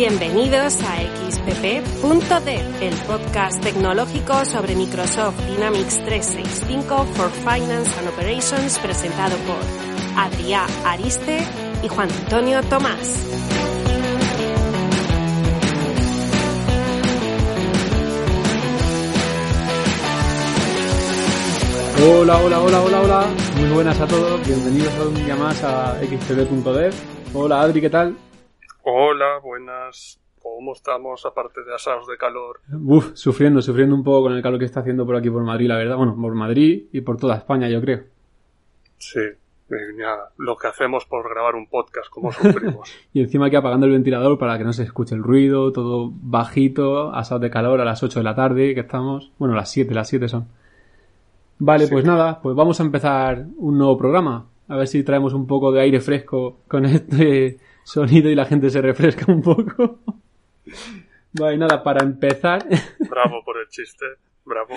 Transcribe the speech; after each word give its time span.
Bienvenidos 0.00 0.80
a 0.82 0.96
XPP.dev, 1.28 2.82
el 2.82 2.94
podcast 3.06 3.62
tecnológico 3.62 4.46
sobre 4.46 4.74
Microsoft 4.74 5.38
Dynamics 5.46 6.02
365 6.06 7.04
for 7.04 7.30
Finance 7.30 7.98
and 7.98 8.08
Operations 8.08 8.78
presentado 8.78 9.36
por 9.46 9.58
Adrià 10.16 10.64
Ariste 10.86 11.40
y 11.82 11.88
Juan 11.88 12.08
Antonio 12.10 12.62
Tomás. 12.62 13.26
Hola, 22.02 22.38
hola, 22.38 22.60
hola, 22.60 22.80
hola, 22.80 23.00
hola. 23.02 23.26
Muy 23.58 23.68
buenas 23.68 24.00
a 24.00 24.06
todos. 24.06 24.46
Bienvenidos 24.46 24.94
a 24.94 25.02
un 25.08 25.14
día 25.26 25.36
más 25.36 25.62
a 25.62 26.00
xpb.dev. 26.00 26.94
Hola 27.34 27.60
Adri, 27.60 27.82
¿qué 27.82 27.90
tal? 27.90 28.29
Hola, 28.82 29.38
buenas. 29.42 30.20
¿Cómo 30.42 30.72
estamos 30.72 31.26
aparte 31.26 31.62
de 31.64 31.74
asados 31.74 32.06
de 32.06 32.16
calor? 32.16 32.60
Uf, 32.72 33.10
sufriendo, 33.14 33.60
sufriendo 33.60 33.94
un 33.94 34.02
poco 34.02 34.22
con 34.22 34.32
el 34.32 34.42
calor 34.42 34.58
que 34.58 34.64
está 34.64 34.80
haciendo 34.80 35.04
por 35.04 35.16
aquí 35.16 35.28
por 35.28 35.42
Madrid, 35.42 35.68
la 35.68 35.76
verdad. 35.76 35.96
Bueno, 35.96 36.16
por 36.18 36.34
Madrid 36.34 36.84
y 36.92 37.02
por 37.02 37.18
toda 37.18 37.36
España, 37.36 37.68
yo 37.68 37.80
creo. 37.82 38.04
Sí, 38.96 39.20
ya, 39.98 40.16
lo 40.38 40.56
que 40.56 40.66
hacemos 40.68 41.04
por 41.04 41.28
grabar 41.28 41.56
un 41.56 41.66
podcast, 41.66 42.08
como 42.08 42.32
sufrimos. 42.32 42.90
y 43.12 43.20
encima 43.20 43.46
aquí 43.46 43.56
apagando 43.56 43.84
el 43.86 43.92
ventilador 43.92 44.38
para 44.38 44.56
que 44.56 44.64
no 44.64 44.72
se 44.72 44.84
escuche 44.84 45.14
el 45.14 45.22
ruido, 45.22 45.72
todo 45.72 46.10
bajito, 46.14 47.12
asados 47.14 47.42
de 47.42 47.50
calor 47.50 47.80
a 47.82 47.84
las 47.84 48.02
8 48.02 48.20
de 48.20 48.24
la 48.24 48.34
tarde 48.34 48.74
que 48.74 48.80
estamos. 48.80 49.30
Bueno, 49.38 49.54
las 49.54 49.70
7, 49.70 49.92
las 49.94 50.08
7 50.08 50.26
son. 50.28 50.48
Vale, 51.58 51.84
Sí. 51.84 51.92
pues 51.92 52.06
nada, 52.06 52.40
pues 52.40 52.56
vamos 52.56 52.80
a 52.80 52.84
empezar 52.84 53.44
un 53.58 53.76
nuevo 53.76 53.98
programa. 53.98 54.46
A 54.68 54.76
ver 54.76 54.86
si 54.88 55.02
traemos 55.02 55.34
un 55.34 55.46
poco 55.46 55.70
de 55.70 55.82
aire 55.82 56.00
fresco 56.00 56.60
con 56.66 56.86
este 56.86 57.58
sonido 57.84 58.30
y 58.30 58.34
la 58.34 58.44
gente 58.44 58.70
se 58.70 58.80
refresca 58.80 59.30
un 59.30 59.42
poco. 59.42 59.98
Vale, 61.32 61.58
nada, 61.58 61.82
para 61.82 62.04
empezar, 62.04 62.66
Bravo 63.10 63.42
por 63.44 63.58
el 63.58 63.68
chiste, 63.68 64.04
bravo. 64.44 64.74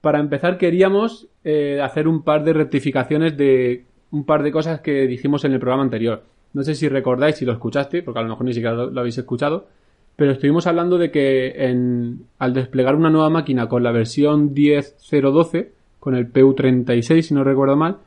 para 0.00 0.18
empezar 0.18 0.58
queríamos 0.58 1.28
eh, 1.44 1.80
hacer 1.80 2.08
un 2.08 2.24
par 2.24 2.42
de 2.42 2.52
rectificaciones 2.54 3.36
de 3.36 3.84
un 4.10 4.24
par 4.24 4.42
de 4.42 4.50
cosas 4.50 4.80
que 4.80 5.06
dijimos 5.06 5.44
en 5.44 5.52
el 5.52 5.60
programa 5.60 5.84
anterior. 5.84 6.24
No 6.54 6.62
sé 6.64 6.74
si 6.74 6.88
recordáis, 6.88 7.36
si 7.36 7.44
lo 7.44 7.52
escuchaste, 7.52 8.02
porque 8.02 8.18
a 8.18 8.22
lo 8.22 8.30
mejor 8.30 8.46
ni 8.46 8.52
siquiera 8.52 8.74
lo, 8.74 8.90
lo 8.90 9.00
habéis 9.00 9.18
escuchado, 9.18 9.68
pero 10.16 10.32
estuvimos 10.32 10.66
hablando 10.66 10.98
de 10.98 11.12
que 11.12 11.50
en, 11.68 12.26
al 12.40 12.52
desplegar 12.52 12.96
una 12.96 13.08
nueva 13.10 13.30
máquina 13.30 13.68
con 13.68 13.84
la 13.84 13.92
versión 13.92 14.52
10.012, 14.54 15.68
con 16.00 16.16
el 16.16 16.32
PU36, 16.32 17.22
si 17.22 17.34
no 17.34 17.44
recuerdo 17.44 17.76
mal, 17.76 17.98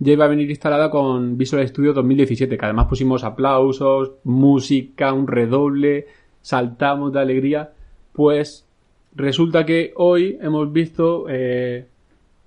ya 0.00 0.14
iba 0.14 0.24
a 0.24 0.28
venir 0.28 0.48
instalada 0.50 0.90
con 0.90 1.36
Visual 1.36 1.66
Studio 1.68 1.92
2017, 1.92 2.56
que 2.56 2.64
además 2.64 2.86
pusimos 2.86 3.22
aplausos, 3.22 4.12
música, 4.24 5.12
un 5.12 5.26
redoble, 5.26 6.06
saltamos 6.40 7.12
de 7.12 7.20
alegría, 7.20 7.72
pues 8.12 8.66
resulta 9.14 9.66
que 9.66 9.92
hoy 9.96 10.38
hemos 10.40 10.72
visto 10.72 11.26
eh, 11.28 11.86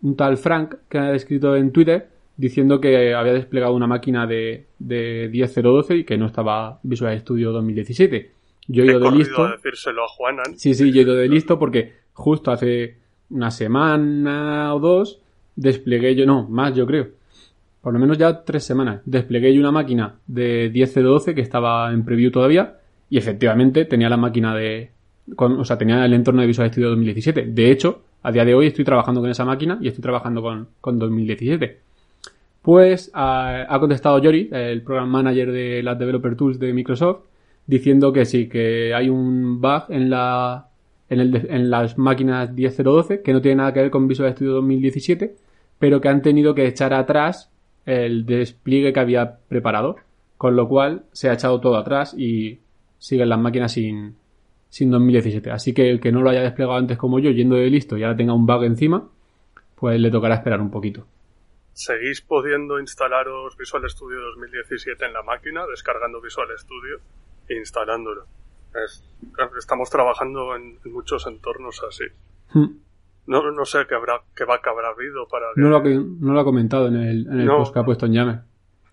un 0.01 0.15
tal 0.15 0.37
Frank 0.37 0.75
que 0.89 0.97
ha 0.97 1.13
escrito 1.13 1.55
en 1.55 1.71
Twitter 1.71 2.09
diciendo 2.35 2.81
que 2.81 3.13
había 3.13 3.33
desplegado 3.33 3.75
una 3.75 3.85
máquina 3.85 4.25
de, 4.25 4.65
de 4.79 5.31
10.012 5.31 5.99
y 5.99 6.03
que 6.05 6.17
no 6.17 6.25
estaba 6.25 6.79
Visual 6.81 7.19
Studio 7.19 7.51
2017. 7.51 8.31
Yo 8.67 8.83
he 8.83 8.87
ido 8.87 8.99
de 8.99 9.11
listo. 9.11 9.43
a 9.43 9.51
decírselo 9.51 10.05
a 10.05 10.07
Juanan. 10.07 10.57
Sí, 10.57 10.73
sí, 10.73 10.91
yo 10.91 11.01
he 11.01 11.03
ido 11.03 11.13
de 11.13 11.29
listo 11.29 11.59
porque 11.59 11.93
justo 12.13 12.49
hace 12.49 12.97
una 13.29 13.51
semana 13.51 14.73
o 14.73 14.79
dos 14.79 15.19
desplegué 15.55 16.15
yo, 16.15 16.25
no, 16.25 16.47
más 16.49 16.73
yo 16.73 16.87
creo. 16.87 17.09
Por 17.83 17.91
lo 17.91 17.99
menos 17.99 18.17
ya 18.17 18.45
tres 18.45 18.63
semanas. 18.63 19.01
Desplegué 19.03 19.59
una 19.59 19.69
máquina 19.69 20.15
de 20.25 20.71
10.012 20.71 21.35
que 21.35 21.41
estaba 21.41 21.91
en 21.91 22.05
preview 22.05 22.31
todavía 22.31 22.77
y 23.09 23.17
efectivamente 23.17 23.83
tenía 23.83 24.07
la 24.07 24.15
máquina 24.15 24.55
de... 24.55 24.91
o 25.35 25.65
sea, 25.65 25.77
tenía 25.77 26.05
el 26.05 26.13
entorno 26.13 26.39
de 26.39 26.47
Visual 26.47 26.69
Studio 26.69 26.91
2017. 26.91 27.47
De 27.47 27.71
hecho, 27.71 28.03
a 28.21 28.31
día 28.31 28.45
de 28.45 28.55
hoy 28.55 28.67
estoy 28.67 28.85
trabajando 28.85 29.19
con 29.19 29.29
esa 29.29 29.43
máquina 29.43 29.79
y 29.81 29.89
estoy 29.89 30.01
trabajando 30.01 30.41
con, 30.41 30.69
con 30.79 30.97
2017. 30.97 31.81
Pues 32.61 33.11
ha, 33.13 33.77
contestado 33.81 34.17
Yori, 34.17 34.47
el 34.53 34.81
Program 34.81 35.09
Manager 35.09 35.51
de 35.51 35.83
las 35.83 35.99
Developer 35.99 36.37
Tools 36.37 36.59
de 36.59 36.71
Microsoft, 36.71 37.25
diciendo 37.67 38.13
que 38.13 38.23
sí, 38.23 38.47
que 38.47 38.93
hay 38.93 39.09
un 39.09 39.59
bug 39.59 39.83
en, 39.89 40.09
la, 40.09 40.69
en, 41.09 41.19
el 41.19 41.47
en 41.49 41.69
las 41.69 41.97
máquinas 41.97 42.55
10.012 42.55 43.23
que 43.23 43.33
no 43.33 43.41
tiene 43.41 43.57
nada 43.57 43.73
que 43.73 43.81
ver 43.81 43.91
con 43.91 44.07
Visual 44.07 44.31
Studio 44.31 44.53
2017, 44.53 45.35
pero 45.79 45.99
que 45.99 46.07
han 46.07 46.21
tenido 46.21 46.55
que 46.55 46.65
echar 46.65 46.93
atrás 46.93 47.52
el 47.85 48.25
despliegue 48.25 48.93
que 48.93 48.99
había 48.99 49.37
preparado, 49.47 49.97
con 50.37 50.55
lo 50.55 50.67
cual 50.67 51.05
se 51.11 51.29
ha 51.29 51.33
echado 51.33 51.59
todo 51.59 51.77
atrás 51.77 52.13
y 52.17 52.59
siguen 52.97 53.29
las 53.29 53.39
máquinas 53.39 53.71
sin, 53.73 54.15
sin 54.69 54.89
2017. 54.91 55.51
Así 55.51 55.73
que 55.73 55.89
el 55.89 55.99
que 55.99 56.11
no 56.11 56.21
lo 56.21 56.29
haya 56.29 56.41
desplegado 56.41 56.77
antes 56.77 56.97
como 56.97 57.19
yo, 57.19 57.29
yendo 57.31 57.55
de 57.55 57.69
listo 57.69 57.97
y 57.97 58.03
ahora 58.03 58.15
tenga 58.17 58.33
un 58.33 58.45
bug 58.45 58.63
encima, 58.63 59.09
pues 59.75 59.99
le 59.99 60.09
tocará 60.11 60.35
esperar 60.35 60.61
un 60.61 60.71
poquito. 60.71 61.05
¿Seguís 61.73 62.21
pudiendo 62.21 62.79
instalaros 62.79 63.57
Visual 63.57 63.89
Studio 63.89 64.19
2017 64.21 65.05
en 65.05 65.13
la 65.13 65.23
máquina, 65.23 65.65
descargando 65.69 66.21
Visual 66.21 66.47
Studio 66.57 66.97
e 67.49 67.55
instalándolo? 67.57 68.25
Es- 68.85 69.03
estamos 69.57 69.89
trabajando 69.89 70.55
en, 70.55 70.77
en 70.85 70.93
muchos 70.93 71.25
entornos 71.27 71.81
así. 71.87 72.05
Hmm. 72.53 72.77
No, 73.25 73.51
no 73.51 73.65
sé 73.65 73.79
qué 73.87 73.95
habrá, 73.95 74.21
qué 74.35 74.43
va 74.45 74.61
que 74.61 74.69
habrá 74.69 74.89
habido 74.89 75.27
para 75.27 75.45
que... 75.55 75.61
No 75.61 75.69
lo, 75.69 75.77
ha, 75.77 75.81
no 75.83 76.33
lo 76.33 76.39
ha 76.39 76.43
comentado 76.43 76.87
en 76.87 76.95
el, 76.95 77.27
en 77.27 77.39
el 77.39 77.45
No. 77.45 77.57
post 77.59 77.73
que 77.73 77.79
ha 77.79 77.83
puesto 77.85 78.05
en 78.05 78.13
Llame. 78.13 78.39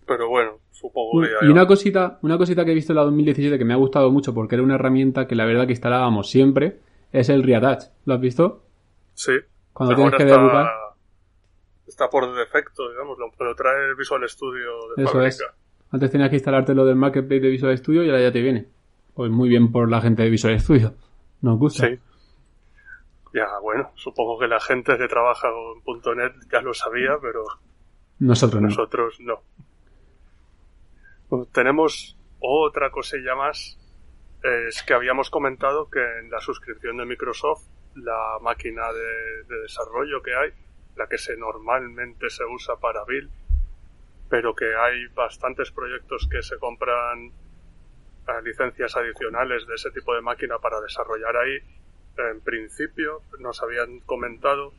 Pero 0.07 0.29
bueno, 0.29 0.53
supongo 0.71 1.23
que 1.23 1.29
ya... 1.29 1.47
Y 1.47 1.51
una 1.51 1.67
cosita, 1.67 2.19
una 2.23 2.39
cosita 2.39 2.65
que 2.65 2.71
he 2.73 2.75
visto 2.75 2.93
en 2.93 2.97
la 2.97 3.03
2017 3.05 3.59
que 3.59 3.65
me 3.65 3.75
ha 3.75 3.77
gustado 3.77 4.11
mucho 4.11 4.33
porque 4.35 4.55
era 4.55 4.63
una 4.65 4.77
herramienta 4.77 5.27
que 5.27 5.35
la 5.35 5.45
verdad 5.47 5.67
que 5.67 5.73
instalábamos 5.73 6.31
siempre 6.31 6.79
es 7.13 7.29
el 7.29 7.43
Reattach. 7.43 7.85
¿Lo 8.05 8.15
has 8.15 8.21
visto? 8.21 8.63
Sí. 9.15 9.33
Cuando 9.73 9.95
Ahora 9.95 10.11
tienes 10.11 10.17
que 10.19 10.23
está, 10.31 10.41
debugar. 10.41 10.67
está 11.87 12.09
por 12.09 12.35
defecto, 12.35 12.89
digamos, 12.91 13.19
lo, 13.19 13.31
lo 13.45 13.55
trae 13.55 13.95
Visual 13.99 14.29
Studio 14.29 14.71
de 14.97 15.03
Eso 15.05 15.13
fábrica. 15.13 15.29
es. 15.29 15.45
Antes 15.93 16.11
tenías 16.13 16.31
que 16.31 16.37
instalarte 16.37 16.75
lo 16.75 16.85
del 16.85 16.95
Marketplace 16.97 17.41
de 17.41 17.49
Visual 17.49 17.77
Studio 17.77 18.05
y 18.05 18.11
ahora 18.11 18.23
ya 18.23 18.33
te 18.33 18.41
viene. 18.41 18.67
Pues 19.15 19.31
muy 19.31 19.49
bien 19.49 19.73
por 19.73 19.91
la 19.91 20.01
gente 20.01 20.23
de 20.23 20.31
Visual 20.31 20.59
Studio. 20.61 20.95
Nos 21.43 21.59
gusta. 21.59 21.89
Sí. 21.89 21.99
Ya, 23.33 23.47
bueno, 23.63 23.93
supongo 23.95 24.39
que 24.39 24.49
la 24.49 24.61
gente 24.61 24.99
que 24.99 25.07
trabaja 25.07 25.49
con 25.85 26.17
.NET 26.17 26.35
ya 26.51 26.61
lo 26.63 26.75
sabía, 26.75 27.17
pero 27.21 27.45
Nosotros 28.19 28.61
no. 28.61 28.69
nosotros 28.69 29.21
no. 29.21 29.43
Bueno, 31.29 31.47
tenemos 31.53 32.19
otra 32.41 32.91
cosilla 32.91 33.35
más. 33.37 33.79
Es 34.43 34.83
que 34.83 34.95
habíamos 34.95 35.31
comentado 35.31 35.89
que 35.91 36.01
en 36.01 36.31
la 36.31 36.41
suscripción 36.41 36.97
de 36.97 37.05
Microsoft, 37.07 37.63
la 37.95 38.39
máquina 38.41 38.91
de, 38.93 39.45
de 39.55 39.61
desarrollo 39.63 40.23
que 40.23 40.35
hay, 40.35 40.51
la 40.97 41.07
que 41.07 41.19
se 41.19 41.37
normalmente 41.37 42.31
se 42.31 42.45
usa 42.45 42.77
para 42.77 43.05
Build, 43.05 43.31
pero 44.29 44.55
que 44.55 44.75
hay 44.75 45.07
bastantes 45.15 45.71
proyectos 45.71 46.27
que 46.31 46.43
se 46.43 46.59
compran 46.59 47.27
eh, 47.27 48.43
licencias 48.45 48.97
adicionales 48.97 49.67
de 49.67 49.75
ese 49.75 49.91
tipo 49.91 50.15
de 50.15 50.21
máquina 50.23 50.59
para 50.59 50.81
desarrollar 50.81 51.37
ahí. 51.37 51.59
En 52.29 52.41
principio 52.41 53.23
nos 53.39 53.63
habían 53.63 54.01
comentado 54.01 54.73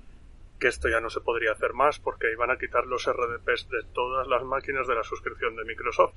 que 0.59 0.67
esto 0.67 0.89
ya 0.89 1.01
no 1.01 1.09
se 1.09 1.21
podría 1.21 1.53
hacer 1.53 1.73
más 1.73 1.99
porque 1.99 2.31
iban 2.31 2.51
a 2.51 2.57
quitar 2.57 2.85
los 2.85 3.05
RDPs 3.05 3.69
de 3.69 3.83
todas 3.93 4.27
las 4.27 4.43
máquinas 4.43 4.87
de 4.87 4.95
la 4.95 5.03
suscripción 5.03 5.55
de 5.55 5.65
Microsoft. 5.65 6.13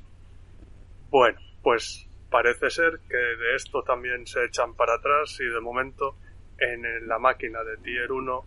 Bueno, 1.10 1.38
pues 1.62 2.08
parece 2.30 2.68
ser 2.70 3.00
que 3.08 3.16
de 3.16 3.54
esto 3.56 3.82
también 3.82 4.26
se 4.26 4.44
echan 4.44 4.74
para 4.74 4.96
atrás 4.96 5.38
y 5.40 5.44
de 5.44 5.60
momento 5.60 6.16
en 6.58 7.08
la 7.08 7.18
máquina 7.18 7.62
de 7.64 7.76
Tier 7.78 8.12
1 8.12 8.44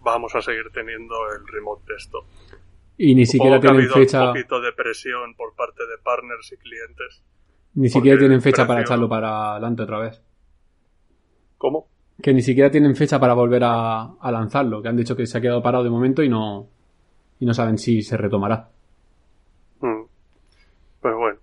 vamos 0.00 0.34
a 0.34 0.42
seguir 0.42 0.70
teniendo 0.72 1.14
el 1.30 1.46
remote 1.46 1.92
desktop. 1.92 2.24
Y 2.96 3.14
ni 3.14 3.24
siquiera 3.24 3.56
Supongo 3.56 3.60
que 3.60 3.68
ha 3.68 3.88
tienen 3.88 4.06
fecha, 4.06 4.20
un 4.20 4.34
poquito 4.34 4.60
de 4.60 4.72
presión 4.72 5.34
por 5.34 5.54
parte 5.54 5.86
de 5.86 5.96
partners 6.02 6.52
y 6.52 6.56
clientes. 6.58 7.24
ni 7.74 7.88
siquiera 7.88 8.18
tienen 8.18 8.42
fecha 8.42 8.66
para 8.66 8.82
echarlo 8.82 9.08
para 9.08 9.52
adelante 9.52 9.82
otra 9.82 10.00
vez. 10.00 10.22
¿Cómo? 11.56 11.89
Que 12.22 12.32
ni 12.34 12.42
siquiera 12.42 12.70
tienen 12.70 12.94
fecha 12.96 13.18
para 13.18 13.34
volver 13.34 13.62
a, 13.64 14.02
a 14.20 14.30
lanzarlo, 14.32 14.82
que 14.82 14.88
han 14.88 14.96
dicho 14.96 15.16
que 15.16 15.26
se 15.26 15.38
ha 15.38 15.40
quedado 15.40 15.62
parado 15.62 15.84
de 15.84 15.90
momento 15.90 16.22
y 16.22 16.28
no, 16.28 16.68
y 17.38 17.46
no 17.46 17.54
saben 17.54 17.78
si 17.78 18.02
se 18.02 18.16
retomará. 18.16 18.68
Mm. 19.80 20.02
Pero 21.00 21.18
bueno, 21.18 21.38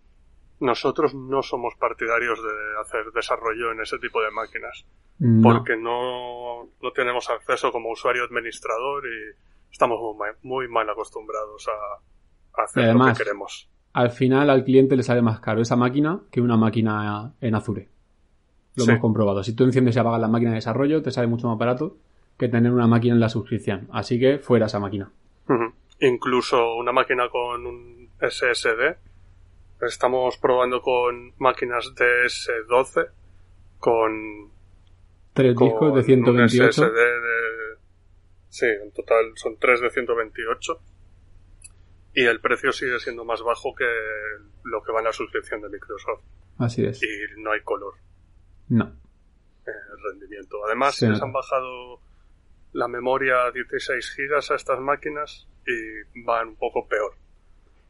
nosotros 0.60 1.14
no 1.16 1.42
somos 1.42 1.74
partidarios 1.80 2.40
de 2.42 2.82
hacer 2.82 3.12
desarrollo 3.14 3.72
en 3.72 3.82
ese 3.82 3.98
tipo 4.00 4.22
de 4.22 4.32
máquinas, 4.32 4.86
No. 5.20 5.42
porque 5.50 5.76
no, 5.78 6.66
no 6.82 6.92
tenemos 6.94 7.30
acceso 7.30 7.72
como 7.72 7.90
usuario 7.92 8.24
administrador 8.24 9.04
y 9.06 9.36
estamos 9.72 10.00
muy, 10.00 10.16
mal- 10.18 10.38
muy 10.44 10.68
mal 10.68 10.90
acostumbrados 10.90 11.68
a, 11.68 12.62
a 12.62 12.66
hacer 12.66 12.84
además- 12.86 13.10
lo 13.10 13.14
que 13.16 13.24
queremos. 13.24 13.70
Al 13.94 14.12
final 14.12 14.52
al 14.52 14.64
cliente 14.64 14.96
le 14.96 15.02
sale 15.02 15.24
más 15.24 15.40
caro 15.40 15.60
esa 15.62 15.76
máquina 15.76 16.22
que 16.30 16.40
una 16.40 16.56
máquina 16.56 17.34
en 17.42 17.56
Azure. 17.56 17.90
Lo 18.78 18.84
Sí. 18.84 18.92
hemos 18.92 19.02
comprobado. 19.02 19.44
Si 19.44 19.54
tú 19.54 19.64
enciendes 19.64 19.96
y 19.96 20.00
apagas 20.00 20.22
la 20.22 20.28
máquina 20.28 20.52
de 20.52 20.56
desarrollo, 20.58 21.02
te 21.02 21.10
sale 21.12 21.28
mucho 21.28 21.48
más 21.48 21.58
barato 21.58 21.98
que 22.38 22.48
tener 22.48 22.72
una 22.72 22.86
máquina 22.88 23.16
en 23.16 23.20
la 23.20 23.30
suscripción. 23.30 23.88
Así 23.92 24.20
que 24.20 24.38
fuera 24.38 24.68
esa 24.68 24.80
máquina. 24.80 25.12
Incluso 26.00 26.76
una 26.76 26.92
máquina 26.92 27.28
con 27.30 27.66
un 27.66 28.10
SSD. 28.22 28.98
Estamos 29.82 30.38
probando 30.38 30.82
con 30.82 31.34
máquinas 31.40 31.94
de 31.96 32.26
S12 32.26 33.10
con, 33.80 34.52
Tres 35.34 35.56
discos 35.56 35.94
de 35.94 36.00
un 36.00 36.06
128. 36.06 36.72
SSD 36.72 36.94
de... 36.94 37.78
Sí, 38.50 38.66
en 38.66 38.92
total 38.92 39.32
son 39.36 39.58
tres 39.60 39.82
de 39.82 39.90
128. 39.90 40.80
Y 42.14 42.24
el 42.26 42.40
precio 42.42 42.72
sigue 42.72 43.00
siendo 43.00 43.24
más 43.26 43.42
bajo 43.44 43.74
que 43.76 43.86
lo 44.64 44.82
que 44.84 44.92
va 44.92 45.00
en 45.00 45.06
la 45.06 45.14
suscripción 45.14 45.62
de 45.62 45.70
Microsoft. 45.70 46.22
Así 46.60 46.86
es. 46.86 47.02
Y 47.04 47.08
no 47.42 47.52
hay 47.52 47.62
color 47.62 47.94
No. 48.70 48.86
el 49.66 50.14
rendimiento. 50.14 50.58
Además, 50.66 50.96
Sí. 50.96 51.08
les 51.08 51.22
han 51.22 51.32
bajado 51.32 52.00
la 52.74 52.88
memoria 52.88 53.46
a 53.48 53.52
16 53.52 54.14
gigas 54.16 54.50
a 54.52 54.56
estas 54.56 54.80
máquinas 54.80 55.48
y 55.66 56.22
van 56.24 56.50
un 56.50 56.56
poco 56.56 56.88
peor. 56.88 57.12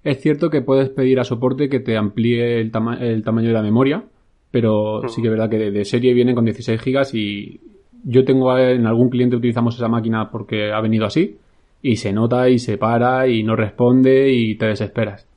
Es 0.04 0.22
cierto 0.22 0.50
que 0.50 0.62
puedes 0.62 0.90
pedir 0.90 1.20
a 1.20 1.24
soporte 1.24 1.70
que 1.70 1.80
te 1.80 1.98
amplíe 1.98 2.60
el, 2.62 2.72
tama- 2.72 2.98
el 3.00 3.24
tamaño 3.24 3.48
de 3.50 3.54
la 3.54 3.62
memoria, 3.62 4.06
pero 4.52 5.02
sí 5.10 5.22
que 5.22 5.28
es 5.28 5.32
verdad 5.32 5.50
que 5.50 5.58
de, 5.58 5.72
de 5.72 5.86
serie 5.86 6.14
vienen 6.14 6.34
con 6.36 6.46
16 6.46 6.80
gigas 6.82 7.14
y 7.14 7.60
yo 8.04 8.24
tengo 8.24 8.56
eh, 8.58 8.74
en 8.76 8.86
algún 8.88 9.10
cliente 9.10 9.36
utilizamos 9.36 9.76
esa 9.76 9.90
máquina 9.90 10.30
porque 10.32 10.72
ha 10.72 10.80
venido 10.82 11.06
así 11.06 11.38
y 11.82 11.98
se 11.98 12.14
nota 12.14 12.48
y 12.50 12.58
se 12.60 12.78
para 12.78 13.28
y 13.28 13.44
no 13.44 13.56
responde 13.56 14.30
y 14.32 14.56
te 14.58 14.68
desesperas. 14.68 15.28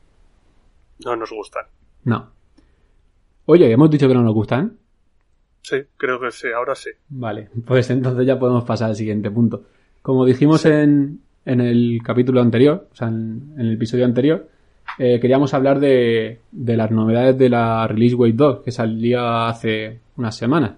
No 1.04 1.16
nos 1.16 1.30
gustan. 1.30 1.64
No. 2.04 2.30
Oye, 3.46 3.70
hemos 3.72 3.90
dicho 3.90 4.06
que 4.06 4.14
no 4.14 4.22
nos 4.22 4.34
gustan. 4.34 4.78
Sí, 5.62 5.76
creo 5.96 6.20
que 6.20 6.30
sí, 6.30 6.48
ahora 6.54 6.74
sí. 6.74 6.90
Vale, 7.08 7.48
pues 7.66 7.90
entonces 7.90 8.26
ya 8.26 8.38
podemos 8.38 8.64
pasar 8.64 8.90
al 8.90 8.96
siguiente 8.96 9.30
punto. 9.30 9.64
Como 10.02 10.24
dijimos 10.24 10.64
en, 10.64 11.20
en 11.44 11.60
el 11.60 12.00
capítulo 12.04 12.40
anterior, 12.40 12.88
o 12.92 12.94
sea, 12.94 13.08
en, 13.08 13.52
en 13.54 13.60
el 13.60 13.72
episodio 13.74 14.04
anterior, 14.04 14.48
eh, 14.98 15.20
queríamos 15.20 15.54
hablar 15.54 15.80
de, 15.80 16.40
de 16.50 16.76
las 16.76 16.90
novedades 16.90 17.38
de 17.38 17.48
la 17.48 17.86
Release 17.86 18.14
Wave 18.14 18.32
2, 18.32 18.60
que 18.64 18.72
salía 18.72 19.48
hace 19.48 20.00
unas 20.16 20.36
semanas. 20.36 20.72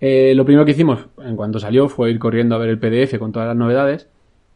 Eh, 0.00 0.34
lo 0.34 0.44
primero 0.44 0.64
que 0.64 0.72
hicimos, 0.72 1.06
en 1.22 1.36
cuanto 1.36 1.58
salió, 1.58 1.88
fue 1.88 2.10
ir 2.10 2.18
corriendo 2.18 2.54
a 2.54 2.58
ver 2.58 2.68
el 2.70 2.78
PDF 2.78 3.18
con 3.18 3.32
todas 3.32 3.48
las 3.48 3.56
novedades. 3.56 4.08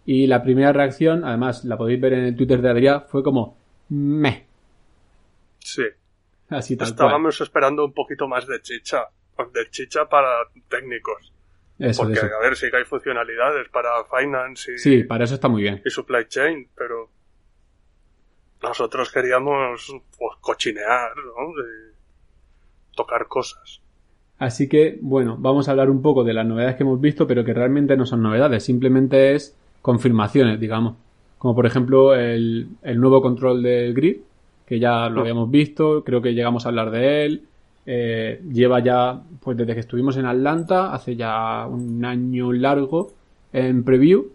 Y 0.06 0.26
la 0.26 0.42
primera 0.42 0.72
reacción, 0.72 1.24
además 1.24 1.64
la 1.64 1.76
podéis 1.76 2.00
ver 2.00 2.14
en 2.14 2.24
el 2.24 2.36
Twitter 2.36 2.62
de 2.62 2.70
Adrián, 2.70 3.02
fue 3.08 3.22
como, 3.22 3.56
meh, 3.88 4.46
Sí. 5.58 5.82
Así 6.50 6.76
tal 6.76 6.88
cual. 6.88 6.92
Estábamos 6.92 7.40
esperando 7.40 7.84
un 7.84 7.92
poquito 7.92 8.28
más 8.28 8.46
de 8.46 8.60
chicha. 8.60 9.08
De 9.54 9.70
chicha 9.70 10.06
para 10.06 10.28
técnicos. 10.68 11.32
Eso, 11.78 12.02
Porque, 12.02 12.18
a 12.20 12.38
ver, 12.42 12.56
sí 12.56 12.70
que 12.70 12.76
hay 12.76 12.84
funcionalidades 12.84 13.68
para 13.70 13.88
finance 14.04 14.74
y, 14.74 14.78
Sí, 14.78 15.04
para 15.04 15.24
eso 15.24 15.34
está 15.34 15.48
muy 15.48 15.62
bien. 15.62 15.80
y 15.82 15.88
supply 15.88 16.26
chain, 16.28 16.68
pero 16.76 17.08
nosotros 18.62 19.10
queríamos 19.10 19.90
pues, 20.18 20.36
cochinear, 20.40 21.16
¿no? 21.16 21.62
De 21.62 21.94
tocar 22.94 23.26
cosas. 23.28 23.80
Así 24.38 24.68
que, 24.68 24.98
bueno, 25.00 25.36
vamos 25.38 25.68
a 25.68 25.70
hablar 25.70 25.88
un 25.90 26.02
poco 26.02 26.24
de 26.24 26.34
las 26.34 26.46
novedades 26.46 26.76
que 26.76 26.82
hemos 26.82 27.00
visto, 27.00 27.26
pero 27.26 27.44
que 27.44 27.54
realmente 27.54 27.96
no 27.96 28.04
son 28.06 28.22
novedades, 28.22 28.64
simplemente 28.64 29.34
es 29.34 29.56
confirmaciones, 29.82 30.60
digamos. 30.60 30.96
Como 31.38 31.54
por 31.54 31.64
ejemplo 31.64 32.14
el, 32.14 32.68
el 32.82 33.00
nuevo 33.00 33.22
control 33.22 33.62
del 33.62 33.94
grid, 33.94 34.18
que 34.70 34.78
ya 34.78 35.08
lo 35.08 35.22
habíamos 35.22 35.50
visto, 35.50 36.04
creo 36.04 36.22
que 36.22 36.32
llegamos 36.32 36.64
a 36.64 36.68
hablar 36.68 36.92
de 36.92 37.24
él. 37.26 37.42
Eh, 37.86 38.40
lleva 38.52 38.78
ya, 38.78 39.20
pues 39.42 39.56
desde 39.56 39.74
que 39.74 39.80
estuvimos 39.80 40.16
en 40.16 40.26
Atlanta, 40.26 40.94
hace 40.94 41.16
ya 41.16 41.66
un 41.66 42.04
año 42.04 42.52
largo 42.52 43.10
en 43.52 43.82
preview. 43.82 44.28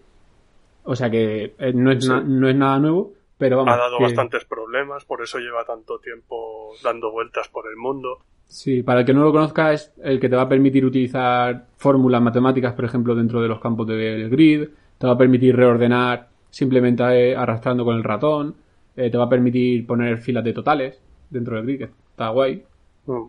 O 0.83 0.93
sea 0.93 1.09
que 1.09 1.53
eh, 1.57 1.71
no, 1.73 1.89
es 1.91 2.03
Sí. 2.05 2.11
no 2.25 2.49
es 2.49 2.55
nada 2.55 2.79
nuevo, 2.79 3.13
pero 3.37 3.55
vamos. 3.57 3.73
ha 3.73 3.77
dado 3.77 3.97
que- 3.97 4.03
bastantes 4.03 4.43
problemas, 4.43 5.05
por 5.05 5.21
eso 5.23 5.39
lleva 5.39 5.63
tanto 5.63 5.99
tiempo 5.99 6.73
dando 6.83 7.13
vueltas 7.13 7.47
por 7.47 7.65
el 7.69 7.77
mundo. 7.77 8.17
Sí, 8.47 8.83
para 8.83 8.99
el 8.99 9.05
que 9.05 9.13
no 9.13 9.23
lo 9.23 9.31
conozca 9.31 9.71
es 9.71 9.93
el 10.03 10.19
que 10.19 10.27
te 10.27 10.35
va 10.35 10.41
a 10.43 10.49
permitir 10.49 10.85
utilizar 10.85 11.65
fórmulas 11.77 12.21
matemáticas, 12.21 12.73
por 12.73 12.83
ejemplo, 12.83 13.15
dentro 13.15 13.41
de 13.41 13.47
los 13.47 13.59
campos 13.61 13.87
del 13.87 14.29
grid, 14.29 14.67
te 14.97 15.07
va 15.07 15.13
a 15.13 15.17
permitir 15.17 15.55
reordenar 15.55 16.27
simplemente 16.49 17.03
eh, 17.31 17.35
arrastrando 17.37 17.85
con 17.85 17.95
el 17.95 18.03
ratón, 18.03 18.53
eh, 18.95 19.09
te 19.09 19.17
va 19.17 19.25
a 19.25 19.29
permitir 19.29 19.85
poner 19.85 20.19
filas 20.19 20.43
de 20.43 20.53
totales 20.53 21.01
dentro 21.29 21.55
del 21.55 21.65
grid, 21.65 21.77
que 21.79 21.89
está 22.11 22.29
guay. 22.29 22.63
Mm. 23.05 23.25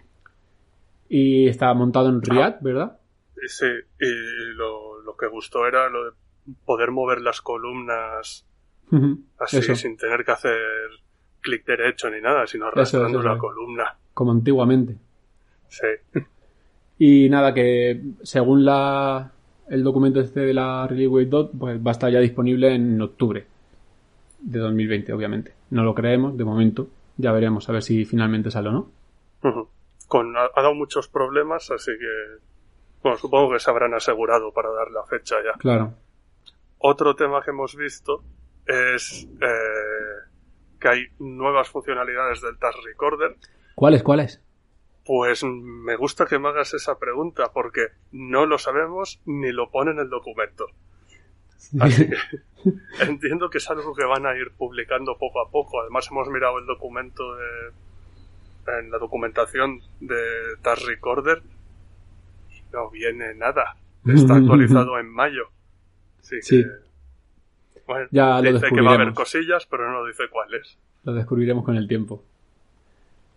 Y 1.09 1.49
está 1.49 1.73
montado 1.75 2.09
en 2.09 2.23
React, 2.23 2.63
¿verdad? 2.63 2.99
Y 3.37 3.49
sí, 3.49 3.67
y 4.01 4.55
lo, 4.57 5.01
lo 5.03 5.17
que 5.17 5.29
gustó 5.29 5.67
era 5.67 5.89
lo 5.89 6.05
de 6.05 6.11
poder 6.65 6.91
mover 6.91 7.21
las 7.21 7.41
columnas 7.41 8.45
así 9.39 9.59
Eso, 9.59 9.75
sin 9.75 9.97
tener 9.97 10.25
que 10.25 10.31
hacer 10.31 10.57
clic 11.41 11.65
derecho 11.65 12.09
ni 12.11 12.21
nada, 12.21 12.47
sino 12.47 12.67
arrastrando 12.67 13.23
la 13.23 13.37
columna. 13.37 13.97
como 14.15 14.33
antiguamente. 14.33 14.97
Sí. 15.69 15.87
Y 16.99 17.29
nada, 17.29 17.53
que 17.53 18.01
según 18.23 18.65
la, 18.65 19.31
el 19.69 19.85
documento 19.85 20.19
este 20.19 20.41
de 20.41 20.55
la 20.55 20.87
Release 20.87 21.09
Wave 21.09 21.27
2, 21.27 21.51
pues 21.59 21.79
va 21.79 21.91
a 21.91 21.93
estar 21.93 22.11
ya 22.11 22.21
disponible 22.21 22.75
en 22.75 23.03
octubre 23.03 23.47
de 24.47 24.59
2020, 24.61 25.13
obviamente. 25.13 25.53
No 25.71 25.83
lo 25.83 25.95
creemos 25.95 26.37
de 26.37 26.45
momento. 26.45 26.89
Ya 27.17 27.33
veremos 27.33 27.69
a 27.69 27.73
ver 27.73 27.83
si 27.83 28.05
finalmente 28.05 28.51
sale 28.51 28.69
o 28.69 28.73
no. 28.73 28.91
Con, 30.09 30.37
ha, 30.37 30.45
ha 30.55 30.63
dado 30.63 30.75
muchos 30.75 31.09
problemas, 31.09 31.71
así 31.71 31.91
que 31.99 32.47
bueno, 33.03 33.19
supongo 33.19 33.53
que 33.53 33.61
se 33.61 33.71
habrán 33.71 33.95
asegurado 33.95 34.53
para 34.53 34.71
dar 34.73 34.91
la 34.91 35.05
fecha 35.05 35.37
ya. 35.45 35.53
Claro. 35.59 35.95
Otro 36.79 37.15
tema 37.15 37.41
que 37.41 37.51
hemos 37.51 37.77
visto 37.77 38.25
es 38.67 39.29
eh, 39.41 40.29
que 40.81 40.89
hay 40.89 41.07
nuevas 41.21 41.69
funcionalidades 41.69 42.41
del 42.41 42.59
Task 42.59 42.79
Recorder. 42.85 43.37
¿Cuáles, 43.77 44.03
cuáles? 44.03 44.43
Pues 45.05 45.45
me 45.45 45.95
gusta 45.95 46.27
que 46.27 46.39
me 46.41 46.49
hagas 46.49 46.75
esa 46.75 46.99
pregunta 46.99 47.53
porque 47.55 47.87
no 48.11 48.45
lo 48.45 48.59
sabemos 48.59 49.21
ni 49.25 49.53
lo 49.53 49.71
pone 49.71 49.93
en 49.93 50.01
el 50.01 50.11
documento. 50.11 50.67
Así 51.81 52.09
que 52.11 52.17
entiendo 53.01 53.49
que 53.51 53.59
es 53.59 53.71
algo 53.71 53.95
que 53.95 54.05
van 54.05 54.27
a 54.27 54.37
ir 54.37 54.51
publicando 54.57 55.17
poco 55.19 55.41
a 55.41 55.51
poco. 55.51 55.81
Además 55.81 56.09
hemos 56.11 56.29
mirado 56.29 56.59
el 56.59 56.67
documento 56.67 57.35
de, 57.37 58.79
en 58.81 58.91
la 58.91 58.99
documentación 58.99 59.81
de 60.01 60.17
Task 60.63 60.87
Recorder 60.87 61.43
y 62.51 62.73
no 62.73 62.91
viene 62.91 63.35
nada. 63.35 63.77
Está 64.07 64.35
actualizado 64.37 64.99
en 64.99 65.09
mayo. 65.09 65.49
Así 66.21 66.37
que, 66.37 66.43
Sí. 66.43 66.65
bueno, 67.87 68.09
Ya 68.11 68.41
lo 68.41 68.53
dice 68.53 68.69
que 68.75 68.81
va 68.81 68.93
a 68.93 68.95
haber 68.95 69.15
cosillas, 69.15 69.67
pero 69.67 69.91
no 69.91 70.05
dice 70.07 70.25
cuáles. 70.31 70.77
Lo 71.05 71.13
descubriremos 71.15 71.65
con 71.65 71.77
el 71.77 71.87
tiempo. 71.87 72.23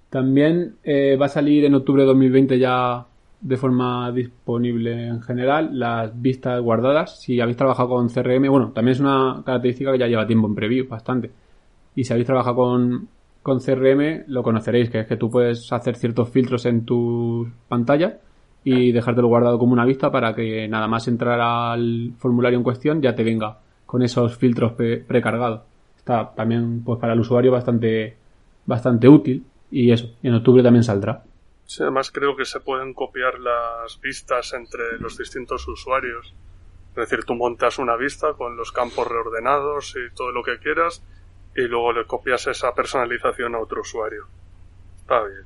También 0.09 0.77
eh, 0.83 1.17
va 1.21 1.27
a 1.27 1.29
salir 1.29 1.65
en 1.65 1.75
octubre 1.75 2.01
de 2.01 2.07
2020 2.07 2.57
ya 2.57 3.05
de 3.41 3.57
forma 3.57 4.11
disponible 4.11 5.07
en 5.07 5.21
general 5.21 5.77
las 5.77 6.19
vistas 6.21 6.61
guardadas. 6.61 7.19
Si 7.21 7.39
habéis 7.39 7.57
trabajado 7.57 7.89
con 7.89 8.09
CRM, 8.09 8.49
bueno, 8.49 8.71
también 8.71 8.93
es 8.93 8.99
una 8.99 9.41
característica 9.45 9.91
que 9.91 9.99
ya 9.99 10.07
lleva 10.07 10.27
tiempo 10.27 10.47
en 10.47 10.55
preview, 10.55 10.87
bastante. 10.87 11.31
Y 11.95 12.03
si 12.03 12.13
habéis 12.13 12.27
trabajado 12.27 12.55
con, 12.57 13.07
con 13.41 13.59
CRM, 13.59 14.23
lo 14.27 14.43
conoceréis, 14.43 14.89
que 14.89 14.99
es 15.01 15.07
que 15.07 15.17
tú 15.17 15.29
puedes 15.29 15.71
hacer 15.71 15.95
ciertos 15.95 16.29
filtros 16.29 16.65
en 16.65 16.85
tu 16.85 17.47
pantalla 17.67 18.19
y 18.63 18.91
dejártelo 18.91 19.27
guardado 19.27 19.57
como 19.57 19.73
una 19.73 19.85
vista 19.85 20.11
para 20.11 20.35
que 20.35 20.67
nada 20.67 20.87
más 20.87 21.07
entrar 21.07 21.39
al 21.39 22.11
formulario 22.17 22.57
en 22.57 22.63
cuestión 22.63 23.01
ya 23.01 23.15
te 23.15 23.23
venga 23.23 23.57
con 23.85 24.01
esos 24.03 24.35
filtros 24.37 24.73
pre- 24.73 24.97
precargados. 24.97 25.61
Está 25.97 26.31
también 26.35 26.81
pues 26.83 26.99
para 26.99 27.13
el 27.13 27.19
usuario 27.21 27.51
bastante 27.51 28.17
bastante 28.65 29.07
útil 29.07 29.45
y 29.71 29.91
eso, 29.91 30.09
en 30.21 30.35
octubre 30.35 30.61
también 30.61 30.83
saldrá. 30.83 31.23
Sí, 31.69 31.83
además 31.83 32.09
creo 32.09 32.35
que 32.35 32.45
se 32.45 32.61
pueden 32.61 32.95
copiar 32.95 33.37
las 33.37 34.01
vistas 34.01 34.53
entre 34.53 34.97
los 34.97 35.19
distintos 35.19 35.67
usuarios. 35.67 36.33
Es 36.89 36.95
decir, 36.95 37.25
tú 37.25 37.35
montas 37.35 37.77
una 37.77 37.95
vista 37.95 38.33
con 38.33 38.57
los 38.57 38.71
campos 38.71 39.07
reordenados 39.07 39.95
y 39.95 40.11
todo 40.15 40.31
lo 40.31 40.41
que 40.41 40.57
quieras 40.57 41.03
y 41.55 41.61
luego 41.67 41.93
le 41.93 42.07
copias 42.07 42.47
esa 42.47 42.73
personalización 42.73 43.53
a 43.53 43.59
otro 43.59 43.81
usuario. 43.81 44.25
Está 44.97 45.23
bien. 45.25 45.45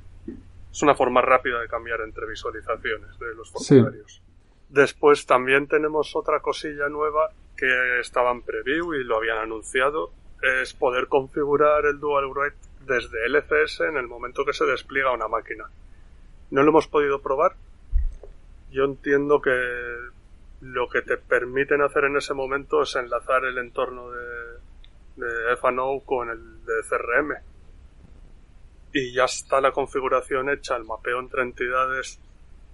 Es 0.71 0.81
una 0.81 0.95
forma 0.95 1.21
rápida 1.21 1.59
de 1.59 1.67
cambiar 1.67 1.99
entre 1.99 2.25
visualizaciones 2.25 3.19
de 3.19 3.35
los 3.35 3.51
formularios. 3.51 4.21
Después 4.69 5.25
también 5.25 5.67
tenemos 5.67 6.15
otra 6.15 6.39
cosilla 6.39 6.87
nueva 6.87 7.31
que 7.57 7.99
estaba 7.99 8.31
en 8.31 8.43
preview 8.43 8.93
y 8.93 9.03
lo 9.03 9.17
habían 9.17 9.39
anunciado. 9.39 10.13
Es 10.41 10.73
poder 10.73 11.09
configurar 11.09 11.85
el 11.85 11.99
dual 11.99 12.27
write 12.27 12.55
desde 12.87 13.25
LCS 13.27 13.81
en 13.81 13.97
el 13.97 14.07
momento 14.07 14.45
que 14.45 14.53
se 14.53 14.63
despliega 14.63 15.11
una 15.11 15.27
máquina. 15.27 15.69
No 16.53 16.61
lo 16.61 16.69
hemos 16.69 16.85
podido 16.85 17.19
probar. 17.19 17.55
Yo 18.69 18.83
entiendo 18.83 19.41
que 19.41 19.49
lo 20.61 20.87
que 20.87 21.01
te 21.01 21.17
permiten 21.17 21.81
hacer 21.81 22.03
en 22.03 22.15
ese 22.15 22.35
momento 22.35 22.83
es 22.83 22.95
enlazar 22.95 23.43
el 23.45 23.57
entorno 23.57 24.11
de, 24.11 25.25
de 25.25 25.57
FNO 25.57 26.01
con 26.05 26.29
el 26.29 26.63
de 26.63 26.73
CRM. 26.87 27.33
Y 28.93 29.13
ya 29.13 29.23
está 29.23 29.61
la 29.61 29.71
configuración 29.71 30.47
hecha, 30.51 30.75
el 30.75 30.83
mapeo 30.83 31.19
entre 31.21 31.41
entidades 31.41 32.19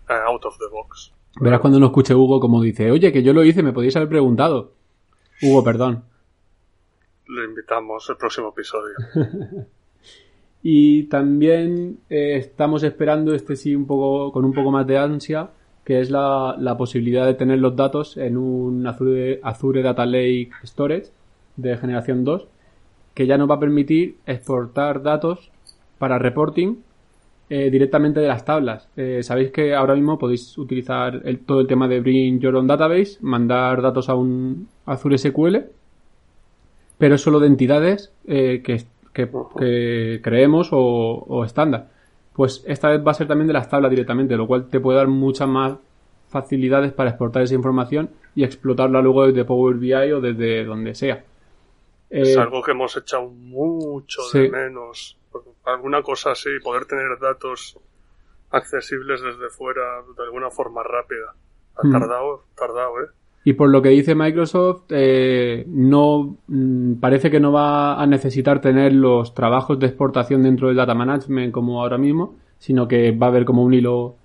eh, 0.10 0.14
out 0.26 0.44
of 0.44 0.58
the 0.58 0.68
box. 0.70 1.14
Verás 1.40 1.62
cuando 1.62 1.80
no 1.80 1.86
escuche 1.86 2.14
Hugo 2.14 2.42
como 2.42 2.62
dice, 2.62 2.92
oye, 2.92 3.14
que 3.14 3.24
yo 3.24 3.32
lo 3.32 3.46
hice, 3.46 3.64
me 3.64 3.72
podéis 3.72 3.96
haber 3.96 4.10
preguntado. 4.10 4.74
Hugo, 5.42 5.64
perdón. 5.64 6.04
Le 7.30 7.46
invitamos 7.46 8.10
el 8.10 8.18
próximo 8.18 8.50
episodio. 8.50 8.96
y 10.62 11.04
también 11.04 12.00
eh, 12.10 12.38
estamos 12.38 12.84
esperando, 12.84 13.34
este 13.34 13.56
sí, 13.56 13.76
un 13.76 13.86
poco, 13.86 14.32
con 14.32 14.46
un 14.46 14.54
poco 14.54 14.72
más 14.72 14.86
de 14.88 14.98
ansia, 14.98 15.50
que 15.84 16.02
es 16.02 16.12
la, 16.12 16.56
la 16.60 16.78
posibilidad 16.78 17.26
de 17.26 17.34
tener 17.34 17.60
los 17.60 17.76
datos 17.76 18.18
en 18.18 18.38
un 18.38 18.86
Azure, 18.86 19.40
Azure 19.44 19.82
Data 19.82 20.06
Lake 20.06 20.52
Storage 20.64 21.12
de 21.56 21.78
generación 21.78 22.24
2, 22.24 22.48
que 23.14 23.28
ya 23.28 23.38
nos 23.38 23.50
va 23.50 23.56
a 23.56 23.60
permitir 23.60 24.18
exportar 24.26 25.02
datos 25.02 25.52
para 25.98 26.20
reporting 26.20 26.78
eh, 27.52 27.72
directamente 27.72 28.20
de 28.20 28.28
las 28.28 28.46
tablas. 28.46 28.88
Eh, 28.96 29.24
sabéis 29.24 29.52
que 29.52 29.74
ahora 29.74 29.96
mismo 29.96 30.20
podéis 30.20 30.56
utilizar 30.58 31.22
el, 31.26 31.40
todo 31.40 31.62
el 31.62 31.68
tema 31.68 31.88
de 31.88 32.00
Bring 32.00 32.40
Your 32.40 32.56
Own 32.56 32.68
Database, 32.68 33.18
mandar 33.22 33.82
datos 33.82 34.08
a 34.08 34.14
un 34.14 34.68
Azure 34.86 35.18
SQL, 35.18 35.58
pero 37.00 37.18
solo 37.18 37.40
de 37.40 37.48
entidades 37.48 38.12
eh, 38.28 38.62
que, 38.64 38.84
que, 39.28 40.20
creemos 40.24 40.70
o, 40.72 40.78
o 40.80 41.44
estándar 41.44 41.90
pues 42.40 42.64
esta 42.66 42.88
vez 42.88 43.06
va 43.06 43.12
a 43.12 43.16
ser 43.16 43.28
también 43.28 43.48
de 43.48 43.54
las 43.54 43.70
tablas 43.70 43.92
directamente, 43.92 44.38
lo 44.38 44.48
cual 44.48 44.70
te 44.70 44.80
puede 44.80 44.98
dar 44.98 45.10
muchas 45.10 45.50
más 45.50 45.78
facilidades 46.30 46.94
para 46.94 47.10
exportar 47.10 47.42
esa 47.42 47.54
información 47.54 48.12
y 48.34 48.46
explotarla 48.46 49.02
luego 49.02 49.28
desde 49.28 49.44
Power 49.44 49.76
BI 49.76 50.14
o 50.14 50.22
desde 50.22 50.64
donde 50.64 50.96
sea. 50.96 51.26
Es 52.10 52.38
eh, 52.38 52.40
algo 52.40 52.62
que 52.64 52.72
hemos 52.72 52.96
echado 52.96 53.28
mucho 53.28 54.22
de 54.32 54.50
menos. 54.50 55.18
Alguna 55.66 56.02
cosa 56.02 56.32
así, 56.32 56.50
poder 56.64 56.86
tener 56.86 57.20
datos 57.20 57.78
accesibles 58.52 59.22
desde 59.22 59.50
fuera 59.50 60.02
de 60.16 60.24
alguna 60.24 60.50
forma 60.50 60.82
rápida. 60.82 61.36
Ha 61.76 61.88
hmm. 61.88 61.92
tardado, 61.92 62.46
tardado, 62.56 63.02
¿eh? 63.02 63.08
Y 63.44 63.54
por 63.54 63.70
lo 63.70 63.82
que 63.82 63.90
dice 63.90 64.16
Microsoft, 64.16 64.84
eh, 64.90 65.64
no 65.68 66.38
mm, 66.48 66.96
parece 66.96 67.32
que 67.32 67.40
no 67.40 67.52
va 67.52 68.02
a 68.02 68.06
necesitar 68.06 68.60
tener 68.60 68.94
los 68.94 69.34
trabajos 69.34 69.80
de 69.80 69.88
exportación 69.88 70.44
dentro 70.44 70.68
del 70.68 70.78
data 70.78 70.94
management 70.94 71.54
como 71.54 71.82
ahora 71.82 71.98
mismo, 71.98 72.36
sino 72.58 72.88
que 72.88 73.12
va 73.12 73.28
a 73.28 73.30
haber 73.30 73.46
como 73.46 73.64
un 73.64 73.74
hilo 73.74 74.16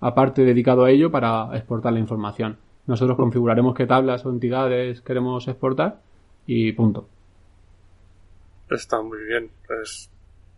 aparte 0.00 0.44
dedicado 0.44 0.84
a 0.84 0.90
ello 0.90 1.10
para 1.10 1.48
exportar 1.56 1.92
la 1.92 1.98
información. 1.98 2.58
Nosotros 2.86 3.16
configuraremos 3.16 3.74
qué 3.74 3.86
tablas 3.86 4.24
o 4.24 4.30
entidades 4.30 5.00
queremos 5.00 5.48
exportar 5.48 6.00
y 6.46 6.72
punto. 6.72 7.08
Está 8.70 9.00
muy 9.02 9.18
bien. 9.24 9.50
Es 9.82 10.10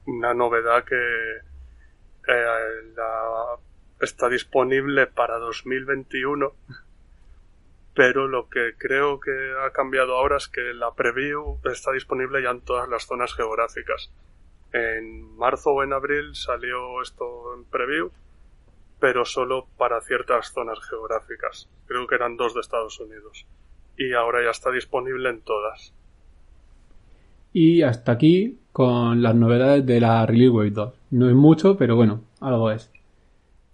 una 0.07 0.35
novedad 0.35 0.85
que 0.85 0.97
eh, 0.97 2.95
está 4.01 4.29
disponible 4.29 5.07
para 5.07 5.39
2021 5.39 6.53
pero 7.95 8.29
lo 8.29 8.49
que 8.49 8.75
creo 8.79 9.21
que 9.21 9.31
ha 9.65 9.71
cambiado 9.73 10.17
ahora 10.17 10.37
es 10.37 10.49
que 10.49 10.73
la 10.75 10.93
preview 10.93 11.59
está 11.71 11.93
disponible 11.93 12.43
ya 12.43 12.51
en 12.51 12.61
todas 12.61 12.89
las 12.89 13.07
zonas 13.07 13.35
geográficas. 13.35 14.11
En 14.73 15.37
marzo 15.37 15.71
o 15.71 15.83
en 15.83 15.93
abril 15.93 16.35
salió 16.35 17.03
esto 17.03 17.55
en 17.57 17.65
preview, 17.65 18.11
pero 19.01 19.25
solo 19.25 19.67
para 19.77 20.01
ciertas 20.01 20.53
zonas 20.53 20.79
geográficas. 20.89 21.69
Creo 21.87 22.07
que 22.07 22.15
eran 22.15 22.37
dos 22.37 22.55
de 22.55 22.61
Estados 22.61 23.01
Unidos. 23.01 23.47
Y 23.97 24.13
ahora 24.13 24.45
ya 24.45 24.51
está 24.51 24.71
disponible 24.71 25.29
en 25.29 25.41
todas. 25.41 25.93
Y 27.53 27.83
hasta 27.83 28.13
aquí 28.13 28.61
con 28.73 29.23
las 29.23 29.35
novedades 29.35 29.85
de 29.85 30.01
la 30.01 30.25
Release 30.25 30.51
Wave 30.51 30.71
2. 30.71 30.95
No 31.11 31.29
es 31.29 31.35
mucho, 31.35 31.77
pero 31.77 31.97
bueno, 31.97 32.23
algo 32.41 32.71
es. 32.71 32.91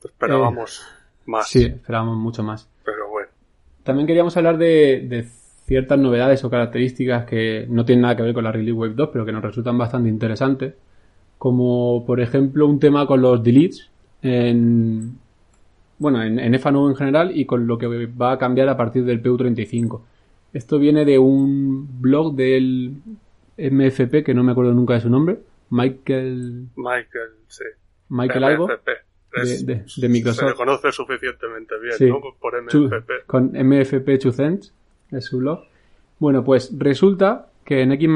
Esperábamos 0.02 0.80
eh, 0.80 1.22
más. 1.26 1.48
Sí, 1.48 1.64
esperábamos 1.64 2.16
mucho 2.16 2.42
más. 2.42 2.70
También 3.86 4.08
queríamos 4.08 4.36
hablar 4.36 4.58
de, 4.58 5.28
ciertas 5.64 5.96
novedades 5.96 6.42
o 6.42 6.50
características 6.50 7.24
que 7.24 7.66
no 7.68 7.84
tienen 7.84 8.02
nada 8.02 8.16
que 8.16 8.22
ver 8.22 8.34
con 8.34 8.42
la 8.42 8.50
Release 8.50 8.72
Wave 8.72 8.94
2, 8.94 9.10
pero 9.12 9.24
que 9.24 9.30
nos 9.30 9.42
resultan 9.42 9.78
bastante 9.78 10.08
interesantes. 10.08 10.74
Como 11.38 12.04
por 12.04 12.20
ejemplo 12.20 12.66
un 12.66 12.80
tema 12.80 13.06
con 13.06 13.22
los 13.22 13.44
deletes 13.44 13.88
en, 14.22 15.18
bueno, 15.98 16.20
en, 16.22 16.40
en 16.40 16.54
en 16.54 16.96
general 16.96 17.30
y 17.32 17.44
con 17.44 17.68
lo 17.68 17.78
que 17.78 18.06
va 18.06 18.32
a 18.32 18.38
cambiar 18.38 18.68
a 18.68 18.76
partir 18.76 19.04
del 19.04 19.22
PU35. 19.22 20.00
Esto 20.52 20.80
viene 20.80 21.04
de 21.04 21.20
un 21.20 22.00
blog 22.00 22.34
del 22.34 22.96
MFP, 23.56 24.24
que 24.24 24.34
no 24.34 24.42
me 24.42 24.50
acuerdo 24.50 24.74
nunca 24.74 24.94
de 24.94 25.00
su 25.00 25.10
nombre. 25.10 25.38
Michael. 25.70 26.70
Michael, 26.74 27.30
sí. 27.46 27.64
Michael 28.08 28.44
algo 28.44 28.68
de, 29.32 30.08
Microsoft. 30.08 30.50
Se 30.50 30.54
conoce 30.54 30.92
suficientemente 30.92 31.74
bien, 31.80 32.10
¿no? 32.10 32.20
Por 32.40 32.62
MFP. 32.62 33.26
con 33.26 33.52
MFP 33.52 34.22
2 34.22 34.72
es 35.12 35.24
su 35.24 35.38
blog. 35.38 35.60
Bueno, 36.18 36.42
pues 36.44 36.72
resulta 36.76 37.48
que 37.64 37.82
en 37.82 37.92
X++, 37.92 38.06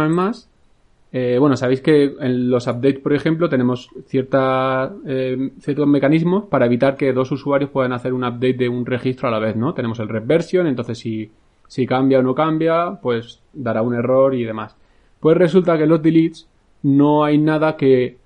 eh, 1.13 1.39
bueno, 1.39 1.57
sabéis 1.57 1.81
que 1.81 2.15
en 2.21 2.51
los 2.51 2.67
updates, 2.67 3.01
por 3.01 3.13
ejemplo, 3.13 3.49
tenemos 3.49 3.91
cierta, 4.07 4.93
eh, 5.07 5.51
ciertos 5.61 5.87
mecanismos 5.89 6.45
para 6.45 6.67
evitar 6.67 6.97
que 6.97 7.13
dos 7.13 7.33
usuarios 7.33 7.71
puedan 7.71 7.93
hacer 7.93 8.13
un 8.13 8.25
update 8.25 8.55
de 8.55 8.69
un 8.69 8.87
registro 8.87 9.29
a 9.29 9.31
la 9.31 9.41
vez, 9.41 9.57
¿no? 9.57 9.75
Tenemos 9.75 9.99
el 9.99 10.09
reversion, 10.09 10.67
entonces 10.67 10.99
si, 10.99 11.31
si 11.67 11.87
cambia 11.87 12.21
o 12.21 12.23
no 12.23 12.35
cambia, 12.35 12.99
pues 13.03 13.43
dará 13.53 13.83
un 13.83 13.95
error 13.95 14.35
y 14.35 14.45
demás. 14.45 14.77
Pues 15.19 15.37
resulta 15.37 15.77
que 15.77 15.83
en 15.83 15.89
los 15.91 16.03
deletes 16.03 16.49
no 16.83 17.25
hay 17.25 17.39
nada 17.39 17.77
que, 17.77 18.17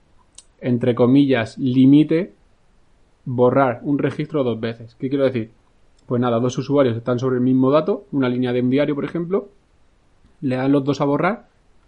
entre 0.60 0.94
comillas, 0.94 1.58
limite 1.58 2.34
borrar 3.24 3.80
un 3.82 3.98
registro 3.98 4.44
dos 4.44 4.60
veces. 4.60 4.94
¿Qué 4.96 5.08
quiero 5.08 5.24
decir? 5.24 5.50
Pues 6.06 6.20
nada, 6.20 6.38
dos 6.38 6.58
usuarios 6.58 6.96
están 6.96 7.18
sobre 7.18 7.36
el 7.36 7.42
mismo 7.42 7.70
dato, 7.70 8.04
una 8.12 8.28
línea 8.28 8.52
de 8.52 8.60
un 8.60 8.70
diario, 8.70 8.94
por 8.94 9.04
ejemplo, 9.04 9.48
le 10.42 10.56
dan 10.56 10.72
los 10.72 10.84
dos 10.84 11.00
a 11.00 11.04
borrar 11.04 11.46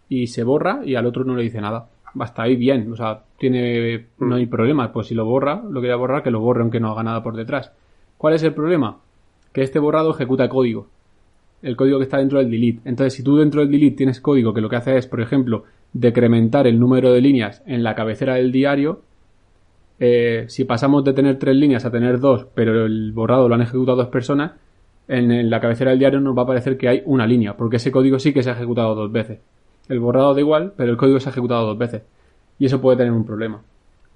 y 0.09 0.29
se 0.29 0.43
borra 0.43 0.81
y 0.85 0.95
al 0.95 1.07
otro 1.07 1.25
no 1.25 1.37
le 1.37 1.43
dice 1.43 1.61
nada. 1.61 1.89
Basta 2.15 2.43
ahí 2.43 2.57
bien, 2.57 2.91
o 2.91 2.97
sea, 2.97 3.25
tiene, 3.39 4.07
no 4.19 4.37
hay 4.37 4.47
problema. 4.47 4.91
Pues 4.93 5.09
si 5.09 5.15
lo 5.15 5.27
borra, 5.27 5.63
lo 5.69 5.81
quería 5.83 5.97
borrar, 5.97 6.23
que 6.23 6.31
lo 6.31 6.41
borre 6.41 6.63
aunque 6.63 6.81
no 6.81 6.91
haga 6.91 7.03
nada 7.03 7.23
por 7.23 7.37
detrás. 7.37 7.73
¿Cuál 8.17 8.35
es 8.35 8.43
el 8.43 8.55
problema? 8.55 9.01
Que 9.53 9.63
este 9.63 9.79
borrado 9.79 10.13
ejecuta 10.13 10.49
código. 10.49 10.89
El 11.61 11.77
código 11.77 11.99
que 11.99 12.05
está 12.05 12.19
dentro 12.19 12.39
del 12.39 12.51
delete. 12.51 12.81
Entonces, 12.89 13.13
si 13.13 13.23
tú 13.23 13.37
dentro 13.37 13.61
del 13.61 13.71
delete 13.71 13.97
tienes 13.97 14.23
código 14.23 14.55
que 14.55 14.63
lo 14.63 14.71
que 14.71 14.77
hace 14.77 14.97
es, 14.97 15.07
por 15.07 15.21
ejemplo, 15.21 15.65
decrementar 15.93 16.67
el 16.67 16.81
número 16.81 17.13
de 17.13 17.21
líneas 17.21 17.63
en 17.67 17.83
la 17.83 17.95
cabecera 17.95 18.37
del 18.37 18.53
diario, 18.53 19.03
eh, 19.99 20.45
si 20.49 20.65
pasamos 20.65 21.05
de 21.05 21.13
tener 21.13 21.39
tres 21.39 21.57
líneas 21.57 21.85
a 21.85 21.91
tener 21.91 22.21
dos, 22.21 22.47
pero 22.55 22.87
el 22.87 23.13
borrado 23.13 23.49
lo 23.49 23.55
han 23.55 23.63
ejecutado 23.63 23.97
dos 23.97 24.09
personas, 24.09 24.53
en, 25.09 25.51
la 25.51 25.61
cabecera 25.61 25.91
del 25.91 26.01
diario 26.01 26.21
nos 26.21 26.37
va 26.37 26.43
a 26.43 26.47
parecer 26.47 26.77
que 26.77 26.89
hay 26.89 27.03
una 27.07 27.27
línea, 27.27 27.57
porque 27.57 27.77
ese 27.77 27.93
código 27.93 28.19
sí 28.19 28.33
que 28.33 28.43
se 28.43 28.51
ha 28.51 28.55
ejecutado 28.55 28.95
dos 28.95 29.11
veces. 29.11 29.39
El 29.89 30.01
borrado 30.01 30.35
da 30.35 30.41
igual, 30.41 30.73
pero 30.77 30.91
el 30.91 30.97
código 30.97 31.21
se 31.21 31.29
ha 31.29 31.33
ejecutado 31.33 31.67
dos 31.67 31.79
veces. 31.79 32.03
Y 32.59 32.67
eso 32.67 32.81
puede 32.81 32.99
tener 32.99 33.13
un 33.13 33.25
problema. 33.25 33.63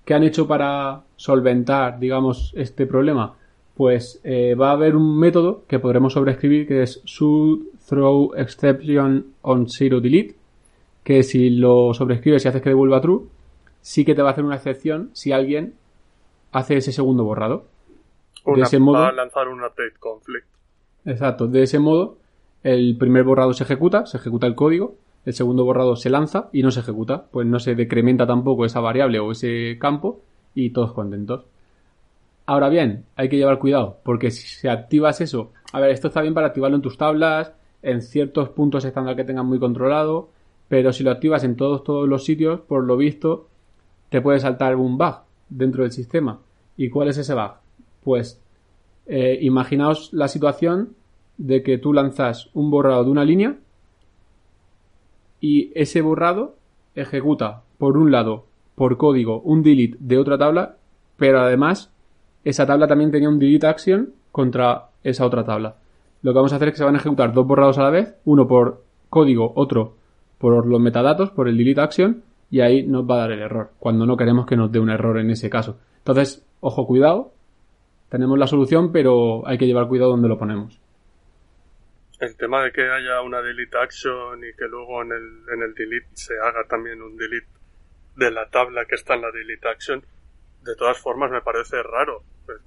¿Qué 0.04 0.14
han 0.14 0.24
hecho 0.24 0.48
para 0.48 1.02
solventar, 1.16 2.00
digamos, 2.00 2.52
este 2.56 2.86
problema? 2.86 3.34
Pues 3.76 4.20
eh, 4.24 4.54
va 4.54 4.70
a 4.70 4.72
haber 4.72 4.96
un 4.96 5.18
método 5.18 5.62
que 5.68 5.78
podremos 5.78 6.12
sobreescribir 6.14 6.66
que 6.66 6.82
es 6.82 7.02
should 7.04 7.66
on 9.42 9.68
zero 9.68 10.00
delete, 10.00 10.34
que 11.04 11.22
si 11.22 11.50
lo 11.50 11.94
sobrescribes 11.94 12.44
y 12.44 12.48
haces 12.48 12.62
que 12.62 12.70
devuelva 12.70 13.00
true, 13.00 13.22
sí 13.80 14.04
que 14.04 14.14
te 14.14 14.22
va 14.22 14.28
a 14.28 14.32
hacer 14.32 14.44
una 14.44 14.56
excepción 14.56 15.10
si 15.12 15.32
alguien 15.32 15.74
hace 16.52 16.76
ese 16.76 16.92
segundo 16.92 17.24
borrado. 17.24 17.66
de 18.44 18.62
ese 18.62 18.78
modo, 18.78 19.00
va 19.00 19.08
a 19.08 19.12
lanzar 19.12 19.48
un 19.48 19.60
update 19.60 19.94
conflict. 19.98 20.46
Exacto. 21.04 21.46
De 21.46 21.62
ese 21.62 21.78
modo, 21.78 22.18
el 22.62 22.96
primer 22.98 23.24
borrado 23.24 23.52
se 23.52 23.64
ejecuta, 23.64 24.06
se 24.06 24.18
ejecuta 24.18 24.46
el 24.46 24.54
código, 24.54 24.96
el 25.24 25.34
segundo 25.34 25.64
borrado 25.64 25.96
se 25.96 26.10
lanza 26.10 26.48
y 26.52 26.62
no 26.62 26.70
se 26.70 26.80
ejecuta. 26.80 27.26
Pues 27.30 27.46
no 27.46 27.58
se 27.58 27.74
decrementa 27.74 28.26
tampoco 28.26 28.64
esa 28.64 28.80
variable 28.80 29.18
o 29.18 29.32
ese 29.32 29.78
campo 29.78 30.20
y 30.54 30.70
todos 30.70 30.92
contentos. 30.92 31.44
Ahora 32.46 32.68
bien, 32.68 33.04
hay 33.14 33.28
que 33.28 33.36
llevar 33.36 33.60
cuidado, 33.60 33.98
porque 34.02 34.32
si 34.32 34.66
activas 34.66 35.20
eso, 35.20 35.52
a 35.72 35.78
ver, 35.78 35.90
esto 35.90 36.08
está 36.08 36.20
bien 36.20 36.34
para 36.34 36.48
activarlo 36.48 36.74
en 36.74 36.82
tus 36.82 36.98
tablas, 36.98 37.52
en 37.80 38.02
ciertos 38.02 38.48
puntos 38.48 38.84
estándar 38.84 39.14
que 39.14 39.22
tengan 39.22 39.46
muy 39.46 39.60
controlado, 39.60 40.30
pero 40.66 40.92
si 40.92 41.04
lo 41.04 41.12
activas 41.12 41.44
en 41.44 41.54
todos, 41.54 41.84
todos 41.84 42.08
los 42.08 42.24
sitios, 42.24 42.60
por 42.60 42.82
lo 42.82 42.96
visto, 42.96 43.46
te 44.10 44.20
puede 44.20 44.40
saltar 44.40 44.76
un 44.76 44.98
bug. 44.98 45.14
dentro 45.48 45.82
del 45.82 45.90
sistema. 45.90 46.38
¿Y 46.76 46.90
cuál 46.90 47.08
es 47.08 47.18
ese 47.18 47.34
bug? 47.34 47.52
Pues 48.04 48.40
eh, 49.06 49.38
imaginaos 49.42 50.12
la 50.12 50.28
situación 50.28 50.90
de 51.38 51.62
que 51.62 51.78
tú 51.78 51.92
lanzas 51.92 52.50
un 52.54 52.70
borrado 52.70 53.02
de 53.02 53.10
una 53.10 53.24
línea 53.24 53.56
y 55.40 55.72
ese 55.74 56.02
borrado 56.02 56.54
ejecuta, 56.94 57.62
por 57.78 57.96
un 57.96 58.12
lado, 58.12 58.46
por 58.76 58.96
código, 58.96 59.40
un 59.40 59.62
delete 59.62 59.96
de 59.98 60.18
otra 60.18 60.38
tabla, 60.38 60.76
pero 61.16 61.40
además 61.40 61.90
esa 62.44 62.66
tabla 62.66 62.86
también 62.86 63.10
tenía 63.10 63.28
un 63.28 63.38
delete 63.38 63.66
action 63.66 64.12
contra 64.30 64.90
esa 65.02 65.26
otra 65.26 65.44
tabla. 65.44 65.76
Lo 66.22 66.32
que 66.32 66.36
vamos 66.36 66.52
a 66.52 66.56
hacer 66.56 66.68
es 66.68 66.74
que 66.74 66.78
se 66.78 66.84
van 66.84 66.94
a 66.94 66.98
ejecutar 66.98 67.32
dos 67.32 67.46
borrados 67.46 67.78
a 67.78 67.82
la 67.82 67.90
vez, 67.90 68.14
uno 68.24 68.46
por 68.46 68.84
código, 69.08 69.52
otro 69.56 69.96
por 70.38 70.66
los 70.66 70.80
metadatos, 70.80 71.30
por 71.30 71.48
el 71.48 71.56
delete 71.58 71.80
action, 71.80 72.22
y 72.50 72.60
ahí 72.60 72.86
nos 72.86 73.08
va 73.08 73.14
a 73.14 73.18
dar 73.18 73.32
el 73.32 73.40
error, 73.42 73.70
cuando 73.78 74.06
no 74.06 74.16
queremos 74.16 74.46
que 74.46 74.56
nos 74.56 74.70
dé 74.72 74.78
un 74.80 74.90
error 74.90 75.18
en 75.18 75.30
ese 75.30 75.48
caso. 75.48 75.78
Entonces, 75.98 76.44
ojo, 76.60 76.86
cuidado, 76.86 77.32
tenemos 78.08 78.38
la 78.38 78.46
solución, 78.46 78.90
pero 78.92 79.46
hay 79.46 79.56
que 79.58 79.66
llevar 79.66 79.86
cuidado 79.88 80.10
donde 80.10 80.28
lo 80.28 80.38
ponemos. 80.38 80.80
El 82.18 82.36
tema 82.36 82.62
de 82.62 82.72
que 82.72 82.82
haya 82.82 83.22
una 83.22 83.40
delete 83.40 83.78
action 83.78 84.40
y 84.40 84.54
que 84.56 84.66
luego 84.68 85.02
en 85.02 85.12
el, 85.12 85.54
en 85.54 85.62
el 85.62 85.74
delete 85.74 86.08
se 86.14 86.34
haga 86.38 86.64
también 86.68 87.00
un 87.00 87.16
delete 87.16 87.46
de 88.16 88.30
la 88.30 88.48
tabla 88.50 88.84
que 88.84 88.96
está 88.96 89.14
en 89.14 89.22
la 89.22 89.30
delete 89.30 89.66
action, 89.68 90.04
de 90.62 90.74
todas 90.76 90.98
formas 90.98 91.30
me 91.30 91.40
parece 91.40 91.82
raro. 91.82 92.22
Pues, 92.44 92.58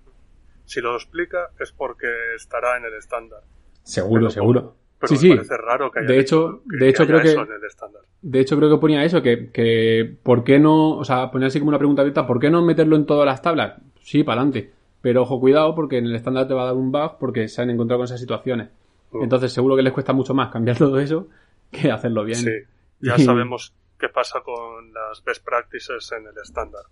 si 0.66 0.82
lo 0.82 0.96
explica 0.96 1.50
es 1.60 1.72
porque 1.72 2.08
estará 2.36 2.78
en 2.78 2.86
el 2.86 2.94
estándar. 2.96 3.42
Seguro, 3.84 4.22
Pero- 4.22 4.30
seguro. 4.32 4.76
Pero 5.08 5.20
sí, 5.20 5.28
me 5.28 5.34
sí. 5.34 5.36
parece 5.36 5.58
raro 5.58 5.92
que 5.92 6.00
haya 6.00 6.08
De 6.08 6.20
hecho, 6.20 6.62
de 6.66 6.90
hecho 6.90 7.06
creo 7.06 7.22
que 7.22 7.28
eso 7.28 7.42
en 7.42 7.52
el 7.52 7.64
estándar. 7.66 8.02
de 8.22 8.40
hecho 8.40 8.56
creo 8.56 8.70
que 8.70 8.78
ponía 8.78 9.04
eso 9.04 9.22
que, 9.22 9.52
que 9.52 10.16
¿por 10.24 10.44
qué 10.44 10.60
no, 10.60 10.98
o 10.98 11.04
sea, 11.04 11.30
ponía 11.30 11.48
así 11.48 11.60
como 11.60 11.70
una 11.70 11.78
pregunta 11.78 12.02
abierta, 12.02 12.26
¿por 12.26 12.40
qué 12.40 12.50
no 12.50 12.62
meterlo 12.64 12.96
en 12.96 13.06
todas 13.06 13.26
las 13.26 13.42
tablas? 13.42 13.82
Sí, 14.00 14.24
para 14.24 14.42
adelante. 14.42 14.72
Pero 15.02 15.24
ojo, 15.24 15.40
cuidado 15.40 15.76
porque 15.76 15.98
en 15.98 16.06
el 16.06 16.16
estándar 16.16 16.48
te 16.48 16.54
va 16.54 16.64
a 16.64 16.66
dar 16.68 16.76
un 16.76 16.92
bug 16.92 17.18
porque 17.20 17.50
se 17.50 17.62
han 17.62 17.70
encontrado 17.70 18.00
con 18.00 18.06
esas 18.06 18.22
situaciones. 18.22 18.70
Mm. 19.12 19.24
Entonces 19.24 19.52
seguro 19.52 19.76
que 19.76 19.82
les 19.82 19.92
cuesta 19.92 20.14
mucho 20.14 20.34
más 20.34 20.50
cambiar 20.50 20.78
todo 20.80 20.98
eso 21.00 21.28
que 21.70 21.92
hacerlo 21.92 22.24
bien. 22.24 22.40
Sí, 22.40 22.52
ya 23.02 23.18
sabemos 23.18 23.74
qué 24.00 24.08
pasa 24.08 24.40
con 24.42 24.94
las 24.94 25.22
best 25.24 25.44
practices 25.44 26.10
en 26.14 26.28
el 26.28 26.38
estándar. 26.42 26.84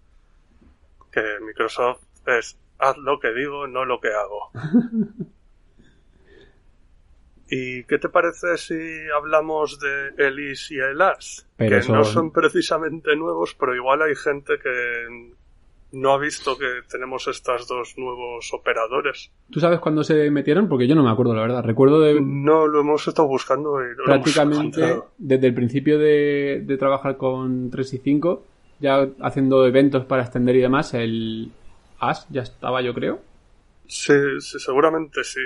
Que 1.11 1.21
Microsoft 1.45 2.01
es 2.27 2.57
haz 2.79 2.97
lo 2.97 3.19
que 3.19 3.31
digo, 3.31 3.67
no 3.67 3.85
lo 3.85 4.01
que 4.01 4.09
hago. 4.09 4.51
¿Y 7.53 7.83
qué 7.83 7.97
te 7.97 8.07
parece 8.07 8.57
si 8.57 8.79
hablamos 9.13 9.77
de 9.77 10.25
Elis 10.25 10.71
y 10.71 10.79
Elas? 10.79 11.45
Pero 11.57 11.81
que 11.81 11.91
no 11.91 12.05
son 12.05 12.31
precisamente 12.31 13.13
nuevos, 13.17 13.55
pero 13.59 13.75
igual 13.75 14.01
hay 14.01 14.15
gente 14.15 14.53
que 14.57 15.33
no 15.91 16.13
ha 16.13 16.17
visto 16.17 16.57
que 16.57 16.65
tenemos 16.89 17.27
estos 17.27 17.67
dos 17.67 17.95
nuevos 17.97 18.53
operadores. 18.53 19.31
¿Tú 19.49 19.59
sabes 19.59 19.81
cuándo 19.81 20.05
se 20.05 20.31
metieron? 20.31 20.69
Porque 20.69 20.87
yo 20.87 20.95
no 20.95 21.03
me 21.03 21.11
acuerdo, 21.11 21.35
la 21.35 21.41
verdad. 21.41 21.61
Recuerdo 21.61 21.99
de 21.99 22.21
No 22.21 22.67
lo 22.67 22.79
hemos 22.79 23.05
estado 23.05 23.27
buscando 23.27 23.81
y 23.81 23.97
lo 23.97 24.05
prácticamente 24.05 25.01
desde 25.17 25.47
el 25.47 25.53
principio 25.53 25.99
de, 25.99 26.63
de 26.65 26.77
trabajar 26.77 27.17
con 27.17 27.69
3 27.69 27.93
y 27.95 27.97
5, 27.97 28.45
ya 28.79 29.09
haciendo 29.19 29.67
eventos 29.67 30.05
para 30.05 30.21
extender 30.23 30.55
y 30.55 30.61
demás, 30.61 30.93
el 30.93 31.51
AS 31.99 32.27
ya 32.29 32.43
estaba, 32.43 32.81
yo 32.81 32.93
creo. 32.93 33.19
Sí, 33.87 34.13
sí, 34.39 34.57
seguramente 34.57 35.25
sí. 35.25 35.41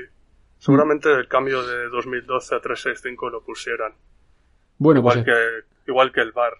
Seguramente 0.58 1.12
el 1.12 1.28
cambio 1.28 1.66
de 1.66 1.90
2012 1.90 2.56
a 2.56 2.60
365 2.60 3.30
lo 3.30 3.44
pusieran. 3.44 3.94
Bueno, 4.78 5.02
pues 5.02 5.18
Igual 5.18 5.26
que, 5.26 5.92
igual 5.92 6.12
que 6.12 6.22
el 6.22 6.32
bar. 6.32 6.54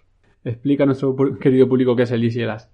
explica 0.44 0.84
a 0.84 0.86
nuestro 0.86 1.14
querido 1.40 1.68
público 1.68 1.96
qué 1.96 2.02
es 2.02 2.10
el 2.10 2.24
Easy 2.24 2.42
Elas. 2.42 2.70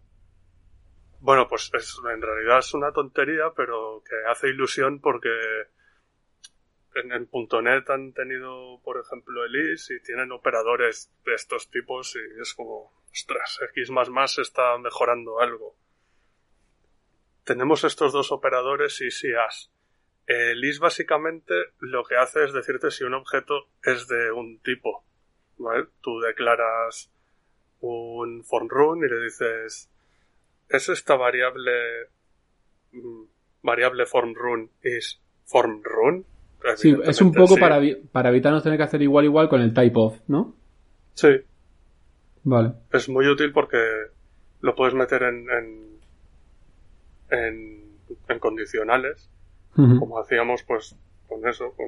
Bueno, 1.21 1.49
pues 1.49 1.71
es, 1.75 1.97
en 2.13 2.21
realidad 2.21 2.59
es 2.59 2.75
una 2.75 2.93
tontería, 2.93 3.53
pero 3.57 4.03
que 4.05 4.31
hace 4.31 4.49
ilusión 4.49 5.01
porque 5.01 5.31
en, 6.95 7.13
en 7.13 7.29
.NET 7.63 7.89
han 7.91 8.13
tenido, 8.13 8.81
por 8.83 9.01
ejemplo, 9.01 9.45
el 9.45 9.73
IS 9.73 9.91
y 9.93 10.03
tienen 10.03 10.33
operadores 10.33 11.11
de 11.25 11.35
estos 11.35 11.71
tipos 11.71 12.17
y 12.17 12.41
es 12.41 12.55
como, 12.55 12.93
ostras, 13.13 13.61
X 13.75 13.91
está 14.39 14.79
mejorando 14.79 15.41
algo. 15.41 15.77
Tenemos 17.45 17.85
estos 17.85 18.13
dos 18.13 18.31
operadores 18.33 19.01
y 19.01 19.35
AS. 19.35 19.71
El 20.27 20.65
IS 20.65 20.79
básicamente 20.79 21.55
lo 21.81 22.05
que 22.05 22.17
hace 22.17 22.45
es 22.45 22.53
decirte 22.53 22.91
si 22.91 23.05
un 23.05 23.15
objeto 23.15 23.67
es 23.85 24.07
de 24.09 24.31
un 24.33 24.59
tipo. 24.61 25.05
¿vale? 25.59 25.87
Tú 26.01 26.21
declaras 26.21 27.11
un 27.81 28.45
form 28.45 28.69
run 28.69 28.99
y 29.05 29.09
le 29.09 29.25
dices 29.25 29.91
es 30.69 30.89
esta 30.89 31.17
variable 31.17 31.73
mm, 32.93 33.23
variable 33.63 34.07
form 34.07 34.35
run 34.35 34.71
is 34.83 35.21
form 35.45 35.83
run 35.83 36.25
Sí, 36.77 36.95
es 37.03 37.21
un 37.21 37.33
poco 37.33 37.55
sí. 37.55 37.61
para, 37.61 37.81
para 38.13 38.29
evitarnos 38.29 38.63
tener 38.63 38.79
que 38.79 38.85
hacer 38.85 39.03
igual 39.03 39.25
igual 39.25 39.49
con 39.49 39.61
el 39.61 39.75
type 39.75 39.97
of, 39.97 40.17
¿no? 40.29 40.55
sí 41.15 41.29
Vale. 42.45 42.75
es 42.93 43.09
muy 43.09 43.27
útil 43.27 43.53
porque 43.53 43.79
lo 44.61 44.75
puedes 44.77 44.95
meter 44.95 45.25
en 45.25 45.51
en, 45.51 46.01
en, 47.31 47.99
en 48.29 48.39
condicionales 48.39 49.29
Como 49.75 50.19
hacíamos 50.19 50.63
pues 50.65 50.97
con 51.29 51.47
eso 51.49 51.73
con 51.77 51.87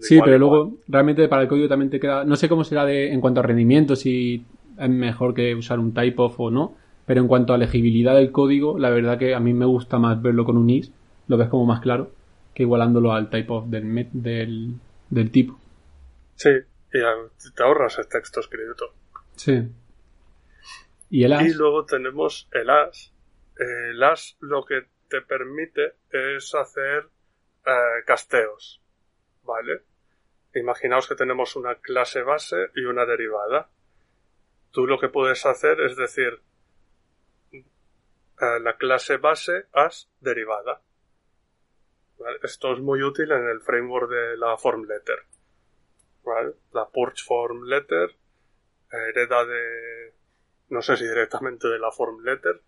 Sí, 0.00 0.20
pero 0.20 0.36
igual. 0.36 0.38
luego 0.38 0.72
realmente 0.88 1.26
para 1.28 1.42
el 1.42 1.48
código 1.48 1.68
también 1.68 1.90
te 1.90 1.98
queda. 1.98 2.24
No 2.24 2.36
sé 2.36 2.48
cómo 2.48 2.62
será 2.64 2.84
de, 2.84 3.12
en 3.12 3.20
cuanto 3.20 3.40
a 3.40 3.42
rendimiento, 3.42 3.96
si 3.96 4.44
es 4.78 4.88
mejor 4.90 5.34
que 5.34 5.54
usar 5.54 5.78
un 5.78 5.94
type 5.94 6.20
of 6.22 6.38
o 6.38 6.50
no. 6.50 6.76
Pero 7.06 7.20
en 7.20 7.26
cuanto 7.28 7.52
a 7.54 7.58
legibilidad 7.58 8.14
del 8.14 8.30
código, 8.30 8.78
la 8.78 8.90
verdad 8.90 9.18
que 9.18 9.34
a 9.34 9.40
mí 9.40 9.52
me 9.52 9.64
gusta 9.66 9.98
más 9.98 10.20
verlo 10.22 10.44
con 10.44 10.56
un 10.56 10.70
is. 10.70 10.92
Lo 11.26 11.36
ves 11.36 11.48
como 11.48 11.64
más 11.66 11.80
claro 11.80 12.10
que 12.54 12.62
igualándolo 12.64 13.12
al 13.12 13.30
type 13.30 13.52
of 13.52 13.66
del, 13.68 13.84
met- 13.84 14.10
del, 14.12 14.74
del 15.10 15.30
tipo. 15.30 15.58
sí 16.36 16.50
y 16.94 16.98
te 17.56 17.62
ahorras 17.62 17.98
el 17.98 18.06
texto 18.06 18.40
escrito 18.40 18.92
Sí. 19.34 19.62
Y 21.10 21.24
el 21.24 21.32
as. 21.32 21.46
Y 21.46 21.54
luego 21.54 21.84
tenemos 21.86 22.48
el 22.52 22.68
as. 22.70 23.12
El 23.56 24.02
as 24.02 24.36
lo 24.40 24.64
que 24.64 24.82
te 25.12 25.20
permite 25.20 25.96
es 26.10 26.54
hacer 26.54 27.10
eh, 27.66 28.04
casteos. 28.06 28.82
¿Vale? 29.42 29.82
Imaginaos 30.54 31.06
que 31.06 31.14
tenemos 31.14 31.54
una 31.54 31.74
clase 31.74 32.22
base 32.22 32.70
y 32.74 32.84
una 32.84 33.04
derivada. 33.04 33.68
Tú 34.70 34.86
lo 34.86 34.98
que 34.98 35.10
puedes 35.10 35.44
hacer 35.44 35.82
es 35.82 35.96
decir 35.96 36.40
eh, 37.52 37.60
la 38.60 38.76
clase 38.78 39.18
base 39.18 39.66
as 39.72 40.08
derivada. 40.20 40.80
Esto 42.42 42.72
es 42.72 42.80
muy 42.80 43.02
útil 43.02 43.32
en 43.32 43.48
el 43.48 43.60
framework 43.60 44.08
de 44.08 44.36
la 44.38 44.56
form 44.56 44.84
letter. 44.84 45.26
¿Vale? 46.24 46.54
La 46.72 46.88
purge 46.88 47.22
form 47.22 47.64
letter 47.64 48.16
hereda 48.90 49.44
de 49.44 50.14
no 50.70 50.80
sé 50.80 50.96
si 50.96 51.04
directamente 51.06 51.68
de 51.68 51.78
la 51.78 51.92
form 51.92 52.24
letter, 52.24 52.62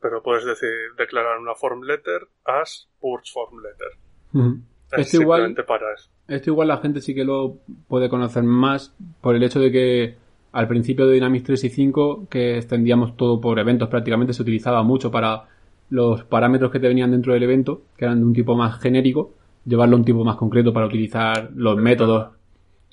pero 0.00 0.22
puedes 0.22 0.44
decir 0.44 0.68
declarar 0.96 1.38
una 1.38 1.54
form 1.54 1.82
letter 1.82 2.28
as 2.44 2.88
purge 3.00 3.32
form 3.32 3.62
letter. 3.62 4.58
Es 4.92 5.06
Esto 5.06 5.22
igual, 5.22 5.40
simplemente 5.40 5.64
para 5.64 5.94
eso. 5.94 6.10
esto 6.28 6.50
igual 6.50 6.68
la 6.68 6.78
gente 6.78 7.00
sí 7.00 7.14
que 7.14 7.24
lo 7.24 7.58
puede 7.88 8.08
conocer 8.08 8.42
más 8.44 8.94
por 9.20 9.34
el 9.34 9.42
hecho 9.42 9.60
de 9.60 9.72
que 9.72 10.16
al 10.52 10.68
principio 10.68 11.06
de 11.06 11.14
Dynamics 11.14 11.44
3 11.44 11.64
y 11.64 11.68
5, 11.70 12.28
que 12.30 12.56
extendíamos 12.56 13.16
todo 13.16 13.40
por 13.40 13.58
eventos 13.58 13.88
prácticamente, 13.88 14.32
se 14.32 14.42
utilizaba 14.42 14.82
mucho 14.82 15.10
para 15.10 15.48
los 15.90 16.24
parámetros 16.24 16.70
que 16.70 16.80
te 16.80 16.88
venían 16.88 17.10
dentro 17.10 17.34
del 17.34 17.42
evento, 17.42 17.82
que 17.96 18.06
eran 18.06 18.20
de 18.20 18.24
un 18.24 18.32
tipo 18.32 18.54
más 18.56 18.80
genérico, 18.80 19.34
llevarlo 19.66 19.96
a 19.96 19.98
un 19.98 20.04
tipo 20.04 20.24
más 20.24 20.36
concreto 20.36 20.72
para 20.72 20.86
utilizar 20.86 21.50
los 21.54 21.76
métodos. 21.76 22.30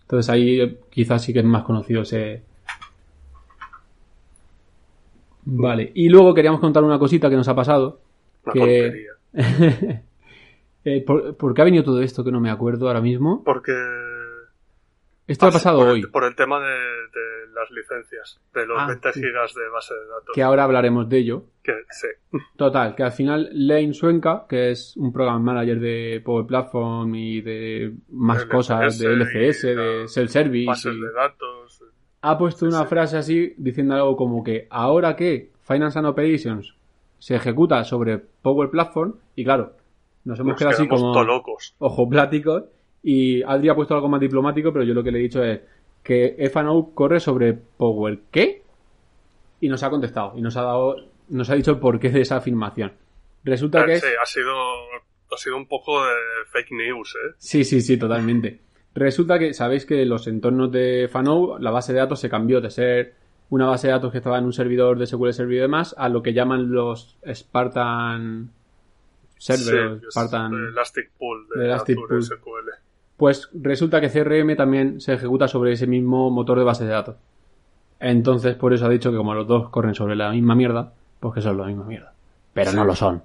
Entonces 0.02 0.30
ahí 0.30 0.60
eh, 0.60 0.80
quizás 0.90 1.24
sí 1.24 1.32
que 1.32 1.40
es 1.40 1.46
más 1.46 1.64
conocido 1.64 2.02
ese... 2.02 2.44
Vale, 5.46 5.92
y 5.94 6.10
luego 6.10 6.34
queríamos 6.34 6.60
contar 6.62 6.84
una 6.84 7.00
cosita 7.00 7.30
que 7.30 7.36
nos 7.36 7.48
ha 7.48 7.56
pasado. 7.56 8.00
Una 8.46 8.54
que-. 8.54 9.08
Eh, 10.86 11.02
¿por, 11.06 11.38
por 11.38 11.54
qué 11.54 11.62
ha 11.62 11.64
venido 11.66 11.86
todo 11.86 12.02
esto 12.02 12.26
que 12.26 12.32
no 12.32 12.42
me 12.42 12.50
acuerdo 12.50 12.88
ahora 12.88 13.00
mismo? 13.00 13.42
Porque 13.46 13.72
Esto 15.28 15.46
ha 15.48 15.52
pasado 15.52 15.80
por 15.80 15.88
hoy, 15.88 16.02
El, 16.02 16.12
por 16.12 16.26
el 16.26 16.36
tema 16.36 16.60
de, 16.60 16.74
de 16.74 17.54
las 17.56 17.72
licencias, 17.72 18.42
de 18.54 18.66
los 18.66 18.78
Ah, 18.78 18.88
20 18.88 19.14
sí. 19.14 19.22
gigas 19.22 19.54
de 19.54 19.70
base 19.70 19.94
de 19.94 20.02
datos. 20.08 20.32
que 20.36 20.44
ahora 20.44 20.66
hablaremos 20.66 21.08
de 21.08 21.18
ello. 21.20 21.46
Que 21.64 21.72
sí. 21.90 22.08
Total, 22.58 22.96
que 22.96 23.04
al 23.04 23.14
final 23.14 23.48
Lane 23.54 23.94
Suenca, 23.94 24.46
que 24.50 24.72
es 24.72 24.98
un 24.98 25.14
program 25.14 25.42
manager 25.42 25.80
de 25.80 26.22
Power 26.26 26.46
Platform 26.46 27.16
y 27.16 27.40
de 27.40 27.94
más 28.10 28.40
LCS 28.44 28.52
cosas, 28.52 29.00
de 29.00 29.08
LCS, 29.14 29.62
de 29.64 30.08
self-service, 30.10 30.68
Bases 30.68 30.94
y- 30.94 31.00
de 31.00 31.12
datos. 31.14 31.63
Ha 32.26 32.38
puesto 32.38 32.66
una 32.66 32.86
frase 32.86 33.18
así 33.18 33.54
diciendo 33.58 33.96
algo 33.96 34.16
como 34.16 34.44
que 34.44 34.66
ahora 34.70 35.16
que 35.16 35.52
Finance 35.62 36.00
and 36.00 36.08
Operations 36.08 36.74
se 37.20 37.36
ejecuta 37.36 37.84
sobre 37.84 38.18
Power 38.18 38.70
Platform, 38.70 39.16
y 39.36 39.44
claro, 39.44 39.74
nos 40.24 40.40
hemos 40.40 40.52
Nos 40.52 40.58
quedado 40.58 40.74
así 40.74 40.88
como 40.88 41.22
locos. 41.24 41.76
ojo 41.80 42.10
pláticos, 42.10 42.64
y 43.04 43.44
Adri 43.44 43.68
ha 43.70 43.76
puesto 43.76 43.94
algo 43.94 44.08
más 44.08 44.22
diplomático, 44.22 44.72
pero 44.72 44.86
yo 44.86 44.94
lo 44.94 45.04
que 45.04 45.12
le 45.12 45.20
he 45.20 45.24
dicho 45.24 45.44
es 45.44 45.60
que 46.02 46.36
FNO 46.50 46.92
corre 46.94 47.20
sobre 47.20 47.54
Power 47.54 48.20
¿qué? 48.32 48.64
Y 49.60 49.68
nos 49.68 49.84
ha 49.84 49.90
contestado, 49.90 50.34
y 50.38 50.42
nos 50.42 50.56
ha 50.56 50.64
dado 50.64 50.96
nos 51.30 51.50
ha 51.50 51.56
dicho 51.56 51.72
el 51.72 51.80
porqué 51.80 52.10
de 52.10 52.22
esa 52.22 52.38
afirmación. 52.38 52.94
Resulta 53.44 53.86
que 53.86 53.94
Eh, 53.94 54.00
sí, 54.00 54.08
es... 54.08 54.14
ha 54.22 54.26
sido, 54.26 54.54
ha 55.32 55.38
sido 55.38 55.58
un 55.58 55.68
poco 55.68 56.06
de 56.06 56.14
fake 56.52 56.72
news, 56.72 57.16
¿eh? 57.16 57.34
Sí, 57.38 57.64
sí, 57.66 57.82
sí, 57.82 57.98
totalmente. 57.98 58.60
Resulta 58.96 59.40
que 59.40 59.54
sabéis 59.54 59.86
que 59.86 60.06
los 60.06 60.28
entornos 60.28 60.72
de 60.72 61.10
Fanou, 61.12 61.58
la 61.60 61.72
base 61.72 61.94
de 61.94 62.00
datos 62.00 62.20
se 62.20 62.30
cambió 62.30 62.62
de 62.62 62.70
ser 62.70 63.16
una 63.50 63.68
base 63.68 63.88
de 63.88 63.94
datos 63.94 64.12
que 64.12 64.20
estaba 64.20 64.38
en 64.38 64.46
un 64.46 64.54
servidor 64.54 64.98
de 64.98 65.08
SQL 65.08 65.32
Server 65.32 65.58
y 65.58 65.60
demás 65.60 65.96
a 65.98 66.10
lo 66.10 66.22
que 66.22 66.34
llaman 66.34 66.72
los 66.72 67.18
Spartan 67.28 68.52
Server, 69.38 70.00
Sí, 70.00 70.08
Spartan... 70.12 70.54
Elastic 70.54 71.12
Pool 71.18 71.48
de, 71.56 71.66
Elastic. 71.66 71.98
SQL. 71.98 72.70
Pues 73.18 73.50
resulta 73.54 74.02
que 74.02 74.10
CRM 74.10 74.56
también 74.56 75.02
se 75.02 75.14
ejecuta 75.14 75.48
sobre 75.48 75.74
ese 75.74 75.88
mismo 75.88 76.30
motor 76.30 76.58
de 76.58 76.64
base 76.64 76.86
de 76.86 76.92
datos. 76.92 77.16
Entonces, 78.00 78.56
por 78.56 78.74
eso 78.74 78.86
ha 78.86 78.90
dicho 78.90 79.12
que 79.12 79.18
como 79.18 79.34
los 79.34 79.48
dos 79.48 79.70
corren 79.70 79.96
sobre 79.96 80.16
la 80.16 80.32
misma 80.32 80.56
mierda, 80.56 80.94
pues 81.20 81.36
que 81.36 81.42
son 81.42 81.58
la 81.58 81.66
misma 81.66 81.86
mierda. 81.86 82.14
Pero 82.54 82.74
no 82.74 82.86
lo 82.86 82.96
son. 82.96 83.24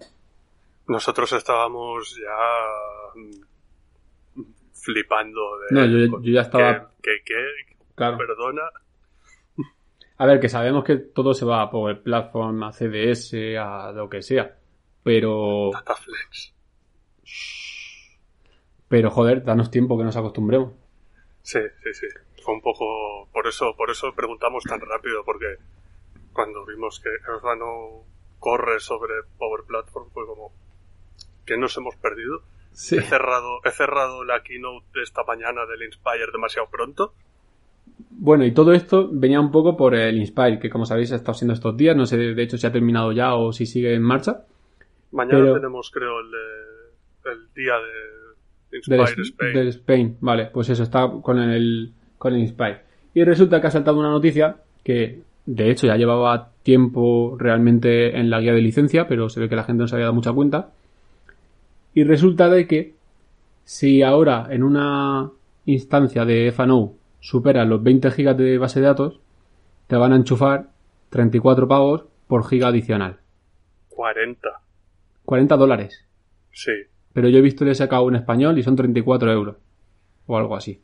Nosotros 0.87 1.33
estábamos 1.33 2.17
ya 2.17 3.21
flipando 4.93 5.41
de... 5.61 5.67
No, 5.75 5.85
yo- 5.85 6.23
yo 6.23 6.33
ya 6.33 6.41
estaba- 6.43 6.93
¿Qué? 7.03 7.11
¿Qué? 7.25 7.35
qué? 7.67 7.77
Claro. 7.95 8.17
Perdona. 8.19 8.63
A 10.17 10.27
ver, 10.27 10.41
que 10.41 10.49
sabemos 10.49 10.83
que 10.85 10.97
todo 10.97 11.35
se 11.35 11.45
va 11.45 11.63
a 11.63 11.71
Power 11.71 12.03
Platform, 12.03 12.63
a 12.65 12.73
CDS, 12.73 13.35
a 13.59 13.93
lo 13.93 14.09
que 14.09 14.23
sea. 14.23 14.57
Pero, 15.05 15.71
Dataflex. 15.73 16.55
pero 18.89 19.11
joder, 19.11 19.45
danos 19.45 19.71
tiempo 19.71 19.97
que 19.99 20.05
nos 20.05 20.17
acostumbremos. 20.17 20.73
Sí, 21.43 21.61
sí, 21.83 21.95
sí. 21.95 22.07
Fue 22.43 22.55
un 22.55 22.61
poco... 22.63 23.29
Por 23.33 23.47
eso, 23.47 23.75
por 23.77 23.91
eso 23.91 24.13
preguntamos 24.15 24.65
tan 24.65 24.81
rápido, 24.81 25.23
porque 25.25 25.57
cuando 26.33 26.65
vimos 26.67 27.01
que 27.01 27.11
no 27.59 28.05
corre 28.39 28.81
sobre 28.81 29.15
Power 29.39 29.65
Platform 29.67 30.11
fue 30.11 30.27
como... 30.27 30.53
¿Qué 31.47 31.57
nos 31.57 31.77
hemos 31.77 31.97
perdido? 31.97 32.43
Sí. 32.73 32.97
He 32.97 33.03
cerrado, 33.03 33.59
he 33.65 33.71
cerrado 33.71 34.25
la 34.25 34.43
keynote 34.43 34.87
de 34.95 35.03
esta 35.03 35.23
mañana 35.25 35.67
del 35.67 35.83
Inspire 35.83 36.31
demasiado 36.33 36.69
pronto. 36.71 37.13
Bueno, 38.11 38.45
y 38.45 38.53
todo 38.53 38.73
esto 38.73 39.09
venía 39.11 39.41
un 39.41 39.51
poco 39.51 39.77
por 39.77 39.95
el 39.95 40.19
Inspire, 40.19 40.59
que 40.59 40.71
como 40.71 40.85
sabéis 40.87 41.13
ha 41.13 41.17
estado 41.17 41.35
siendo 41.35 41.55
estos 41.55 41.77
días. 41.77 41.97
No 41.97 42.07
sé 42.07 42.17
de 42.17 42.43
hecho 42.43 42.57
si 42.59 42.67
ha 42.67 42.73
terminado 42.73 43.13
ya 43.13 43.35
o 43.35 43.53
si 43.53 43.67
sigue 43.67 43.95
en 43.95 44.03
marcha. 44.03 44.43
Mañana 45.13 45.39
Pero- 45.41 45.55
tenemos, 45.55 45.91
creo, 45.91 46.21
el, 46.21 46.31
día 47.55 47.75
de 47.75 48.79
Del, 48.87 49.01
Inspire 49.01 49.23
Spain. 49.23 49.55
del 49.55 49.69
Spain. 49.69 50.17
Vale, 50.21 50.47
pues 50.53 50.69
eso, 50.69 50.83
está 50.83 51.09
con 51.23 51.39
el, 51.39 51.93
con 52.19 52.35
el 52.35 52.41
Inspire. 52.41 52.83
Y 53.15 53.25
resulta 53.25 53.61
que 53.61 53.67
ha 53.67 53.71
saltado 53.71 53.99
una 53.99 54.11
noticia 54.11 54.57
que, 54.85 55.23
de 55.47 55.71
hecho, 55.71 55.87
ya 55.87 55.97
llevaba 55.97 56.51
tiempo 56.63 57.37
realmente 57.39 58.19
en 58.19 58.31
la 58.31 58.41
guía 58.41 58.53
de 58.53 58.61
licencia, 58.61 59.09
pero 59.09 59.29
se 59.29 59.41
ve 59.41 59.49
que 59.49 59.57
la 59.57 59.65
gente 59.65 59.83
no 59.83 59.89
se 59.89 59.95
había 59.97 60.05
dado 60.07 60.15
mucha 60.15 60.33
cuenta. 60.33 60.71
Y 61.99 62.05
resulta 62.05 62.49
de 62.49 62.69
que 62.69 62.95
si 63.65 64.05
ahora 64.05 64.47
en 64.51 64.63
una 64.63 65.33
instancia 65.67 66.25
de 66.25 66.53
FANO 66.53 66.95
superas 67.19 67.67
los 67.67 67.83
20 67.83 68.13
gigas 68.13 68.39
de 68.39 68.57
base 68.57 68.79
de 68.79 68.87
datos, 68.87 69.21
te 69.89 69.97
van 69.97 70.13
a 70.13 70.15
enchufar 70.15 70.71
34 71.11 71.67
pavos 71.67 72.05
por 72.29 72.47
giga 72.47 72.69
adicional. 72.69 73.19
40. 73.89 74.49
40 75.25 75.57
dólares. 75.57 76.07
Sí. 76.53 76.71
Pero 77.13 77.31
yo 77.31 77.39
he 77.39 77.43
visto 77.43 77.65
el 77.65 77.75
SKU 77.75 78.11
en 78.11 78.15
español 78.15 78.57
y 78.61 78.63
son 78.63 78.77
34 78.77 79.33
euros. 79.33 79.57
O 80.29 80.39
algo 80.39 80.55
así. 80.55 80.81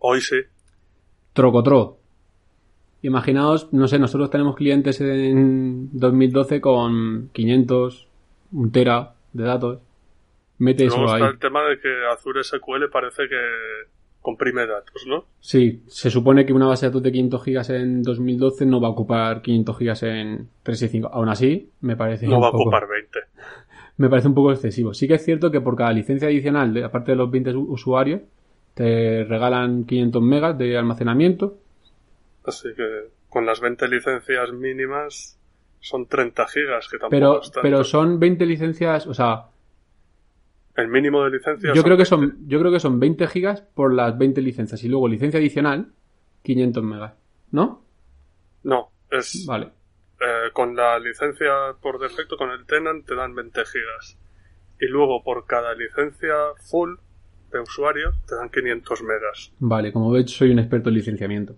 Hoy 0.00 0.20
sí. 0.20 0.36
Trocotro. 1.32 1.96
Imaginaos, 3.00 3.72
no 3.72 3.88
sé, 3.88 3.98
nosotros 3.98 4.28
tenemos 4.28 4.54
clientes 4.54 5.00
en 5.00 5.88
2012 5.98 6.60
con 6.60 7.30
500, 7.32 8.08
un 8.52 8.70
tera 8.70 9.14
de 9.32 9.44
datos. 9.44 9.85
Mete 10.58 10.86
eso 10.86 11.04
está 11.04 11.16
ahí. 11.16 11.22
el 11.32 11.38
tema 11.38 11.62
de 11.64 11.78
que 11.80 11.88
Azure 12.12 12.42
SQL 12.42 12.88
parece 12.92 13.28
que 13.28 13.36
comprime 14.22 14.66
datos, 14.66 15.04
¿no? 15.06 15.26
Sí, 15.40 15.82
se 15.86 16.10
supone 16.10 16.44
que 16.44 16.52
una 16.52 16.66
base 16.66 16.86
de 16.86 16.90
datos 16.90 17.02
de 17.02 17.12
500 17.12 17.44
gigas 17.44 17.70
en 17.70 18.02
2012 18.02 18.66
no 18.66 18.80
va 18.80 18.88
a 18.88 18.90
ocupar 18.90 19.40
500 19.42 19.78
gigas 19.78 20.02
en 20.02 20.48
365. 20.62 21.08
Aún 21.12 21.28
así, 21.28 21.70
me 21.80 21.96
parece 21.96 22.26
No 22.26 22.40
va 22.40 22.48
a 22.48 22.50
ocupar 22.50 22.88
20. 22.88 23.20
me 23.98 24.08
parece 24.08 24.28
un 24.28 24.34
poco 24.34 24.50
excesivo. 24.52 24.94
Sí 24.94 25.06
que 25.06 25.14
es 25.14 25.24
cierto 25.24 25.50
que 25.52 25.60
por 25.60 25.76
cada 25.76 25.92
licencia 25.92 26.26
adicional, 26.28 26.74
de- 26.74 26.84
aparte 26.84 27.12
de 27.12 27.16
los 27.16 27.30
20 27.30 27.54
u- 27.54 27.72
usuarios, 27.72 28.22
te 28.74 29.24
regalan 29.24 29.84
500 29.84 30.22
megas 30.22 30.58
de 30.58 30.76
almacenamiento. 30.76 31.58
Así 32.44 32.68
que 32.76 32.84
con 33.28 33.46
las 33.46 33.60
20 33.60 33.86
licencias 33.88 34.52
mínimas 34.52 35.38
son 35.80 36.06
30 36.06 36.46
gigas, 36.48 36.88
que 36.88 36.98
tampoco 36.98 37.10
Pero, 37.10 37.40
pero 37.62 37.84
son 37.84 38.18
20 38.18 38.44
licencias, 38.44 39.06
o 39.06 39.14
sea, 39.14 39.44
El 40.76 40.88
mínimo 40.88 41.24
de 41.24 41.30
licencias 41.30 41.74
yo 41.74 41.82
creo 41.82 41.96
que 41.96 42.02
20. 42.02 42.04
son, 42.04 42.48
yo 42.48 42.58
creo 42.60 42.70
que 42.72 42.80
son 42.80 43.00
20 43.00 43.26
gigas 43.28 43.62
por 43.62 43.94
las 43.94 44.16
20 44.18 44.42
licencias 44.42 44.82
y 44.84 44.88
luego 44.88 45.08
licencia 45.08 45.38
adicional 45.38 45.92
500 46.42 46.84
megas, 46.84 47.14
¿no? 47.50 47.82
No, 48.62 48.90
es 49.10 49.44
Vale. 49.46 49.70
eh, 50.20 50.50
con 50.52 50.76
la 50.76 50.98
licencia 50.98 51.52
por 51.80 51.98
defecto, 51.98 52.36
con 52.36 52.50
el 52.50 52.66
tenant, 52.66 53.06
te 53.06 53.14
dan 53.14 53.34
20 53.34 53.60
gigas. 53.64 54.18
Y 54.80 54.86
luego 54.86 55.22
por 55.24 55.46
cada 55.46 55.74
licencia 55.74 56.34
full 56.70 56.96
de 57.50 57.60
usuario 57.60 58.10
te 58.28 58.34
dan 58.34 58.50
500 58.50 59.02
megas. 59.02 59.52
Vale, 59.58 59.92
como 59.92 60.10
veis 60.10 60.30
soy 60.30 60.50
un 60.50 60.58
experto 60.58 60.90
en 60.90 60.96
licenciamiento. 60.96 61.56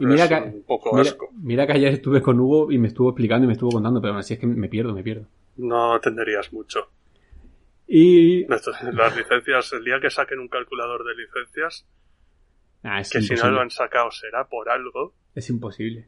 Y 0.00 0.04
mira 0.06 0.24
es 0.24 0.28
que, 0.28 0.34
un 0.56 0.62
poco 0.64 0.90
mira, 0.96 1.02
asco. 1.02 1.28
mira 1.40 1.66
que 1.66 1.72
ayer 1.74 1.92
estuve 1.92 2.20
con 2.20 2.38
Hugo 2.40 2.70
y 2.72 2.78
me 2.78 2.88
estuvo 2.88 3.08
explicando 3.10 3.44
y 3.44 3.46
me 3.46 3.52
estuvo 3.54 3.70
contando, 3.70 4.00
pero 4.00 4.14
así 4.16 4.34
es 4.34 4.40
que 4.40 4.46
me 4.46 4.68
pierdo, 4.68 4.92
me 4.92 5.02
pierdo. 5.02 5.26
No 5.56 5.98
tendrías 6.00 6.52
mucho. 6.52 6.88
Y... 7.88 8.44
Las 8.46 9.16
licencias, 9.16 9.72
el 9.72 9.84
día 9.84 9.98
que 10.00 10.10
saquen 10.10 10.38
un 10.40 10.48
calculador 10.48 11.04
de 11.04 11.14
licencias, 11.14 11.86
Ah, 12.84 13.00
es 13.00 13.10
que 13.10 13.20
si 13.20 13.30
no 13.30 13.34
imposible. 13.34 13.54
lo 13.56 13.60
han 13.62 13.70
sacado 13.70 14.10
será 14.10 14.46
por 14.46 14.68
algo. 14.68 15.14
Es 15.34 15.50
imposible. 15.50 16.06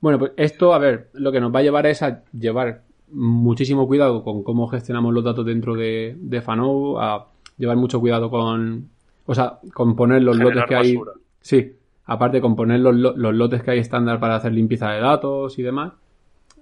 Bueno, 0.00 0.18
pues 0.18 0.32
esto, 0.36 0.74
a 0.74 0.78
ver, 0.78 1.10
lo 1.14 1.30
que 1.30 1.40
nos 1.40 1.54
va 1.54 1.60
a 1.60 1.62
llevar 1.62 1.86
es 1.86 2.02
a 2.02 2.24
llevar 2.32 2.82
muchísimo 3.08 3.86
cuidado 3.86 4.24
con 4.24 4.42
cómo 4.42 4.66
gestionamos 4.66 5.14
los 5.14 5.22
datos 5.24 5.46
dentro 5.46 5.74
de, 5.74 6.16
de 6.18 6.42
Fanou, 6.42 6.98
a 6.98 7.28
llevar 7.56 7.76
mucho 7.76 8.00
cuidado 8.00 8.28
con, 8.30 8.90
o 9.24 9.34
sea, 9.34 9.58
con 9.72 9.94
poner 9.94 10.22
los 10.22 10.36
Generar 10.36 10.56
lotes 10.56 10.68
que 10.68 10.74
hay. 10.74 10.98
Sí, 11.40 11.76
aparte 12.06 12.40
con 12.40 12.56
poner 12.56 12.80
los, 12.80 12.94
lo- 12.96 13.16
los 13.16 13.34
lotes 13.34 13.62
que 13.62 13.70
hay 13.70 13.78
estándar 13.78 14.18
para 14.18 14.36
hacer 14.36 14.52
limpieza 14.52 14.90
de 14.90 15.00
datos 15.00 15.58
y 15.58 15.62
demás. 15.62 15.92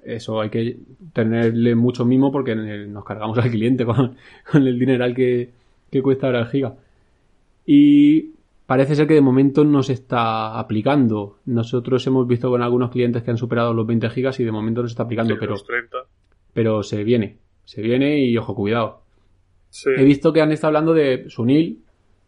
Eso 0.04 0.40
hay 0.40 0.50
que 0.50 0.76
tenerle 1.12 1.74
mucho 1.74 2.04
mimo 2.04 2.30
porque 2.30 2.54
nos 2.54 3.04
cargamos 3.04 3.38
al 3.38 3.50
cliente 3.50 3.84
con, 3.84 4.16
con 4.52 4.66
el 4.66 4.78
dineral 4.78 5.14
que, 5.14 5.50
que 5.90 6.02
cuesta 6.02 6.26
ahora 6.26 6.40
el 6.40 6.46
giga. 6.48 6.74
Y 7.66 8.32
parece 8.66 8.94
ser 8.94 9.06
que 9.06 9.14
de 9.14 9.20
momento 9.20 9.64
no 9.64 9.82
se 9.82 9.94
está 9.94 10.58
aplicando. 10.58 11.38
Nosotros 11.46 12.06
hemos 12.06 12.26
visto 12.26 12.50
con 12.50 12.62
algunos 12.62 12.90
clientes 12.90 13.22
que 13.22 13.30
han 13.30 13.38
superado 13.38 13.72
los 13.72 13.86
20 13.86 14.10
gigas 14.10 14.38
y 14.40 14.44
de 14.44 14.52
momento 14.52 14.82
no 14.82 14.88
se 14.88 14.92
está 14.92 15.04
aplicando, 15.04 15.34
Sí, 15.34 15.40
pero, 15.40 15.52
los 15.52 15.64
30. 15.66 15.96
pero 16.52 16.82
se 16.82 17.04
viene. 17.04 17.38
Se 17.64 17.80
viene 17.80 18.20
y 18.24 18.36
ojo, 18.36 18.54
cuidado. 18.54 19.00
Sí. 19.70 19.90
He 19.96 20.04
visto 20.04 20.32
que 20.32 20.40
han 20.42 20.52
estado 20.52 20.68
hablando 20.68 20.92
de 20.94 21.24
Sunil, 21.28 21.82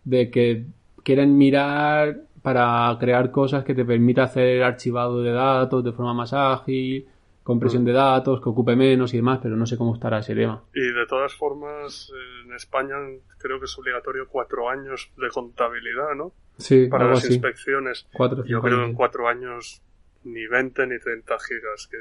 de 0.04 0.30
que 0.30 0.64
quieren 1.02 1.36
mirar 1.36 2.22
para 2.42 2.96
crear 2.98 3.30
cosas 3.30 3.64
que 3.64 3.74
te 3.74 3.84
permita 3.84 4.22
hacer 4.24 4.62
archivado 4.62 5.22
de 5.22 5.32
datos 5.32 5.84
de 5.84 5.92
forma 5.92 6.14
más 6.14 6.32
ágil, 6.32 7.06
compresión 7.46 7.84
Mm. 7.84 7.86
de 7.86 7.92
datos, 7.92 8.40
que 8.42 8.48
ocupe 8.48 8.74
menos 8.74 9.14
y 9.14 9.18
demás, 9.18 9.38
pero 9.40 9.56
no 9.56 9.66
sé 9.66 9.76
cómo 9.78 9.94
estará 9.94 10.18
ese 10.18 10.34
tema. 10.34 10.64
Y 10.74 10.80
de 10.92 11.06
todas 11.06 11.32
formas, 11.32 12.10
en 12.44 12.52
España 12.54 12.96
creo 13.38 13.60
que 13.60 13.66
es 13.66 13.78
obligatorio 13.78 14.26
cuatro 14.28 14.68
años 14.68 15.10
de 15.16 15.28
contabilidad, 15.30 16.14
¿no? 16.16 16.32
Sí, 16.58 16.88
Para 16.88 17.08
las 17.08 17.18
así. 17.24 17.34
inspecciones. 17.34 18.06
Cuatro, 18.12 18.44
Yo 18.44 18.60
creo 18.60 18.78
que 18.80 18.84
en 18.86 18.94
cuatro 18.94 19.28
años 19.28 19.80
ni 20.24 20.44
20 20.48 20.86
ni 20.88 20.98
30 20.98 21.36
gigas, 21.38 21.86
que 21.88 21.98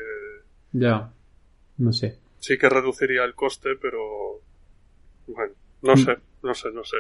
Ya, 0.72 1.12
no 1.78 1.94
sé. 1.94 2.18
sí 2.40 2.58
que 2.58 2.68
reduciría 2.68 3.24
el 3.24 3.36
coste, 3.36 3.76
pero 3.80 4.42
bueno, 5.28 5.54
no 5.84 5.94
Mm. 5.94 5.98
sé, 5.98 6.18
no 6.42 6.54
sé, 6.56 6.72
no 6.72 6.84
sé. 6.84 6.98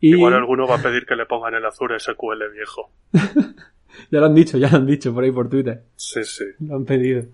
Y 0.00 0.10
Igual 0.16 0.34
alguno 0.34 0.66
va 0.66 0.74
a 0.76 0.82
pedir 0.82 1.06
que 1.06 1.16
le 1.16 1.24
pongan 1.26 1.54
el 1.54 1.64
Azure 1.64 1.98
SQL 1.98 2.50
viejo. 2.52 2.90
ya 4.10 4.20
lo 4.20 4.26
han 4.26 4.34
dicho, 4.34 4.58
ya 4.58 4.70
lo 4.70 4.78
han 4.78 4.86
dicho 4.86 5.12
por 5.12 5.24
ahí 5.24 5.30
por 5.30 5.48
Twitter. 5.48 5.82
Sí, 5.96 6.24
sí. 6.24 6.44
Lo 6.60 6.76
han 6.76 6.84
pedido. 6.84 7.24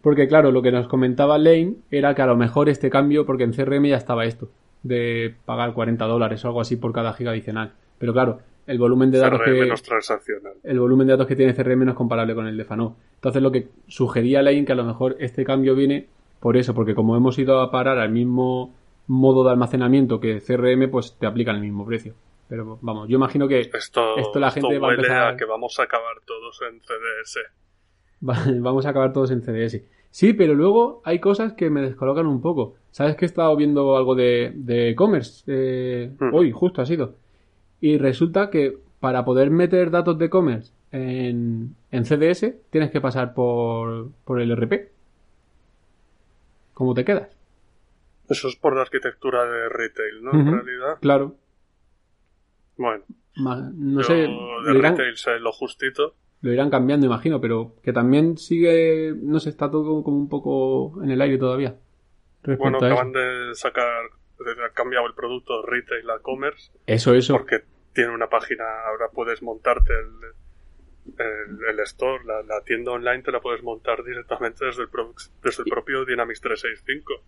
Porque 0.00 0.26
claro, 0.26 0.50
lo 0.50 0.62
que 0.62 0.72
nos 0.72 0.88
comentaba 0.88 1.38
Lane 1.38 1.76
era 1.90 2.14
que 2.14 2.22
a 2.22 2.26
lo 2.26 2.36
mejor 2.36 2.68
este 2.68 2.90
cambio, 2.90 3.24
porque 3.24 3.44
en 3.44 3.52
CRM 3.52 3.86
ya 3.86 3.96
estaba 3.96 4.24
esto, 4.24 4.50
de 4.82 5.34
pagar 5.44 5.72
40 5.72 6.04
dólares 6.06 6.44
o 6.44 6.48
algo 6.48 6.60
así 6.60 6.76
por 6.76 6.92
cada 6.92 7.12
giga 7.12 7.30
adicional. 7.30 7.72
Pero 7.98 8.12
claro, 8.12 8.40
el 8.66 8.78
volumen 8.78 9.10
de 9.10 9.18
datos 9.18 9.40
CRM 9.40 9.68
que, 9.68 9.82
transaccional. 9.82 10.54
el 10.62 10.80
volumen 10.80 11.06
de 11.06 11.12
datos 11.12 11.26
que 11.26 11.36
tiene 11.36 11.54
CRM 11.54 11.84
no 11.84 11.92
es 11.92 11.96
comparable 11.96 12.34
con 12.34 12.48
el 12.48 12.56
de 12.56 12.64
Fano. 12.64 12.96
Entonces 13.14 13.42
lo 13.42 13.52
que 13.52 13.68
sugería 13.86 14.42
Lane 14.42 14.64
que 14.64 14.72
a 14.72 14.76
lo 14.76 14.84
mejor 14.84 15.16
este 15.20 15.44
cambio 15.44 15.76
viene 15.76 16.08
por 16.40 16.56
eso, 16.56 16.74
porque 16.74 16.94
como 16.96 17.16
hemos 17.16 17.38
ido 17.38 17.60
a 17.60 17.70
parar 17.70 17.98
al 17.98 18.10
mismo 18.10 18.74
modo 19.06 19.44
de 19.44 19.50
almacenamiento 19.50 20.18
que 20.18 20.40
CRM, 20.40 20.90
pues 20.90 21.16
te 21.18 21.26
aplican 21.26 21.56
el 21.56 21.62
mismo 21.62 21.86
precio. 21.86 22.14
Pero 22.48 22.78
vamos, 22.82 23.08
yo 23.08 23.16
imagino 23.16 23.48
que 23.48 23.60
Esto, 23.60 24.16
Esto 24.18 24.38
la 24.38 24.50
gente 24.50 24.74
esto 24.74 24.80
va 24.82 24.90
a 24.90 24.94
empezar- 24.94 25.34
a 25.34 25.36
que 25.36 25.44
vamos 25.46 25.78
a 25.78 25.84
acabar 25.84 26.16
todos 26.26 26.60
en 26.70 26.80
CDS. 26.80 27.38
Va- 28.28 28.44
Vamos 28.60 28.86
a 28.86 28.90
acabar 28.90 29.12
todos 29.12 29.30
en 29.30 29.42
CDS. 29.42 29.82
Sí, 30.10 30.32
pero 30.34 30.54
luego 30.54 31.00
hay 31.04 31.18
cosas 31.18 31.54
que 31.54 31.70
me 31.70 31.80
descolocan 31.80 32.26
un 32.26 32.42
poco. 32.42 32.74
¿Sabes 32.90 33.16
que 33.16 33.24
he 33.24 33.26
estado 33.26 33.56
viendo 33.56 33.96
algo 33.96 34.14
de 34.14 34.52
de 34.54 34.90
e-commerce? 34.90 35.42
eh, 35.46 36.10
Mm. 36.20 36.34
Hoy, 36.34 36.52
justo 36.52 36.82
ha 36.82 36.86
sido. 36.86 37.14
Y 37.80 37.96
resulta 37.98 38.50
que 38.50 38.78
para 39.00 39.24
poder 39.24 39.50
meter 39.50 39.90
datos 39.90 40.18
de 40.18 40.26
e-commerce 40.26 40.72
en, 40.92 41.74
en 41.90 42.04
CDS 42.04 42.54
tienes 42.70 42.90
que 42.90 43.00
pasar 43.00 43.32
por, 43.34 44.10
por 44.24 44.40
el 44.40 44.52
RP. 44.52 44.90
¿Cómo 46.74 46.94
te 46.94 47.04
quedas? 47.04 47.28
Eso 48.28 48.48
es 48.48 48.56
por 48.56 48.74
la 48.76 48.82
arquitectura 48.82 49.44
de 49.44 49.68
retail, 49.68 50.22
¿no? 50.22 50.32
En 50.32 50.52
realidad. 50.52 50.98
Claro. 51.00 51.34
Bueno, 52.76 53.04
No 53.36 54.02
sé, 54.02 54.14
de 54.14 54.28
lo 54.28 54.78
irán, 54.78 54.96
lo 55.40 55.52
justito. 55.52 56.14
lo 56.40 56.52
irán 56.52 56.70
cambiando, 56.70 57.06
imagino, 57.06 57.40
pero 57.40 57.76
que 57.82 57.92
también 57.92 58.36
sigue, 58.36 59.14
no 59.16 59.40
sé, 59.40 59.50
está 59.50 59.70
todo 59.70 60.02
como 60.02 60.16
un 60.18 60.28
poco 60.28 61.02
en 61.02 61.10
el 61.10 61.20
aire 61.20 61.38
todavía. 61.38 61.76
Bueno, 62.44 62.78
acaban 62.78 63.12
de 63.12 63.54
sacar, 63.54 64.02
han 64.40 64.72
cambiado 64.74 65.06
el 65.06 65.14
producto 65.14 65.62
retail 65.64 66.10
a 66.10 66.18
commerce 66.18 66.72
Eso, 66.86 67.14
eso. 67.14 67.34
porque 67.36 67.62
tiene 67.92 68.12
una 68.12 68.28
página, 68.28 68.64
ahora 68.88 69.10
puedes 69.12 69.42
montarte 69.42 69.92
el, 69.92 71.14
el, 71.18 71.64
el 71.70 71.80
store, 71.80 72.24
la, 72.24 72.42
la 72.42 72.62
tienda 72.64 72.92
online 72.92 73.22
te 73.22 73.30
la 73.32 73.40
puedes 73.40 73.62
montar 73.62 74.02
directamente 74.02 74.64
desde 74.64 74.82
el, 74.82 74.88
pro- 74.88 75.14
desde 75.42 75.62
el 75.62 75.68
propio 75.70 76.04
Dynamics 76.04 76.40
365. 76.40 77.22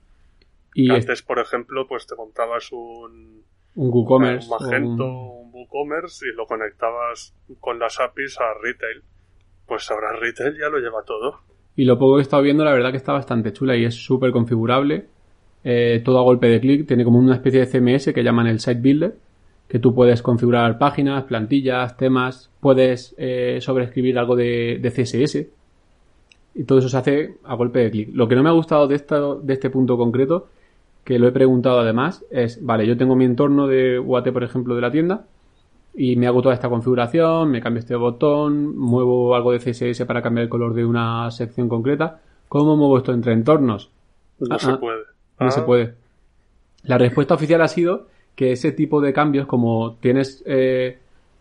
Y 0.75 0.91
es 0.91 1.05
Antes, 1.05 1.23
por 1.23 1.39
ejemplo, 1.39 1.87
pues 1.87 2.07
te 2.07 2.17
montabas 2.17 2.73
un, 2.73 3.45
un 3.77 3.91
WooCommerce. 3.91 4.49
un 4.51 4.59
Magento, 4.59 5.05
un 5.05 5.51
WooCommerce 5.53 6.27
y 6.29 6.37
lo 6.37 6.47
conectabas 6.47 7.35
con 7.61 7.79
las 7.79 8.01
APIs 8.01 8.39
a 8.41 8.55
retail. 8.63 9.03
Pues 9.67 9.91
ahora 9.91 10.13
retail 10.19 10.57
ya 10.59 10.69
lo 10.69 10.79
lleva 10.79 11.03
todo. 11.05 11.41
Y 11.77 11.85
lo 11.85 11.99
poco 11.99 12.17
que 12.17 12.21
he 12.21 12.23
estado 12.23 12.43
viendo, 12.43 12.65
la 12.65 12.73
verdad 12.73 12.91
que 12.91 12.99
está 12.99 13.13
bastante 13.13 13.53
chula 13.53 13.77
y 13.77 13.85
es 13.85 13.95
súper 13.95 14.31
configurable. 14.31 15.07
Eh, 15.65 16.03
todo 16.05 16.19
a 16.19 16.23
golpe 16.23 16.49
de 16.49 16.61
clic. 16.61 16.87
Tiene 16.87 17.05
como 17.05 17.19
una 17.19 17.35
especie 17.35 17.61
de 17.61 17.67
CMS 17.67 18.13
que 18.13 18.23
llaman 18.23 18.47
el 18.47 18.61
Site 18.61 18.81
Builder. 18.81 19.17
Que 19.67 19.79
tú 19.79 19.95
puedes 19.95 20.23
configurar 20.23 20.79
páginas, 20.79 21.25
plantillas, 21.25 21.97
temas. 21.97 22.51
Puedes 22.61 23.15
eh, 23.19 23.59
sobreescribir 23.61 24.19
algo 24.19 24.37
de, 24.37 24.79
de 24.81 24.91
CSS. 24.91 25.47
Y 26.55 26.65
todo 26.65 26.79
eso 26.79 26.89
se 26.89 26.97
hace 26.97 27.35
a 27.43 27.55
golpe 27.57 27.81
de 27.81 27.91
clic. 27.91 28.11
Lo 28.13 28.29
que 28.29 28.37
no 28.37 28.43
me 28.43 28.51
ha 28.51 28.53
gustado 28.53 28.87
de, 28.87 28.95
esta, 28.95 29.19
de 29.43 29.53
este 29.53 29.71
punto 29.71 29.97
concreto, 29.97 30.49
que 31.05 31.19
lo 31.19 31.29
he 31.29 31.33
preguntado 31.33 31.81
además, 31.81 32.25
es, 32.31 32.64
vale, 32.64 32.87
yo 32.87 32.97
tengo 32.97 33.14
mi 33.17 33.25
entorno 33.25 33.67
de 33.67 33.99
UAT, 33.99 34.31
por 34.33 34.43
ejemplo, 34.45 34.75
de 34.75 34.81
la 34.81 34.90
tienda, 34.90 35.27
y 35.95 36.17
me 36.17 36.27
hago 36.27 36.43
toda 36.43 36.55
esta 36.55 36.69
configuración, 36.69 37.51
me 37.51 37.61
cambio 37.61 37.81
este 37.81 37.95
botón, 37.95 38.77
muevo 38.77 39.35
algo 39.37 39.53
de 39.53 39.59
CSS 39.61 40.05
para 40.07 40.23
cambiar 40.23 40.45
el 40.45 40.49
color 40.49 40.75
de 40.75 40.85
una 40.85 41.31
sección 41.31 41.69
concreta. 41.69 42.21
¿Cómo 42.49 42.77
muevo 42.77 42.99
esto 42.99 43.12
entre 43.12 43.33
entornos? 43.33 43.90
No 44.40 44.57
Ah, 44.57 44.59
se 44.59 44.71
ah. 44.71 44.77
puede. 44.81 44.99
No 45.38 45.47
Ah, 45.47 45.51
se 45.51 45.62
puede. 45.62 45.95
La 46.83 46.99
respuesta 46.99 47.35
oficial 47.35 47.61
ha 47.62 47.69
sido 47.69 48.09
que 48.35 48.53
ese 48.53 48.73
tipo 48.73 49.01
de 49.01 49.12
cambios, 49.12 49.47
como 49.47 49.97
tienes, 50.01 50.43
eh, 50.47 50.99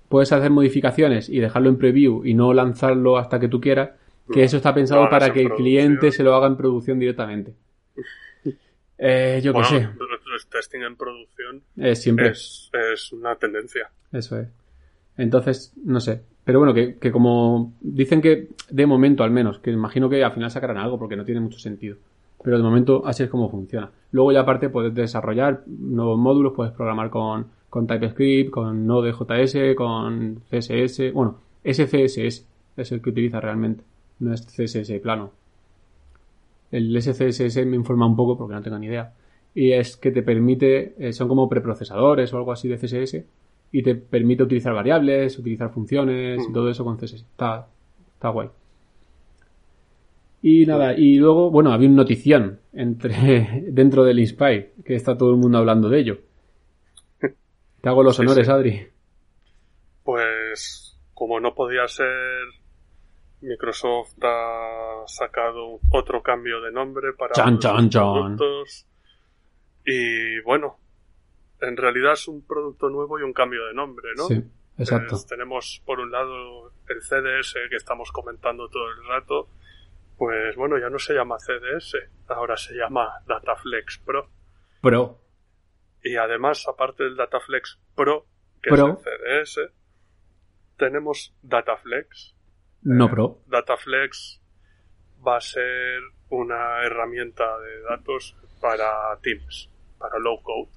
puedes 0.09 0.31
hacer 0.31 0.51
modificaciones 0.51 1.29
y 1.29 1.39
dejarlo 1.39 1.69
en 1.69 1.77
preview 1.77 2.23
y 2.23 2.33
no 2.35 2.53
lanzarlo 2.53 3.17
hasta 3.17 3.39
que 3.39 3.47
tú 3.47 3.59
quieras, 3.59 3.91
que 4.31 4.41
No, 4.41 4.45
eso 4.45 4.57
está 4.57 4.73
pensado 4.73 5.09
para 5.09 5.33
que 5.33 5.41
el 5.41 5.47
producción. 5.47 5.57
cliente 5.57 6.11
se 6.11 6.23
lo 6.23 6.35
haga 6.35 6.47
en 6.47 6.57
producción 6.57 6.99
directamente. 6.99 7.55
Eh, 8.97 9.41
yo 9.43 9.51
qué 9.53 9.59
Bueno, 9.59 9.69
sé, 9.69 9.77
el- 9.77 10.49
testing 10.49 10.81
en 10.81 10.95
producción 10.95 11.61
Eh, 11.77 11.95
siempre. 11.95 12.29
es, 12.29 12.69
es 12.93 13.11
una 13.11 13.35
tendencia. 13.35 13.89
Eso 14.11 14.39
es. 14.39 14.47
Entonces, 15.17 15.73
no 15.83 15.99
sé. 15.99 16.21
Pero 16.43 16.59
bueno, 16.59 16.73
que, 16.73 16.95
que 16.97 17.11
como 17.11 17.73
dicen 17.81 18.21
que 18.21 18.49
de 18.69 18.85
momento 18.85 19.23
al 19.23 19.31
menos, 19.31 19.59
que 19.59 19.71
imagino 19.71 20.09
que 20.09 20.23
al 20.23 20.33
final 20.33 20.51
sacarán 20.51 20.77
algo 20.77 20.97
porque 20.99 21.15
no 21.15 21.23
tiene 21.25 21.39
mucho 21.41 21.59
sentido. 21.59 21.97
Pero 22.43 22.57
de 22.57 22.63
momento 22.63 23.03
así 23.05 23.23
es 23.23 23.29
como 23.29 23.49
funciona. 23.49 23.89
Luego 24.11 24.31
ya 24.33 24.41
aparte 24.41 24.69
puedes 24.69 24.93
desarrollar 24.93 25.63
nuevos 25.67 26.19
módulos, 26.19 26.53
puedes 26.53 26.73
programar 26.73 27.09
con, 27.09 27.47
con 27.69 27.87
TypeScript, 27.87 28.51
con 28.51 28.85
Node.js, 28.85 29.75
con 29.75 30.41
CSS. 30.49 31.11
Bueno, 31.13 31.39
SCSS 31.63 32.45
es 32.75 32.91
el 32.91 33.01
que 33.01 33.09
utiliza 33.11 33.39
realmente. 33.39 33.83
No 34.19 34.33
es 34.33 34.41
CSS 34.45 34.99
plano. 34.99 35.31
El 36.73 36.99
SCSS 37.01 37.65
me 37.65 37.75
informa 37.75 38.07
un 38.07 38.15
poco 38.15 38.37
porque 38.37 38.55
no 38.55 38.61
tengo 38.61 38.79
ni 38.79 38.87
idea. 38.87 39.13
Y 39.55 39.71
es 39.73 39.95
que 39.97 40.11
te 40.11 40.23
permite, 40.23 40.95
eh, 40.97 41.13
son 41.13 41.27
como 41.27 41.47
preprocesadores 41.47 42.33
o 42.33 42.37
algo 42.37 42.51
así 42.51 42.67
de 42.67 42.77
CSS 42.77 43.25
y 43.71 43.83
te 43.83 43.95
permite 43.95 44.43
utilizar 44.43 44.73
variables, 44.73 45.37
utilizar 45.37 45.69
funciones 45.71 46.43
y 46.45 46.49
Mm. 46.49 46.53
todo 46.53 46.69
eso 46.69 46.83
con 46.83 46.97
CSS. 46.97 47.21
Está, 47.25 47.67
está 48.15 48.29
guay. 48.29 48.49
Y 50.41 50.65
nada, 50.65 50.97
y 50.97 51.15
luego, 51.17 51.51
bueno, 51.51 51.71
había 51.71 51.87
una 51.87 51.97
notición 51.97 52.59
entre, 52.73 53.63
dentro 53.71 54.03
del 54.03 54.19
Inspire, 54.19 54.73
que 54.83 54.95
está 54.95 55.17
todo 55.17 55.31
el 55.31 55.37
mundo 55.37 55.57
hablando 55.59 55.89
de 55.89 55.99
ello. 55.99 56.17
Te 57.19 57.89
hago 57.89 58.01
los 58.03 58.15
Sí, 58.15 58.21
honores, 58.23 58.45
sí. 58.47 58.51
Adri. 58.51 58.87
Pues 60.03 60.97
como 61.13 61.39
no 61.39 61.53
podía 61.53 61.87
ser, 61.87 62.07
Microsoft 63.43 64.15
ha 64.23 65.03
sacado 65.05 65.79
otro 65.91 66.23
cambio 66.23 66.61
de 66.61 66.71
nombre 66.71 67.13
para 67.13 67.33
Chan, 67.33 67.59
productos. 67.59 68.87
Y 69.85 70.39
bueno, 70.41 70.79
en 71.59 71.77
realidad 71.77 72.13
es 72.13 72.27
un 72.27 72.45
producto 72.45 72.89
nuevo 72.89 73.19
y 73.19 73.23
un 73.23 73.33
cambio 73.33 73.65
de 73.65 73.73
nombre, 73.73 74.09
¿no? 74.15 74.27
Sí, 74.27 74.43
exacto. 74.77 75.17
Tenemos 75.27 75.81
por 75.85 75.99
un 75.99 76.11
lado 76.11 76.71
el 76.87 77.01
CDS 77.01 77.55
que 77.69 77.75
estamos 77.75 78.11
comentando 78.11 78.69
todo 78.69 78.89
el 78.89 79.07
rato. 79.07 79.49
Pues 80.17 80.55
bueno, 80.55 80.77
ya 80.77 80.89
no 80.89 80.99
se 80.99 81.13
llama 81.13 81.37
CDS, 81.39 81.97
ahora 82.27 82.55
se 82.55 82.75
llama 82.75 83.21
Dataflex 83.27 83.99
Pro. 84.05 84.29
Pro. 84.81 85.19
Y 86.03 86.15
además, 86.15 86.65
aparte 86.67 87.03
del 87.03 87.15
Dataflex 87.15 87.79
Pro, 87.95 88.25
que 88.61 88.69
Pro. 88.69 88.99
es 88.99 89.47
el 89.57 89.65
CDS, 89.67 89.71
tenemos 90.77 91.33
Dataflex. 91.41 92.35
No 92.83 93.05
Eh, 93.05 93.09
Pro. 93.09 93.39
Dataflex 93.47 94.41
va 95.25 95.37
a 95.37 95.41
ser 95.41 96.01
una 96.29 96.83
herramienta 96.83 97.43
de 97.59 97.81
datos 97.89 98.35
para 98.59 98.85
Teams, 99.21 99.69
para 99.97 100.19
low 100.19 100.41
code. 100.41 100.69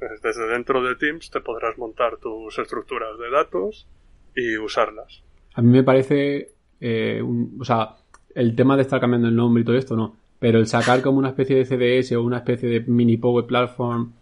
Entonces, 0.00 0.22
Desde 0.22 0.48
dentro 0.48 0.82
de 0.82 0.96
Teams 0.96 1.30
te 1.30 1.40
podrás 1.40 1.78
montar 1.78 2.16
tus 2.18 2.58
estructuras 2.58 3.18
de 3.18 3.30
datos 3.30 3.86
y 4.34 4.56
usarlas. 4.58 5.22
A 5.54 5.62
mí 5.62 5.70
me 5.70 5.82
parece, 5.84 6.50
eh, 6.80 7.22
un- 7.22 7.56
o 7.60 7.64
sea, 7.64 7.96
el 8.34 8.56
tema 8.56 8.76
de 8.76 8.82
estar 8.82 9.00
cambiando 9.00 9.28
el 9.28 9.36
nombre 9.36 9.62
y 9.62 9.64
todo 9.64 9.76
esto, 9.76 9.94
no. 9.96 10.16
Pero 10.40 10.58
el 10.58 10.66
sacar 10.66 11.00
como 11.00 11.18
una 11.18 11.28
especie 11.28 11.56
de 11.56 11.64
CDS 11.64 12.16
o 12.16 12.22
una 12.22 12.38
especie 12.38 12.68
de 12.68 12.80
mini 12.80 13.16
Power 13.16 13.46
Platform 13.46 14.12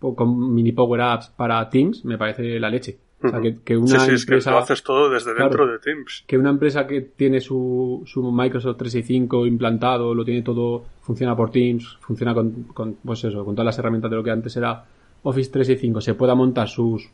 o 0.00 0.14
con 0.14 0.54
mini 0.54 0.72
Power 0.72 1.00
Apps 1.00 1.28
para 1.30 1.68
Teams 1.68 2.04
me 2.04 2.16
parece 2.16 2.60
la 2.60 2.70
leche. 2.70 2.98
O 3.22 3.28
sea, 3.30 3.40
que, 3.40 3.56
que 3.64 3.76
una 3.76 3.86
sí, 3.86 4.06
sí, 4.06 4.12
es 4.12 4.26
que 4.26 4.32
empresa... 4.34 4.50
lo 4.50 4.58
haces 4.58 4.82
todo 4.82 5.08
desde 5.08 5.32
Claro. 5.34 5.48
dentro 5.48 5.66
de 5.66 5.78
Teams. 5.78 6.24
que 6.26 6.36
una 6.36 6.50
empresa 6.50 6.86
que 6.86 7.00
tiene 7.00 7.40
su, 7.40 8.02
su 8.06 8.22
Microsoft 8.30 8.76
365 8.76 9.46
implantado, 9.46 10.14
lo 10.14 10.24
tiene 10.24 10.42
todo, 10.42 10.84
funciona 11.00 11.34
por 11.34 11.50
Teams, 11.50 11.96
funciona 12.00 12.34
con, 12.34 12.64
con, 12.74 12.94
pues 13.04 13.24
eso, 13.24 13.44
con 13.44 13.54
todas 13.54 13.66
las 13.66 13.78
herramientas 13.78 14.10
de 14.10 14.16
lo 14.18 14.22
que 14.22 14.30
antes 14.30 14.54
era 14.56 14.84
Office 15.22 15.50
365, 15.50 16.00
se 16.02 16.14
pueda 16.14 16.34
montar 16.34 16.68
sus 16.68 17.10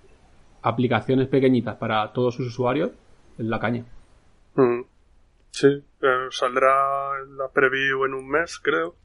aplicaciones 0.62 1.28
pequeñitas 1.28 1.76
para 1.76 2.12
todos 2.12 2.34
sus 2.34 2.48
usuarios, 2.48 2.90
es 3.38 3.46
la 3.46 3.60
caña. 3.60 3.84
Sí, 5.50 5.66
eh, 5.68 6.26
saldrá 6.30 7.12
en 7.24 7.36
la 7.36 7.48
preview 7.48 8.04
en 8.06 8.14
un 8.14 8.28
mes, 8.28 8.58
creo. 8.58 8.96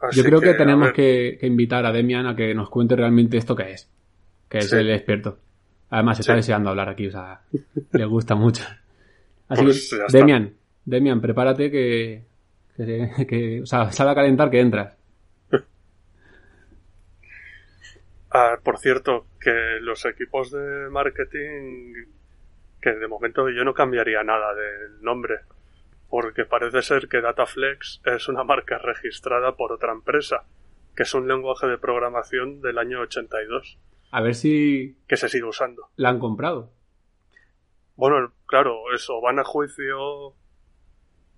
Así 0.00 0.18
Yo 0.18 0.24
creo 0.24 0.40
que, 0.40 0.54
tenemos 0.54 0.92
que, 0.92 1.38
que 1.40 1.46
invitar 1.46 1.86
a 1.86 1.92
Demian 1.92 2.26
a 2.26 2.36
que 2.36 2.54
nos 2.54 2.68
cuente 2.68 2.96
realmente 2.96 3.38
esto 3.38 3.56
que 3.56 3.72
es, 3.72 3.88
que 4.48 4.58
es 4.58 4.68
Sí. 4.70 4.76
el 4.76 4.90
experto. 4.90 5.38
Además, 5.90 6.18
está 6.20 6.32
Sí. 6.32 6.36
deseando 6.36 6.70
hablar 6.70 6.88
aquí, 6.88 7.06
o 7.06 7.10
sea, 7.12 7.40
le 7.92 8.04
gusta 8.06 8.34
mucho. 8.34 8.64
Así 9.48 9.62
Pues 9.64 9.90
que. 10.08 10.18
Demian, 10.18 10.52
Demian, 10.84 11.20
prepárate 11.20 11.70
que, 11.70 12.24
que, 12.76 13.26
que- 13.28 13.60
o 13.62 13.66
sea, 13.66 13.90
sal 13.92 14.08
a 14.08 14.14
calentar 14.14 14.50
que 14.50 14.60
entras. 14.60 14.96
Ah, 18.30 18.56
por 18.62 18.78
cierto, 18.78 19.26
que 19.40 19.78
los 19.80 20.04
equipos 20.04 20.50
de 20.50 20.88
marketing, 20.90 21.94
que 22.82 22.90
de 22.92 23.08
momento 23.08 23.48
yo 23.50 23.64
no 23.64 23.72
cambiaría 23.72 24.22
nada 24.24 24.52
del 24.54 25.00
nombre, 25.02 25.36
porque 26.10 26.44
parece 26.44 26.82
ser 26.82 27.08
que 27.08 27.20
Dataflex 27.20 28.02
es 28.04 28.28
una 28.28 28.44
marca 28.44 28.78
registrada 28.78 29.56
por 29.56 29.72
otra 29.72 29.92
empresa, 29.92 30.44
que 30.94 31.04
es 31.04 31.14
un 31.14 31.28
lenguaje 31.28 31.66
de 31.66 31.78
programación 31.78 32.60
del 32.60 32.78
año 32.78 33.00
82, 33.00 33.78
A 34.10 34.20
ver 34.20 34.34
si 34.34 34.96
que 35.08 35.16
se 35.16 35.28
sigue 35.28 35.44
usando. 35.44 35.88
la 35.96 36.10
han 36.10 36.18
comprado. 36.18 36.70
Bueno, 37.96 38.32
claro, 38.46 38.92
eso, 38.94 39.20
van 39.20 39.38
a 39.38 39.44
juicio, 39.44 39.98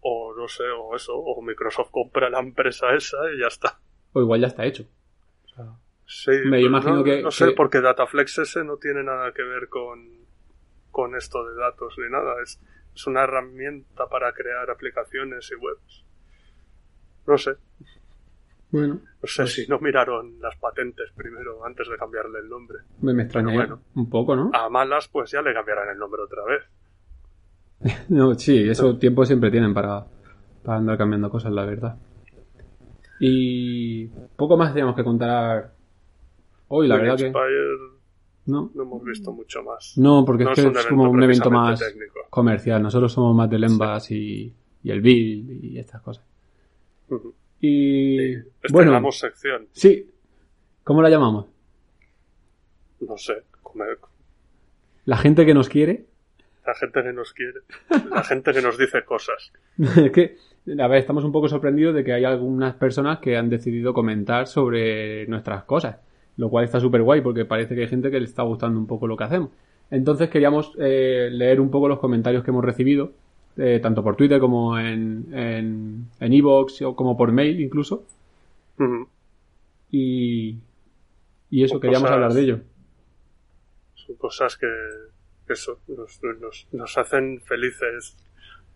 o 0.00 0.34
no 0.36 0.48
sé, 0.48 0.64
o 0.76 0.94
eso, 0.96 1.14
o 1.16 1.40
Microsoft 1.42 1.90
compra 1.90 2.28
la 2.30 2.40
empresa 2.40 2.94
esa 2.94 3.16
y 3.34 3.40
ya 3.40 3.46
está. 3.46 3.78
O 4.12 4.20
igual 4.20 4.40
ya 4.40 4.48
está 4.48 4.64
hecho. 4.64 4.84
Sí, 6.06 6.30
Me 6.46 6.62
imagino 6.62 6.96
no, 6.96 7.04
que- 7.04 7.22
no 7.22 7.30
sé, 7.30 7.46
que- 7.48 7.52
porque 7.52 7.80
Dataflex 7.80 8.38
ese 8.38 8.64
no 8.64 8.78
tiene 8.78 9.02
nada 9.02 9.32
que 9.34 9.42
ver 9.42 9.68
con, 9.68 10.08
con 10.90 11.14
esto 11.14 11.44
de 11.44 11.54
datos 11.60 11.94
ni 11.98 12.08
nada. 12.10 12.42
Es, 12.42 12.58
es 12.94 13.06
una 13.06 13.24
herramienta 13.24 14.08
para 14.08 14.32
crear 14.32 14.70
aplicaciones 14.70 15.50
y 15.52 15.54
webs. 15.56 16.04
No 17.26 17.36
sé. 17.36 17.52
Bueno. 18.70 19.00
No 19.22 19.26
sé 19.26 19.46
si 19.46 19.66
no 19.66 19.78
miraron 19.78 20.38
las 20.40 20.56
patentes 20.56 21.10
primero 21.16 21.64
antes 21.64 21.88
de 21.88 21.96
cambiarle 21.96 22.40
el 22.40 22.48
nombre. 22.48 22.78
Me, 23.00 23.14
me 23.14 23.24
bueno. 23.24 23.80
un 23.94 24.10
poco, 24.10 24.36
¿no? 24.36 24.50
A 24.52 24.68
malas, 24.68 25.08
pues 25.08 25.30
ya 25.30 25.40
le 25.42 25.54
cambiarán 25.54 25.88
el 25.90 25.98
nombre 25.98 26.22
otra 26.22 26.44
vez. 26.44 26.62
No, 28.08 28.34
sí, 28.34 28.68
eso 28.68 28.98
tiempo 28.98 29.24
siempre 29.24 29.50
tienen 29.50 29.72
para, 29.72 30.04
para 30.64 30.78
andar 30.78 30.98
cambiando 30.98 31.30
cosas, 31.30 31.52
la 31.52 31.64
verdad. 31.64 31.96
Y 33.20 34.06
poco 34.36 34.56
más 34.56 34.72
teníamos 34.72 34.96
que 34.96 35.04
contar 35.04 35.72
hoy, 36.68 36.88
la 36.88 36.96
verdad 36.96 37.16
que... 37.16 37.32
No, 38.46 38.70
no 38.74 38.82
hemos 38.82 39.04
visto 39.04 39.30
mucho 39.30 39.62
más. 39.62 39.92
no 39.98 40.24
porque 40.24 40.44
No 40.44 40.52
es 40.52 40.60
que 40.60 40.66
es 40.68 40.86
como 40.86 41.10
un 41.10 41.22
evento 41.22 41.50
más 41.50 41.78
técnico. 41.78 42.20
comercial. 42.30 42.82
Nosotros 42.82 43.12
somos 43.12 43.36
más 43.36 43.50
del 43.50 43.64
Envas 43.64 44.10
y, 44.10 44.54
y 44.82 44.90
el 44.90 45.02
Bill 45.02 45.64
y 45.64 45.78
estas 45.78 46.00
cosas. 46.00 46.24
Ujú. 47.10 47.34
Y 47.60 48.34
bueno, 48.34 48.46
Estrenamos 48.62 49.18
sección. 49.18 49.66
sí. 49.72 50.10
¿Cómo 50.84 51.02
la 51.02 51.10
llamamos? 51.10 51.46
No 53.00 53.16
sé. 53.18 53.34
comer- 53.62 53.98
La 55.04 55.16
gente 55.18 55.44
que 55.44 55.52
nos 55.54 55.68
quiere. 55.68 56.06
La 56.66 56.74
gente 56.74 57.02
que 57.02 57.12
nos 57.12 57.32
quiere. 57.32 57.60
La 58.10 58.22
gente 58.24 58.52
que 58.52 58.62
nos 58.62 58.78
dice 58.78 59.04
cosas. 59.04 59.52
es 59.78 60.10
que, 60.12 60.36
a 60.80 60.86
ver, 60.88 60.98
estamos 60.98 61.24
un 61.24 61.32
poco 61.32 61.48
sorprendidos 61.48 61.94
de 61.94 62.04
que 62.04 62.12
hay 62.12 62.24
algunas 62.24 62.74
personas 62.74 63.18
que 63.18 63.36
han 63.36 63.48
decidido 63.50 63.92
comentar 63.92 64.46
sobre 64.46 65.26
nuestras 65.26 65.64
cosas, 65.64 65.98
lo 66.36 66.48
cual 66.50 66.64
está 66.64 66.80
súper 66.80 67.02
guay 67.02 67.20
porque 67.20 67.44
parece 67.44 67.74
que 67.74 67.82
hay 67.82 67.88
gente 67.88 68.10
que 68.10 68.18
le 68.20 68.26
está 68.26 68.42
gustando 68.44 68.78
un 68.78 68.86
poco 68.86 69.06
lo 69.06 69.16
que 69.16 69.24
hacemos. 69.24 69.50
Entonces 69.90 70.28
queríamos 70.30 70.72
eh, 70.78 71.28
leer 71.32 71.60
un 71.60 71.70
poco 71.70 71.88
los 71.88 71.98
comentarios 71.98 72.44
que 72.44 72.50
hemos 72.50 72.64
recibido, 72.64 73.12
eh, 73.58 73.80
tanto 73.82 74.02
por 74.02 74.16
Twitter 74.16 74.40
como 74.40 74.78
en 74.78 75.26
en 75.34 76.06
en 76.20 76.44
o 76.46 76.94
como 76.96 77.16
por 77.16 77.32
mail 77.32 77.60
incluso, 77.60 78.04
y, 79.90 80.56
y 81.50 81.64
eso, 81.64 81.76
O 81.76 81.80
queríamos 81.80 82.02
cosas- 82.08 82.14
hablar 82.14 82.32
de 82.32 82.40
ello. 82.42 82.60
Son 83.94 84.16
cosas 84.16 84.56
que 84.56 84.66
eso 85.48 85.80
nos, 85.88 86.20
nos, 86.40 86.66
nos 86.72 86.98
hacen 86.98 87.40
felices 87.40 88.16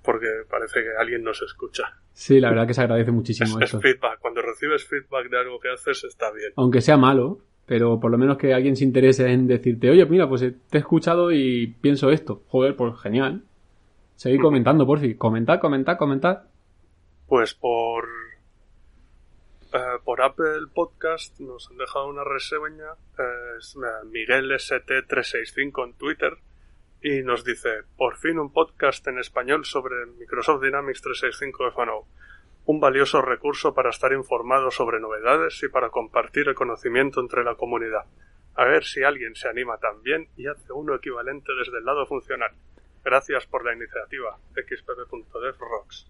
porque 0.02 0.26
parece 0.50 0.80
que 0.82 0.88
alguien 0.98 1.22
nos 1.22 1.40
escucha. 1.42 1.84
Sí, 2.12 2.40
la 2.40 2.50
verdad 2.50 2.66
que 2.66 2.74
se 2.74 2.80
agradece 2.80 3.10
Es, 3.10 3.14
muchísimo 3.14 3.58
es 3.60 3.66
esto. 3.66 3.80
feedback. 3.80 4.18
Cuando 4.20 4.42
recibes 4.42 4.84
feedback 4.84 5.30
de 5.30 5.38
algo 5.38 5.60
que 5.60 5.68
haces 5.70 6.02
está 6.04 6.32
bien. 6.32 6.52
aunque 6.56 6.80
sea 6.80 6.96
malo, 6.96 7.38
pero 7.66 8.00
por 8.00 8.10
lo 8.10 8.18
menos 8.18 8.36
que 8.36 8.52
alguien 8.52 8.74
se 8.76 8.84
interese 8.84 9.30
en 9.30 9.46
decirte, 9.46 9.90
oye, 9.90 10.04
mira, 10.06 10.28
pues 10.28 10.40
te 10.40 10.76
he 10.76 10.80
escuchado 10.80 11.30
y 11.30 11.68
pienso 11.80 12.10
esto. 12.10 12.42
Joder, 12.48 12.74
pues 12.74 12.98
genial. 13.00 13.44
Seguid 14.22 14.40
comentando, 14.40 14.86
por 14.86 15.00
fin. 15.00 15.16
Comentad, 15.18 15.58
comentad, 15.58 15.98
comentad. 15.98 16.42
Pues 17.26 17.54
por 17.54 18.06
eh, 19.72 19.98
por 20.04 20.22
Apple 20.22 20.68
Podcast 20.72 21.40
nos 21.40 21.68
han 21.68 21.76
dejado 21.76 22.06
una 22.06 22.22
reseña 22.22 22.92
eh, 23.18 24.04
Miguel 24.12 24.52
ST365 24.52 25.86
en 25.86 25.94
Twitter 25.94 26.34
y 27.02 27.24
nos 27.24 27.44
dice 27.44 27.82
por 27.96 28.16
fin 28.16 28.38
un 28.38 28.52
podcast 28.52 29.04
en 29.08 29.18
español 29.18 29.64
sobre 29.64 30.06
Microsoft 30.16 30.62
Dynamics 30.62 31.02
365 31.02 31.72
FNO 31.72 32.06
un 32.66 32.78
valioso 32.78 33.22
recurso 33.22 33.74
para 33.74 33.90
estar 33.90 34.12
informado 34.12 34.70
sobre 34.70 35.00
novedades 35.00 35.60
y 35.64 35.68
para 35.68 35.90
compartir 35.90 36.46
el 36.46 36.54
conocimiento 36.54 37.20
entre 37.20 37.42
la 37.42 37.56
comunidad. 37.56 38.04
A 38.54 38.66
ver 38.66 38.84
si 38.84 39.02
alguien 39.02 39.34
se 39.34 39.48
anima 39.48 39.78
también 39.78 40.28
y 40.36 40.46
hace 40.46 40.72
uno 40.72 40.94
equivalente 40.94 41.52
desde 41.58 41.78
el 41.78 41.84
lado 41.84 42.06
funcional. 42.06 42.52
Gracias 43.04 43.46
por 43.46 43.64
la 43.64 43.74
iniciativa. 43.74 44.38
xpp.dev 44.54 45.54
rocks. 45.58 46.06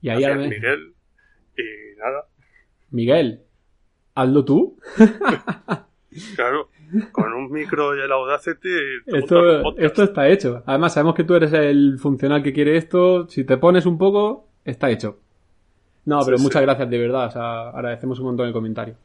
Y 0.00 0.08
ahí 0.10 0.22
Gracias, 0.22 0.48
Miguel. 0.48 0.94
Y 1.56 1.98
nada, 1.98 2.26
Miguel, 2.90 3.42
hazlo 4.14 4.44
tú. 4.44 4.78
claro, 6.36 6.68
con 7.12 7.32
un 7.32 7.50
micro 7.50 7.96
y 7.96 8.00
el 8.00 8.12
Audacity. 8.12 8.68
Esto, 9.06 10.02
está 10.02 10.28
hecho. 10.28 10.62
Además, 10.66 10.94
sabemos 10.94 11.14
que 11.14 11.24
tú 11.24 11.34
eres 11.34 11.52
el 11.52 11.98
funcional 11.98 12.42
que 12.42 12.52
quiere 12.52 12.76
esto. 12.76 13.28
Si 13.28 13.44
te 13.44 13.56
pones 13.56 13.86
un 13.86 13.98
poco, 13.98 14.48
está 14.64 14.90
hecho. 14.90 15.18
No, 16.04 16.20
pero 16.24 16.36
Sí, 16.38 16.44
muchas 16.44 16.60
sí. 16.60 16.66
gracias, 16.66 16.90
de 16.90 16.98
verdad. 16.98 17.26
O 17.26 17.30
sea, 17.30 17.68
agradecemos 17.70 18.18
un 18.18 18.26
montón 18.26 18.46
el 18.46 18.52
comentario. 18.52 18.96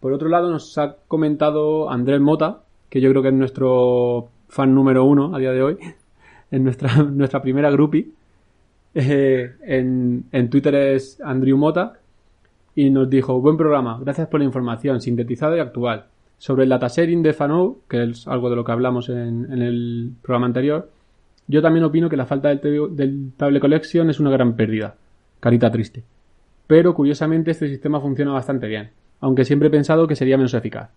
Por 0.00 0.12
otro 0.12 0.28
lado, 0.28 0.50
nos 0.50 0.76
ha 0.78 0.96
comentado 1.06 1.90
Andrés 1.90 2.20
Mota, 2.20 2.62
que 2.88 3.00
yo 3.00 3.10
creo 3.10 3.22
que 3.22 3.28
es 3.28 3.34
nuestro 3.34 4.30
fan 4.50 4.74
número 4.74 5.04
uno 5.04 5.34
a 5.34 5.38
día 5.38 5.52
de 5.52 5.62
hoy. 5.62 5.78
En 6.52 6.64
nuestra, 6.64 6.92
nuestra 7.04 7.40
primera 7.40 7.70
groupie. 7.70 8.10
Eh, 8.92 9.52
en, 9.62 10.24
en 10.32 10.50
Twitter 10.50 10.74
es 10.74 11.20
Andrew 11.20 11.56
Mota. 11.56 12.00
Y 12.74 12.90
nos 12.90 13.08
dijo, 13.08 13.40
buen 13.40 13.56
programa, 13.56 14.00
gracias 14.00 14.26
por 14.26 14.40
la 14.40 14.46
información 14.46 15.00
sintetizada 15.00 15.56
y 15.56 15.60
actual. 15.60 16.06
Sobre 16.38 16.64
el 16.64 16.70
datasharing 16.70 17.22
de 17.22 17.32
Fanou, 17.32 17.82
que 17.88 18.02
es 18.02 18.26
algo 18.26 18.50
de 18.50 18.56
lo 18.56 18.64
que 18.64 18.72
hablamos 18.72 19.08
en, 19.10 19.46
en 19.52 19.62
el 19.62 20.12
programa 20.22 20.46
anterior, 20.46 20.90
yo 21.46 21.62
también 21.62 21.84
opino 21.84 22.08
que 22.08 22.16
la 22.16 22.26
falta 22.26 22.48
del, 22.48 22.96
del 22.96 23.32
Table 23.36 23.60
Collection 23.60 24.08
es 24.08 24.20
una 24.20 24.30
gran 24.30 24.54
pérdida. 24.54 24.96
Carita 25.40 25.70
triste. 25.70 26.04
Pero 26.66 26.94
curiosamente 26.94 27.50
este 27.50 27.68
sistema 27.68 28.00
funciona 28.00 28.30
bastante 28.32 28.68
bien, 28.68 28.90
aunque 29.20 29.44
siempre 29.44 29.66
he 29.66 29.70
pensado 29.70 30.06
que 30.06 30.14
sería 30.14 30.36
menos 30.36 30.54
eficaz. 30.54 30.90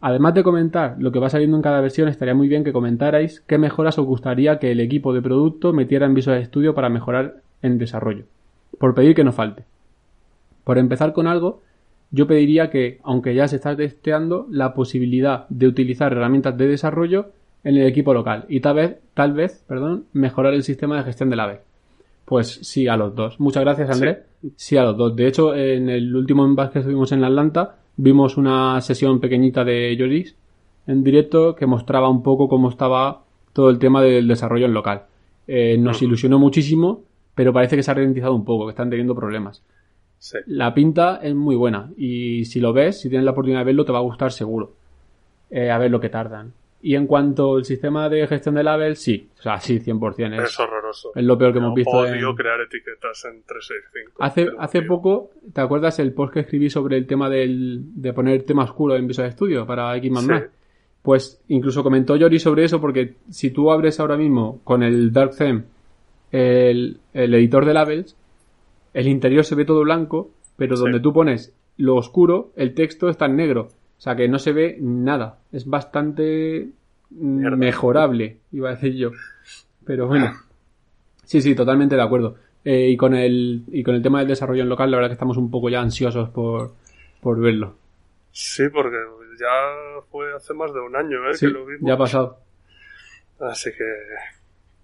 Además 0.00 0.34
de 0.34 0.42
comentar 0.42 0.96
lo 0.98 1.10
que 1.10 1.18
va 1.18 1.30
saliendo 1.30 1.56
en 1.56 1.62
cada 1.62 1.80
versión, 1.80 2.08
estaría 2.08 2.34
muy 2.34 2.48
bien 2.48 2.64
que 2.64 2.72
comentarais 2.72 3.40
qué 3.40 3.58
mejoras 3.58 3.98
os 3.98 4.06
gustaría 4.06 4.58
que 4.58 4.72
el 4.72 4.80
equipo 4.80 5.14
de 5.14 5.22
producto 5.22 5.72
metiera 5.72 6.06
en 6.06 6.14
Visual 6.14 6.44
Studio 6.44 6.74
para 6.74 6.88
mejorar 6.88 7.36
en 7.62 7.78
desarrollo. 7.78 8.24
Por 8.78 8.94
pedir 8.94 9.14
que 9.14 9.24
no 9.24 9.32
falte. 9.32 9.64
Por 10.64 10.78
empezar 10.78 11.12
con 11.12 11.26
algo, 11.26 11.62
yo 12.10 12.26
pediría 12.26 12.70
que, 12.70 13.00
aunque 13.04 13.34
ya 13.34 13.48
se 13.48 13.56
está 13.56 13.74
testeando, 13.76 14.46
la 14.50 14.74
posibilidad 14.74 15.46
de 15.48 15.66
utilizar 15.66 16.12
herramientas 16.12 16.56
de 16.56 16.68
desarrollo 16.68 17.30
en 17.64 17.76
el 17.76 17.86
equipo 17.86 18.14
local 18.14 18.44
y 18.48 18.60
tal 18.60 18.76
vez, 18.76 18.98
tal 19.14 19.32
vez, 19.32 19.64
perdón, 19.66 20.04
mejorar 20.12 20.54
el 20.54 20.62
sistema 20.62 20.96
de 20.96 21.04
gestión 21.04 21.30
de 21.30 21.36
la 21.36 21.46
vez. 21.46 21.60
Pues 22.24 22.58
sí 22.62 22.88
a 22.88 22.96
los 22.96 23.14
dos. 23.14 23.38
Muchas 23.40 23.62
gracias, 23.62 23.90
Andrés. 23.90 24.18
Sí. 24.56 24.76
a 24.76 24.82
los 24.82 24.96
dos. 24.96 25.14
De 25.14 25.26
hecho, 25.26 25.54
en 25.54 25.88
el 25.88 26.14
último 26.14 26.44
envase 26.44 26.74
que 26.74 26.78
estuvimos 26.80 27.12
en 27.12 27.24
Atlanta, 27.24 27.76
vimos 27.96 28.36
una 28.36 28.80
sesión 28.80 29.20
pequeñita 29.20 29.64
de 29.64 29.96
Joris 29.98 30.36
en 30.86 31.02
directo 31.02 31.54
que 31.54 31.66
mostraba 31.66 32.08
un 32.08 32.22
poco 32.22 32.48
cómo 32.48 32.68
estaba 32.68 33.24
todo 33.52 33.70
el 33.70 33.78
tema 33.78 34.02
del 34.02 34.28
desarrollo 34.28 34.66
en 34.66 34.74
local. 34.74 35.04
Eh, 35.46 35.76
nos 35.78 36.02
ilusionó 36.02 36.38
muchísimo, 36.38 37.02
pero 37.34 37.52
parece 37.52 37.76
que 37.76 37.82
se 37.82 37.90
ha 37.90 37.94
ralentizado 37.94 38.34
un 38.34 38.44
poco, 38.44 38.66
que 38.66 38.70
están 38.70 38.90
teniendo 38.90 39.14
problemas. 39.14 39.62
Sí. 40.18 40.38
La 40.46 40.74
pinta 40.74 41.20
es 41.22 41.34
muy 41.34 41.56
buena 41.56 41.90
y 41.96 42.44
si 42.46 42.60
lo 42.60 42.72
ves, 42.72 43.00
si 43.00 43.08
tienes 43.08 43.24
la 43.24 43.32
oportunidad 43.32 43.60
de 43.60 43.66
verlo, 43.66 43.84
te 43.84 43.92
va 43.92 43.98
a 43.98 44.02
gustar 44.02 44.32
seguro. 44.32 44.74
Eh, 45.50 45.70
a 45.70 45.78
ver 45.78 45.90
lo 45.90 46.00
que 46.00 46.08
tardan. 46.08 46.52
Y 46.88 46.94
en 46.94 47.08
cuanto 47.08 47.56
al 47.56 47.64
sistema 47.64 48.08
de 48.08 48.26
gestión 48.28 48.54
de 48.54 48.62
labels, 48.62 49.00
sí, 49.00 49.28
o 49.38 49.42
sea, 49.42 49.58
sí, 49.58 49.80
100%. 49.80 50.36
Es, 50.40 50.50
Es 50.52 50.60
horroroso. 50.60 51.10
es 51.16 51.24
lo 51.24 51.36
peor 51.36 51.52
que 51.52 51.58
hemos 51.58 51.74
visto. 51.74 51.90
Odio 51.90 52.30
en- 52.30 52.36
crear 52.36 52.60
etiquetas 52.60 53.24
en 53.24 53.42
365. 53.42 54.12
Hace, 54.20 54.46
hace 54.56 54.82
poco, 54.82 55.30
¿te 55.52 55.60
acuerdas 55.60 55.98
el 55.98 56.12
post 56.12 56.34
que 56.34 56.40
escribí 56.40 56.70
sobre 56.70 56.96
el 56.96 57.06
tema 57.08 57.28
del, 57.28 57.80
de 58.00 58.12
poner 58.12 58.44
tema 58.44 58.62
oscuro 58.62 58.94
en 58.94 59.08
Visual 59.08 59.32
Studio 59.32 59.66
para 59.66 59.96
X 59.96 60.12
Sí. 60.20 60.28
Pues 61.02 61.40
incluso 61.48 61.82
comentó 61.82 62.14
Yori 62.16 62.38
sobre 62.38 62.62
eso 62.64 62.80
porque 62.80 63.14
si 63.30 63.50
tú 63.50 63.72
abres 63.72 63.98
ahora 63.98 64.16
mismo 64.16 64.60
con 64.62 64.82
el 64.84 65.12
Dark 65.12 65.36
Theme 65.36 65.64
el, 66.32 66.98
el 67.14 67.34
editor 67.34 67.64
de 67.64 67.74
labels, 67.74 68.16
el 68.94 69.08
interior 69.08 69.44
se 69.44 69.54
ve 69.54 69.64
todo 69.64 69.82
blanco, 69.82 70.30
pero 70.56 70.76
Sí. 70.76 70.82
donde 70.82 71.00
tú 71.00 71.12
pones 71.12 71.52
lo 71.78 71.96
oscuro, 71.96 72.50
el 72.56 72.74
texto 72.74 73.08
está 73.08 73.26
en 73.26 73.36
negro. 73.36 73.68
O 73.98 74.00
sea 74.00 74.14
que 74.16 74.28
no 74.28 74.38
se 74.38 74.52
ve 74.52 74.76
nada. 74.80 75.38
Es 75.52 75.66
bastante 75.66 76.68
Mierda. 77.10 77.56
mejorable, 77.56 78.38
iba 78.52 78.68
a 78.70 78.74
decir 78.74 78.94
yo. 78.94 79.10
Pero 79.84 80.06
bueno. 80.06 80.32
Sí, 81.24 81.40
sí, 81.40 81.54
totalmente 81.54 81.96
de 81.96 82.02
acuerdo. 82.02 82.36
Eh, 82.64 82.88
y 82.90 82.96
con 82.96 83.14
el 83.14 83.64
y 83.68 83.82
con 83.82 83.94
el 83.94 84.02
tema 84.02 84.18
del 84.18 84.28
desarrollo 84.28 84.62
en 84.62 84.68
local, 84.68 84.90
la 84.90 84.96
verdad 84.96 85.10
que 85.10 85.14
estamos 85.14 85.36
un 85.36 85.50
poco 85.50 85.68
ya 85.70 85.80
ansiosos 85.80 86.28
por, 86.30 86.74
por 87.20 87.40
verlo. 87.40 87.76
Sí, 88.32 88.64
porque 88.72 88.96
ya 89.38 90.00
fue 90.10 90.34
hace 90.34 90.52
más 90.54 90.72
de 90.74 90.80
un 90.80 90.94
año 90.96 91.28
¿eh? 91.30 91.34
Sí, 91.34 91.46
que 91.46 91.52
lo 91.52 91.64
vimos. 91.64 91.86
ya 91.88 91.94
ha 91.94 91.98
pasado. 91.98 92.38
Así 93.38 93.70
que, 93.70 93.84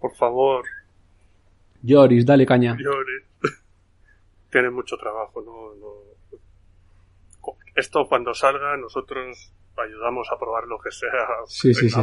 por 0.01 0.15
favor, 0.15 0.65
Joris, 1.87 2.25
dale 2.25 2.47
caña. 2.47 2.77
Yori. 2.79 3.25
Tiene 4.51 4.71
mucho 4.71 4.97
trabajo, 4.97 5.43
no, 5.43 5.75
no. 5.81 6.12
Esto 7.75 8.07
cuando 8.09 8.35
salga, 8.35 8.77
nosotros 8.77 9.55
ayudamos 9.77 10.29
a 10.31 10.39
probar 10.39 10.67
lo 10.67 10.79
que 10.79 10.91
sea. 10.91 11.11
Sí, 11.47 11.73
sí, 11.75 11.89
sí, 11.89 12.03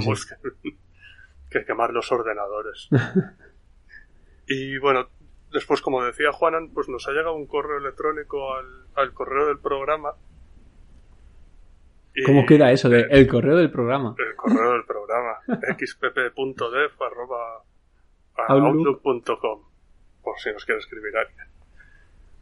Que, 0.64 0.72
que 1.60 1.66
quemar 1.66 1.92
los 1.92 2.12
ordenadores. 2.12 2.90
y 4.48 4.78
bueno, 4.80 5.08
después, 5.52 5.82
como 5.82 6.04
decía 6.04 6.32
Juanan, 6.32 6.70
pues 6.74 6.90
nos 6.90 7.08
ha 7.08 7.12
llegado 7.12 7.36
un 7.36 7.46
correo 7.48 7.78
electrónico 7.78 8.54
al, 8.56 8.66
al 8.96 9.14
correo 9.14 9.48
del 9.48 9.60
programa. 9.60 10.14
Y- 12.16 12.24
¿Cómo 12.24 12.46
queda 12.46 12.72
eso 12.72 12.90
de 12.90 13.02
el 13.12 13.28
correo 13.28 13.56
del 13.58 13.72
programa? 13.72 14.16
el 14.18 14.36
correo 14.36 14.74
del 14.74 14.86
programa 14.86 15.38
arroba 17.00 17.64
outlook.com, 18.48 19.64
por 20.24 20.40
si 20.40 20.52
nos 20.52 20.66
quiere 20.66 20.80
escribir 20.80 21.16
alguien. 21.18 21.48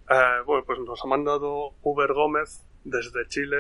Eh, 0.09 0.41
bueno, 0.45 0.63
pues 0.65 0.80
nos 0.80 1.03
ha 1.03 1.07
mandado 1.07 1.73
Uber 1.82 2.13
Gómez 2.13 2.63
desde 2.90 3.28
Chile 3.28 3.58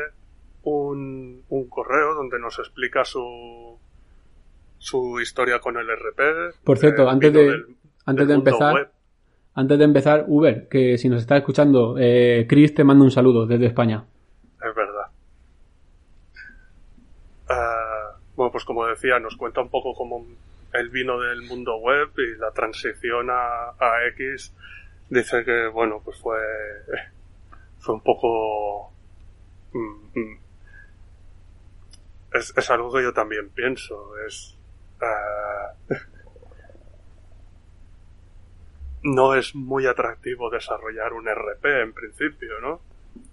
un, 0.63 1.43
un 1.49 1.69
correo 1.69 2.13
donde 2.15 2.39
nos 2.39 2.59
explica 2.59 3.05
su, 3.05 3.77
su 4.77 5.19
historia 5.21 5.59
con 5.59 5.77
el 5.77 5.87
RP. 5.87 6.55
Por 6.63 6.77
cierto, 6.77 7.03
eh, 7.03 7.09
antes 7.09 7.33
de, 7.33 7.43
del- 7.43 7.65
antes 8.05 8.27
del 8.27 8.27
de 8.27 8.33
empezar, 8.49 8.73
web. 8.73 8.89
antes 9.53 9.77
de 9.77 9.83
empezar, 9.83 10.25
Uber, 10.27 10.67
que 10.69 10.97
si 10.97 11.09
nos 11.09 11.21
está 11.21 11.37
escuchando, 11.37 11.95
eh, 11.99 12.45
Chris 12.49 12.73
te 12.73 12.83
manda 12.83 13.03
un 13.03 13.11
saludo 13.11 13.45
desde 13.45 13.65
España. 13.67 14.05
Es 14.55 14.75
verdad. 14.75 15.07
Ah, 17.49 18.15
bueno, 18.35 18.51
pues 18.51 18.65
como 18.65 18.85
decía, 18.85 19.19
nos 19.19 19.35
cuenta 19.37 19.61
un 19.61 19.69
poco 19.69 19.93
cómo 19.93 20.25
él 20.73 20.89
vino 20.89 21.19
del 21.19 21.43
mundo 21.43 21.77
web 21.77 22.09
y 22.17 22.37
la 22.39 22.51
transición 22.51 23.29
a, 23.29 23.69
a 23.79 24.05
X. 24.15 24.53
Dice 25.09 25.43
que, 25.45 25.67
bueno, 25.67 26.01
pues 26.03 26.19
fue, 26.19 26.37
fue 27.79 27.95
un 27.95 28.01
poco... 28.01 28.91
mm, 29.77 30.19
mm. 30.19 30.39
Es, 32.33 32.53
es 32.55 32.69
algo 32.69 32.91
que 32.93 33.03
yo 33.03 33.13
también 33.13 33.49
pienso. 33.49 34.17
Es... 34.27 34.57
ah, 35.01 35.73
no 39.03 39.35
es 39.35 39.55
muy 39.55 39.85
atractivo 39.85 40.49
desarrollar 40.49 41.13
un 41.13 41.27
RP 41.27 41.65
en 41.83 41.93
principio, 41.93 42.59
¿no? 42.61 42.81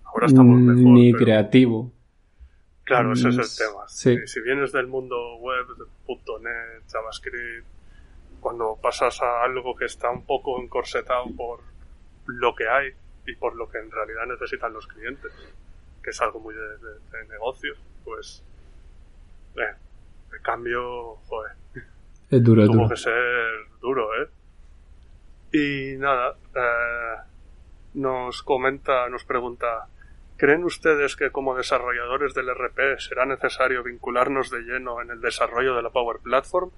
Ahora 0.05 0.27
estamos 0.27 0.59
Mm, 0.61 0.67
mejor. 0.67 0.93
Ni 0.93 1.13
pero- 1.13 1.25
creativo. 1.25 1.93
Claro, 2.85 3.15
ese 3.15 3.31
es 3.31 3.39
el 3.39 3.67
tema. 3.67 3.89
sí. 3.89 4.15
Si, 4.21 4.27
si 4.27 4.41
vienes 4.43 4.71
del 4.71 4.87
mundo 4.87 5.37
web, 5.39 5.65
.NET, 6.07 6.83
JavaScript, 6.93 7.67
cuando 8.41 8.79
pasas 8.81 9.23
a 9.23 9.43
algo 9.43 9.75
que 9.75 9.87
está 9.87 10.11
un 10.11 10.27
poco 10.27 10.61
encorsetado 10.63 11.25
por 11.35 11.61
lo 12.27 12.55
que 12.55 12.69
hay 12.69 12.91
y 13.27 13.35
por 13.37 13.57
lo 13.57 13.71
que 13.71 13.79
en 13.79 13.91
realidad 13.91 14.27
necesitan 14.29 14.75
los 14.75 14.87
clientes, 14.87 15.33
que 16.05 16.11
es 16.11 16.21
algo 16.21 16.39
muy 16.41 16.55
de, 16.55 16.61
de- 16.61 17.19
de 17.19 17.29
negocios, 17.29 17.79
pues 18.05 18.45
eh, 19.57 19.75
el 20.33 20.41
cambio, 20.43 21.17
joder, 21.27 21.53
Es 22.31 22.45
duro, 22.45 22.63
es 22.63 22.69
tuvo 22.69 22.83
duro. 22.83 22.89
que 22.91 22.97
ser 22.97 23.51
duro, 23.81 24.09
¿eh? 24.23 24.29
Y 25.53 25.97
nada, 25.99 26.37
eh, 26.55 27.17
nos 27.95 28.43
comenta, 28.43 29.09
nos 29.09 29.25
pregunta, 29.25 29.87
¿creen 30.37 30.65
ustedes 30.65 31.15
que 31.17 31.31
como 31.31 31.55
desarrolladores 31.57 32.35
del 32.35 32.49
RP 32.51 32.99
será 32.99 33.25
necesario 33.25 33.83
vincularnos 33.85 34.51
de 34.51 34.61
lleno 34.63 35.01
en 35.01 35.11
el 35.11 35.21
desarrollo 35.21 35.75
de 35.77 35.83
la 35.83 35.91
Power 35.91 36.19
Platform? 36.23 36.71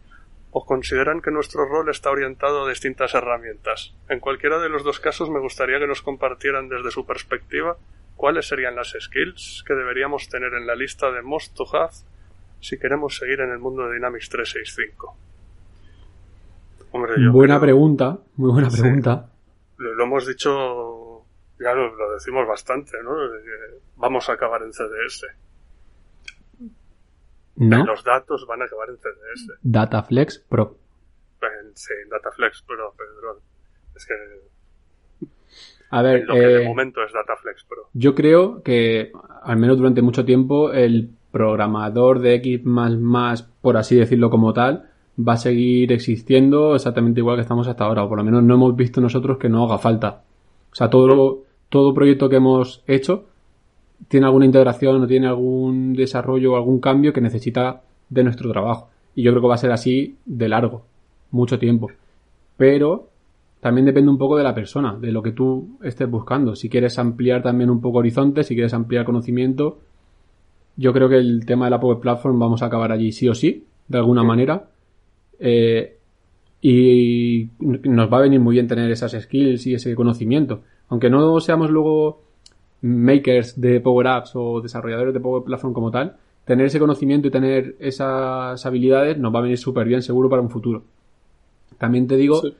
¿O 0.53 0.64
consideran 0.64 1.20
que 1.20 1.31
nuestro 1.31 1.66
rol 1.66 1.91
está 1.91 2.11
orientado 2.11 2.64
a 2.64 2.68
distintas 2.68 3.14
herramientas? 3.14 3.95
En 4.09 4.20
cualquiera 4.20 4.59
de 4.59 4.68
los 4.70 4.85
dos 4.85 5.01
casos 5.01 5.29
me 5.31 5.41
gustaría 5.41 5.79
que 5.79 5.87
nos 5.87 6.01
compartieran 6.03 6.68
desde 6.68 6.91
su 6.91 7.05
perspectiva 7.07 7.77
cuáles 8.17 8.49
serían 8.49 8.75
las 8.75 8.95
skills 8.99 9.62
que 9.67 9.75
deberíamos 9.75 10.29
tener 10.29 10.53
en 10.55 10.67
la 10.67 10.75
lista 10.75 11.11
de 11.12 11.23
Most 11.23 11.55
to 11.55 11.64
Have 11.77 11.93
si 12.61 12.79
queremos 12.79 13.17
seguir 13.17 13.41
en 13.41 13.51
el 13.51 13.59
mundo 13.59 13.87
de 13.87 13.95
Dynamics 13.95 14.29
365. 14.31 15.17
Hombre, 16.93 17.12
yo 17.23 17.31
Buena 17.33 17.55
creo- 17.57 17.61
pregunta, 17.67 18.19
muy 18.37 18.51
buena 18.53 18.71
Sí. 18.71 18.81
pregunta. 18.81 19.31
Lo, 19.77 19.95
lo 19.95 20.05
hemos 20.05 20.27
dicho, 20.27 21.25
ya 21.61 21.73
lo, 21.75 21.95
lo 21.95 22.12
decimos 22.14 22.47
bastante, 22.49 22.93
¿no? 23.05 23.14
Vamos 23.97 24.29
a 24.31 24.33
acabar 24.33 24.62
en 24.62 24.73
CDS. 24.73 25.27
¿No? 27.57 27.85
Los 27.87 28.05
datos 28.05 28.47
van 28.47 28.62
a 28.62 28.64
acabar 28.67 28.89
en 28.91 28.97
CDS. 28.99 29.59
Dataflex 29.62 30.39
Pro. 30.49 30.79
Sí, 31.75 31.93
Dataflex, 32.11 32.62
pero 32.67 32.95
Pedro, 32.97 33.41
es 33.95 34.07
que 34.07 34.14
A 35.91 36.03
ver, 36.03 36.24
lo 36.24 36.34
que 36.34 36.41
de 36.41 36.62
eh, 36.62 36.66
momento 36.66 37.01
es 37.03 37.12
Dataflex 37.12 37.64
Pro. 37.64 37.89
yo 37.93 38.14
creo 38.14 38.62
que, 38.62 39.12
al 39.43 39.57
menos 39.57 39.78
durante 39.78 40.03
mucho 40.03 40.24
tiempo, 40.24 40.72
el 40.72 41.11
programador 41.30 42.20
de 42.20 42.34
X++, 42.37 42.62
por 43.61 43.76
así 43.76 43.97
decirlo 43.97 44.30
como 44.30 44.53
tal, 44.53 44.89
va 45.16 45.34
a 45.34 45.37
seguir 45.39 45.93
existiendo 45.93 46.74
exactamente 46.74 47.20
igual 47.20 47.37
que 47.37 47.43
estamos 47.43 47.68
hasta 47.68 47.84
ahora, 47.84 48.05
o 48.05 48.09
por 48.09 48.18
lo 48.18 48.24
menos 48.24 48.43
no 48.43 48.55
hemos 48.55 48.76
visto 48.76 49.01
nosotros 49.01 49.39
que 49.39 49.49
no 49.49 49.64
haga 49.64 49.78
falta. 49.78 50.22
O 50.72 50.74
sea, 50.74 50.91
todo, 50.91 51.45
todo 51.68 51.95
proyecto 51.95 52.28
que 52.28 52.37
hemos 52.37 52.82
hecho 52.87 53.24
tiene 54.09 54.26
alguna 54.26 54.47
integración 54.47 55.03
o 55.03 55.07
tiene 55.07 55.26
algún 55.26 55.95
desarrollo 55.95 56.53
o 56.53 56.57
algún 56.57 56.80
cambio 56.80 57.12
que 57.12 57.20
necesita 57.20 57.82
de 58.09 58.24
nuestro 58.24 58.51
trabajo. 58.51 58.89
Y 59.14 59.22
yo 59.22 59.32
creo 59.32 59.43
que 59.43 59.49
va 59.49 59.55
a 59.55 59.59
ser 59.59 59.72
así 59.72 60.16
de 60.26 60.49
largo, 60.49 60.84
mucho 61.30 61.59
tiempo. 61.59 61.91
Pero 62.57 63.09
también 63.61 63.86
depende 63.86 64.11
un 64.11 64.18
poco 64.18 64.36
de 64.36 64.44
la 64.44 64.54
persona, 64.54 64.96
de 65.00 65.12
lo 65.12 65.22
que 65.22 65.32
tú 65.32 65.78
estés 65.82 66.09
buscando. 66.09 66.54
Si 66.54 66.68
quieres 66.68 66.98
ampliar 66.98 67.42
también 67.42 67.70
un 67.70 67.80
poco 67.80 67.98
horizonte, 67.98 68.44
si 68.44 68.54
quieres 68.54 68.74
ampliar 68.74 69.04
conocimiento, 69.04 69.78
yo 70.76 70.92
creo 70.92 71.09
que 71.09 71.16
el 71.16 71.44
tema 71.46 71.66
de 71.66 71.70
la 71.70 71.80
Power 71.80 71.98
Platform 71.98 72.38
vamos 72.38 72.62
a 72.62 72.66
acabar 72.66 72.92
allí 72.92 73.12
sí 73.12 73.28
o 73.28 73.34
sí, 73.34 73.64
de 73.88 73.98
alguna 73.98 74.22
manera. 74.22 74.68
Eh, 75.38 75.96
y 76.61 77.48
nos 77.61 78.12
va 78.12 78.18
a 78.18 78.22
venir 78.22 78.40
muy 78.40 78.54
bien 78.54 78.68
tener 78.68 78.90
esas 78.90 79.12
skills 79.12 79.66
y 79.66 79.74
ese 79.74 79.94
conocimiento. 79.94 80.61
Aunque 80.88 81.11
no 81.11 81.40
seamos 81.40 81.70
luego 81.70 82.22
makers 82.82 83.61
de 83.61 83.80
Power 83.80 84.07
Apps 84.09 84.32
o 84.34 84.61
desarrolladores 84.61 85.14
de 85.14 85.20
Power 85.20 85.42
Platform 85.44 85.72
como 85.72 85.90
tal, 85.90 86.16
tener 86.44 86.66
ese 86.66 86.78
conocimiento 86.78 87.28
y 87.28 87.30
tener 87.30 87.76
esas 87.80 88.64
habilidades 88.64 89.18
nos 89.18 89.34
va 89.34 89.40
a 89.40 89.42
venir 89.42 89.59
súper 89.59 89.86
bien 89.86 90.02
seguro 90.02 90.28
para 90.28 90.42
un 90.42 90.50
futuro. 90.50 90.84
También 91.78 92.07
te 92.07 92.16
digo, 92.16 92.40
Sí. 92.40 92.54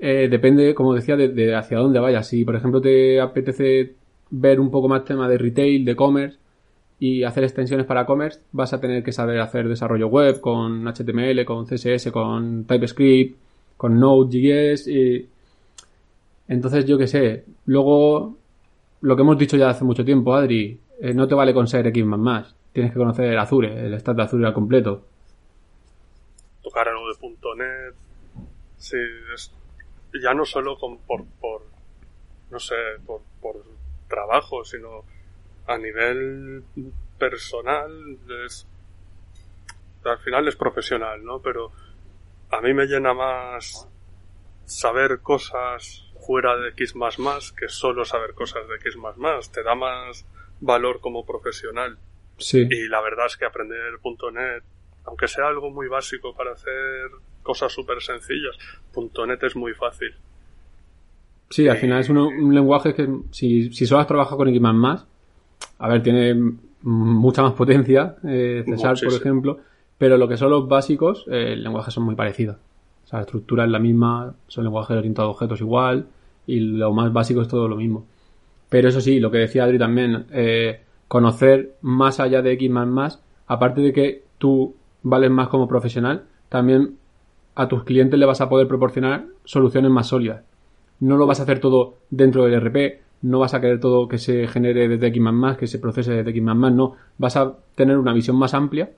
Eh, 0.00 0.28
depende, 0.30 0.74
como 0.74 0.94
decía, 0.94 1.16
de, 1.16 1.54
hacia 1.54 1.78
dónde 1.78 2.00
vayas. 2.00 2.26
Si, 2.26 2.44
por 2.44 2.56
ejemplo, 2.56 2.80
te 2.80 3.20
apetece 3.20 3.94
ver 4.30 4.58
un 4.58 4.70
poco 4.70 4.88
más 4.88 5.04
tema 5.04 5.28
de 5.28 5.36
retail, 5.36 5.84
de 5.84 5.94
commerce 5.94 6.38
y 6.98 7.22
hacer 7.22 7.44
extensiones 7.44 7.86
para 7.86 8.06
commerce, 8.06 8.40
vas 8.52 8.72
a 8.72 8.80
tener 8.80 9.02
que 9.02 9.12
saber 9.12 9.40
hacer 9.40 9.68
desarrollo 9.68 10.08
web 10.08 10.40
con 10.40 10.86
HTML, 10.86 11.44
con 11.44 11.66
CSS, 11.66 12.10
con 12.10 12.64
TypeScript, 12.64 13.38
con 13.76 14.00
Node.js 14.00 14.88
y... 14.88 15.28
Entonces, 16.48 16.84
yo 16.86 16.98
qué 16.98 17.06
sé. 17.06 17.44
Luego, 17.66 18.36
lo 19.02 19.16
que 19.16 19.22
hemos 19.22 19.38
dicho 19.38 19.56
ya 19.56 19.70
hace 19.70 19.84
mucho 19.84 20.04
tiempo, 20.04 20.34
Adri, 20.34 20.78
eh, 21.00 21.14
no 21.14 21.28
te 21.28 21.34
vale 21.34 21.54
con 21.54 21.68
ser 21.68 21.86
X++. 21.86 22.04
Tienes 22.72 22.92
que 22.92 22.98
conocer 22.98 23.36
Azure, 23.38 23.86
el 23.86 23.98
stack 24.00 24.16
de 24.16 24.22
Azure 24.22 24.46
al 24.46 24.54
completo. 24.54 25.04
Tocar 26.62 26.86
de 26.86 27.28
.NET. 27.56 27.94
Sí, 28.78 28.96
es, 29.34 29.52
ya 30.22 30.34
no 30.34 30.44
solo 30.44 30.78
con, 30.78 30.98
por, 30.98 31.24
por, 31.40 31.62
no 32.50 32.58
sé, 32.58 32.76
por, 33.06 33.22
por 33.40 33.62
trabajo, 34.08 34.64
sino 34.64 35.04
a 35.66 35.78
nivel 35.78 36.64
personal 37.18 38.18
es, 38.44 38.66
al 40.04 40.18
final 40.18 40.48
es 40.48 40.56
profesional, 40.56 41.24
¿no? 41.24 41.40
Pero 41.40 41.70
a 42.50 42.60
mí 42.60 42.74
me 42.74 42.86
llena 42.86 43.14
más 43.14 43.88
saber 44.64 45.20
cosas 45.20 46.06
fuera 46.26 46.56
de 46.56 46.70
X++ 46.70 46.94
que 47.56 47.68
solo 47.68 48.04
saber 48.04 48.34
cosas 48.34 48.68
de 48.68 48.76
X++. 48.76 48.98
Te 49.52 49.62
da 49.62 49.74
más 49.74 50.26
valor 50.60 51.00
como 51.00 51.24
profesional. 51.24 51.98
Sí. 52.38 52.66
Y 52.68 52.88
la 52.88 53.00
verdad 53.00 53.26
es 53.26 53.36
que 53.36 53.44
aprender 53.44 53.98
.NET, 54.32 54.64
aunque 55.04 55.28
sea 55.28 55.48
algo 55.48 55.70
muy 55.70 55.88
básico 55.88 56.34
para 56.34 56.52
hacer 56.52 57.10
cosas 57.50 57.72
súper 57.72 58.00
sencillas, 58.00 58.56
.NET 59.26 59.42
es 59.42 59.56
muy 59.56 59.74
fácil. 59.74 60.14
Sí, 61.48 61.66
al 61.66 61.78
final 61.78 61.98
es 62.00 62.08
un, 62.08 62.18
un 62.18 62.54
lenguaje 62.54 62.94
que 62.94 63.08
si, 63.32 63.72
si 63.72 63.86
solo 63.86 64.00
has 64.00 64.06
trabajado 64.06 64.36
con 64.36 64.48
X++, 64.48 64.60
a 65.78 65.88
ver, 65.88 66.00
tiene 66.00 66.54
mucha 66.82 67.42
más 67.42 67.54
potencia, 67.54 68.14
eh, 68.24 68.62
César, 68.64 68.96
por 69.02 69.14
ejemplo, 69.14 69.58
pero 69.98 70.16
lo 70.16 70.28
que 70.28 70.36
son 70.36 70.50
los 70.50 70.68
básicos, 70.68 71.24
eh, 71.26 71.54
el 71.54 71.64
lenguaje 71.64 71.90
son 71.90 72.04
muy 72.04 72.14
parecidos. 72.14 72.56
O 73.04 73.06
sea, 73.08 73.18
la 73.18 73.24
estructura 73.24 73.64
es 73.64 73.70
la 73.70 73.80
misma, 73.80 74.32
son 74.46 74.62
lenguajes 74.62 74.96
orientados 74.96 75.30
a 75.30 75.32
objetos 75.32 75.60
igual, 75.60 76.06
y 76.46 76.60
lo 76.60 76.92
más 76.92 77.12
básico 77.12 77.42
es 77.42 77.48
todo 77.48 77.66
lo 77.66 77.74
mismo. 77.74 78.06
Pero 78.68 78.88
eso 78.88 79.00
sí, 79.00 79.18
lo 79.18 79.32
que 79.32 79.38
decía 79.38 79.64
Adri 79.64 79.78
también, 79.78 80.26
eh, 80.30 80.82
conocer 81.08 81.74
más 81.80 82.20
allá 82.20 82.42
de 82.42 82.52
X++, 82.52 82.70
aparte 83.48 83.80
de 83.80 83.92
que 83.92 84.22
tú 84.38 84.76
vales 85.02 85.32
más 85.32 85.48
como 85.48 85.66
profesional, 85.66 86.26
también 86.48 86.99
a 87.54 87.68
tus 87.68 87.84
clientes 87.84 88.18
le 88.18 88.26
vas 88.26 88.40
a 88.40 88.48
poder 88.48 88.66
proporcionar 88.68 89.26
soluciones 89.44 89.90
más 89.90 90.08
sólidas. 90.08 90.42
No 91.00 91.16
lo 91.16 91.26
vas 91.26 91.40
a 91.40 91.44
hacer 91.44 91.60
todo 91.60 91.98
dentro 92.10 92.44
del 92.44 92.54
RP, 92.60 93.00
no 93.22 93.38
vas 93.38 93.54
a 93.54 93.60
querer 93.60 93.80
todo 93.80 94.08
que 94.08 94.18
se 94.18 94.46
genere 94.48 94.88
desde 94.88 95.08
X++, 95.08 95.20
que 95.58 95.66
se 95.66 95.78
procese 95.78 96.12
desde 96.12 96.30
X++, 96.30 96.40
no. 96.42 96.96
Vas 97.18 97.36
a 97.36 97.54
tener 97.74 97.96
una 97.98 98.12
visión 98.14 98.36
más 98.38 98.54
amplia 98.54 98.90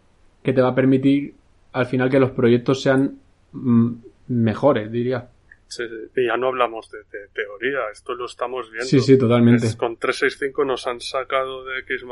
que 0.42 0.53
te 0.53 0.61
va 0.62 0.68
a 0.68 0.74
permitir 0.74 1.34
al 1.72 1.86
final 1.86 2.11
que 2.11 2.18
los 2.20 2.30
proyectos 2.32 2.82
sean 2.82 3.18
mm, 3.53 3.92
mejores, 4.28 4.90
diría. 4.92 5.28
Sí, 5.68 5.84
sí. 5.88 6.20
Y 6.20 6.26
ya 6.26 6.36
no 6.36 6.48
hablamos 6.48 6.90
de, 6.90 6.98
de 6.98 7.28
teoría, 7.32 7.78
esto 7.92 8.14
lo 8.14 8.26
estamos 8.26 8.70
viendo. 8.70 8.86
Sí, 8.86 9.00
sí, 9.00 9.16
totalmente. 9.16 9.66
Es- 9.66 9.76
con 9.76 9.96
365 9.96 10.64
nos 10.64 10.86
han 10.86 11.00
sacado 11.00 11.64
de 11.64 11.78
X++ 11.80 12.05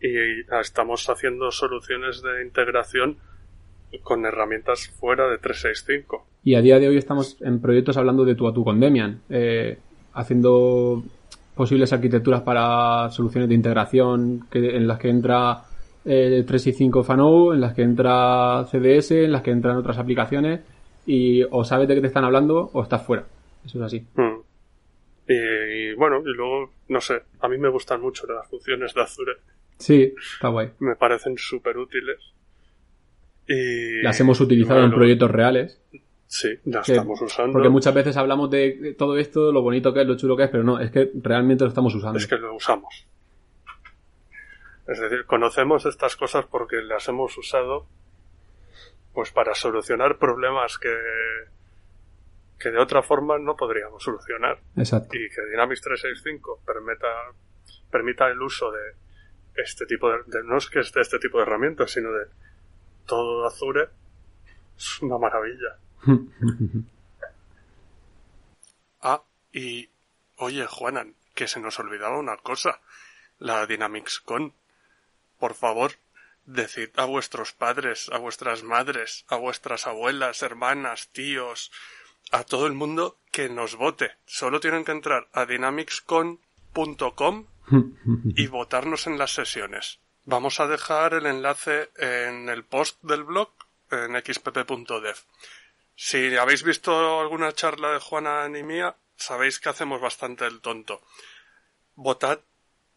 y 0.00 0.40
estamos 0.60 1.08
haciendo 1.10 1.50
soluciones 1.50 2.22
de 2.22 2.42
integración 2.44 3.18
con 4.02 4.24
herramientas 4.24 4.88
fuera 4.88 5.28
de 5.28 5.38
365. 5.38 6.26
Y 6.44 6.54
a 6.54 6.60
día 6.62 6.78
de 6.78 6.88
hoy 6.88 6.96
estamos 6.96 7.36
en 7.42 7.60
proyectos 7.60 7.96
hablando 7.96 8.24
de 8.24 8.34
tú 8.34 8.48
a 8.48 8.54
tú 8.54 8.64
con 8.64 8.80
Demian, 8.80 9.20
eh, 9.28 9.78
haciendo 10.14 11.02
posibles 11.54 11.92
arquitecturas 11.92 12.42
para 12.42 13.10
soluciones 13.10 13.48
de 13.48 13.54
integración 13.54 14.46
que, 14.50 14.76
en 14.76 14.86
las 14.86 14.98
que 14.98 15.10
entra 15.10 15.62
eh, 16.04 16.44
365 16.46 17.04
Fano, 17.04 17.52
en 17.52 17.60
las 17.60 17.74
que 17.74 17.82
entra 17.82 18.64
CDS, 18.70 19.12
en 19.12 19.32
las 19.32 19.42
que 19.42 19.50
entran 19.50 19.76
otras 19.76 19.98
aplicaciones 19.98 20.60
y 21.06 21.42
o 21.50 21.64
sabes 21.64 21.88
de 21.88 21.94
qué 21.94 22.00
te 22.00 22.06
están 22.06 22.24
hablando 22.24 22.70
o 22.72 22.82
estás 22.82 23.04
fuera. 23.04 23.24
Eso 23.64 23.78
es 23.78 23.84
así. 23.84 24.06
Mm. 24.14 24.40
Y, 25.28 25.34
y 25.34 25.94
bueno, 25.94 26.20
y 26.20 26.34
luego, 26.34 26.70
no 26.88 27.00
sé, 27.00 27.22
a 27.40 27.48
mí 27.48 27.58
me 27.58 27.68
gustan 27.68 28.00
mucho 28.00 28.26
las 28.26 28.48
funciones 28.48 28.94
de 28.94 29.02
Azure. 29.02 29.32
Sí, 29.78 30.14
está 30.34 30.48
guay. 30.48 30.70
Me 30.78 30.96
parecen 30.96 31.36
súper 31.36 31.76
útiles. 31.76 32.18
Y 33.54 34.02
Las 34.02 34.18
hemos 34.20 34.40
utilizado 34.40 34.78
en 34.80 34.86
bueno, 34.86 34.96
proyectos 34.96 35.30
reales. 35.30 35.80
Sí, 36.26 36.48
las 36.64 36.86
que- 36.86 36.92
estamos 36.92 37.20
usando. 37.20 37.52
Porque 37.52 37.68
muchas 37.68 37.92
veces 37.92 38.16
hablamos 38.16 38.50
de 38.50 38.94
todo 38.96 39.18
esto, 39.18 39.52
lo 39.52 39.60
bonito 39.62 39.92
que 39.92 40.00
es, 40.02 40.06
lo 40.06 40.16
chulo 40.16 40.36
que 40.36 40.44
es, 40.44 40.50
pero 40.50 40.62
no, 40.64 40.80
es 40.80 40.90
que 40.90 41.10
realmente 41.22 41.64
lo 41.64 41.68
estamos 41.68 41.94
usando. 41.94 42.18
Es 42.18 42.26
que 42.26 42.36
lo 42.36 42.54
usamos. 42.54 43.06
Es 44.88 44.98
decir, 45.00 45.24
conocemos 45.26 45.86
estas 45.86 46.16
cosas 46.16 46.46
porque 46.46 46.76
las 46.82 47.06
hemos 47.08 47.36
usado 47.38 47.86
pues 49.14 49.30
para 49.30 49.54
solucionar 49.54 50.16
problemas 50.18 50.78
que, 50.78 50.94
que 52.58 52.70
de 52.70 52.78
otra 52.78 53.02
forma 53.02 53.38
no 53.38 53.54
podríamos 53.56 54.02
solucionar. 54.02 54.58
Exacto. 54.76 55.14
Y 55.14 55.28
que 55.28 55.42
Dynamics 55.50 55.82
365 55.82 56.62
permita, 56.66 57.06
permita 57.90 58.28
el 58.28 58.40
uso 58.40 58.72
de 58.72 58.80
este 59.62 59.84
tipo 59.84 60.10
de, 60.10 60.18
de- 60.26 60.44
no 60.44 60.56
es 60.56 60.70
que 60.70 60.80
es 60.80 60.92
de 60.92 61.02
este 61.02 61.18
tipo 61.18 61.36
de 61.38 61.42
herramientas, 61.44 61.90
sino 61.90 62.10
de 62.10 62.24
todo 63.06 63.46
Azure, 63.46 63.88
es 64.76 65.02
una 65.02 65.18
maravilla. 65.18 65.78
Ah, 69.04 69.24
y 69.52 69.90
oye, 70.36 70.64
Juanan, 70.64 71.16
que 71.34 71.48
se 71.48 71.58
nos 71.58 71.80
olvidaba 71.80 72.20
una 72.20 72.36
cosa. 72.36 72.80
La 73.40 73.66
Dynamics 73.66 74.20
Con. 74.20 74.54
Por 75.40 75.54
favor, 75.54 75.94
decid 76.46 76.90
a 76.96 77.04
vuestros 77.04 77.52
padres, 77.52 78.08
a 78.12 78.18
vuestras 78.18 78.62
madres, 78.62 79.24
a 79.28 79.34
vuestras 79.36 79.88
abuelas, 79.88 80.42
hermanas, 80.42 81.08
tíos, 81.08 81.72
a 82.30 82.44
todo 82.44 82.68
el 82.68 82.74
mundo 82.74 83.18
que 83.30 83.48
nos 83.48 83.74
vote. 83.76 84.12
Solo 84.24 84.60
tienen 84.60 84.84
que 84.84 84.92
entrar 84.92 85.26
a 85.32 85.46
dynamicscon.com 85.46 87.46
y 88.36 88.46
votarnos 88.46 89.08
en 89.08 89.18
las 89.18 89.34
sesiones. 89.34 89.98
Vamos 90.24 90.60
a 90.60 90.68
dejar 90.68 91.14
el 91.14 91.26
enlace 91.26 91.90
en 91.96 92.48
el 92.48 92.64
post 92.64 93.02
del 93.02 93.24
blog 93.24 93.48
en 93.90 94.14
xpp.dev. 94.14 95.16
Si 95.96 96.36
habéis 96.36 96.62
visto 96.62 97.20
alguna 97.20 97.52
charla 97.52 97.92
de 97.92 97.98
Juana 97.98 98.46
y 98.46 98.62
mía, 98.62 98.94
sabéis 99.16 99.58
que 99.58 99.68
hacemos 99.68 100.00
bastante 100.00 100.46
el 100.46 100.60
tonto. 100.60 101.00
Votad 101.94 102.38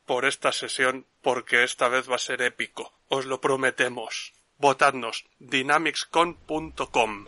por 0.06 0.26
esta 0.26 0.52
sesión 0.52 1.06
porque 1.22 1.64
esta 1.64 1.90
vez 1.90 2.10
va 2.10 2.16
a 2.16 2.20
ser 2.20 2.42
épico. 2.42 2.94
Os 3.10 3.26
lo 3.26 3.42
prometemos. 3.42 4.34
Votadnos. 4.58 5.26
dynamicscon.com. 5.40 7.26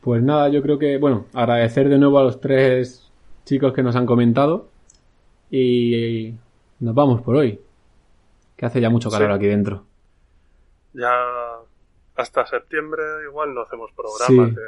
Pues 0.00 0.22
nada, 0.22 0.50
yo 0.50 0.62
creo 0.62 0.78
que, 0.78 0.98
bueno, 0.98 1.26
agradecer 1.32 1.88
de 1.88 1.98
nuevo 1.98 2.18
a 2.18 2.24
los 2.24 2.40
tres 2.40 3.10
chicos 3.46 3.72
que 3.72 3.82
nos 3.82 3.96
han 3.96 4.06
comentado 4.06 4.68
y 5.50 6.34
nos 6.78 6.94
vamos 6.94 7.22
por 7.22 7.36
hoy. 7.36 7.58
Que 8.56 8.66
hace 8.66 8.80
ya 8.80 8.90
mucho 8.90 9.10
calor 9.10 9.30
Sí. 9.30 9.34
aquí 9.36 9.46
dentro. 9.46 9.84
Ya 10.92 11.10
hasta 12.16 12.46
septiembre 12.46 13.02
igual 13.28 13.54
no 13.54 13.62
hacemos 13.62 13.90
programa. 13.92 14.48
Sí. 14.48 14.54
que 14.54 14.60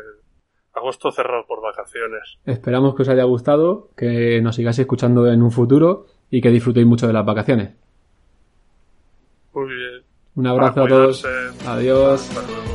Agosto 0.78 1.10
cerrado 1.10 1.46
por 1.46 1.62
vacaciones. 1.62 2.36
Esperamos 2.44 2.94
que 2.94 3.02
os 3.02 3.08
haya 3.08 3.24
gustado, 3.24 3.88
que 3.96 4.42
nos 4.42 4.56
sigáis 4.56 4.78
escuchando 4.78 5.26
en 5.26 5.40
un 5.42 5.50
futuro 5.50 6.04
y 6.28 6.42
que 6.42 6.50
disfrutéis 6.50 6.86
mucho 6.86 7.06
de 7.06 7.14
las 7.14 7.24
vacaciones. 7.24 7.74
Muy 9.54 9.74
bien. 9.74 10.02
Un 10.34 10.46
abrazo 10.46 10.82
A 10.82 10.84
a 10.84 10.88
todos. 10.88 11.24
Adiós. 11.66 12.28
Hasta 12.28 12.42
luego. 12.52 12.65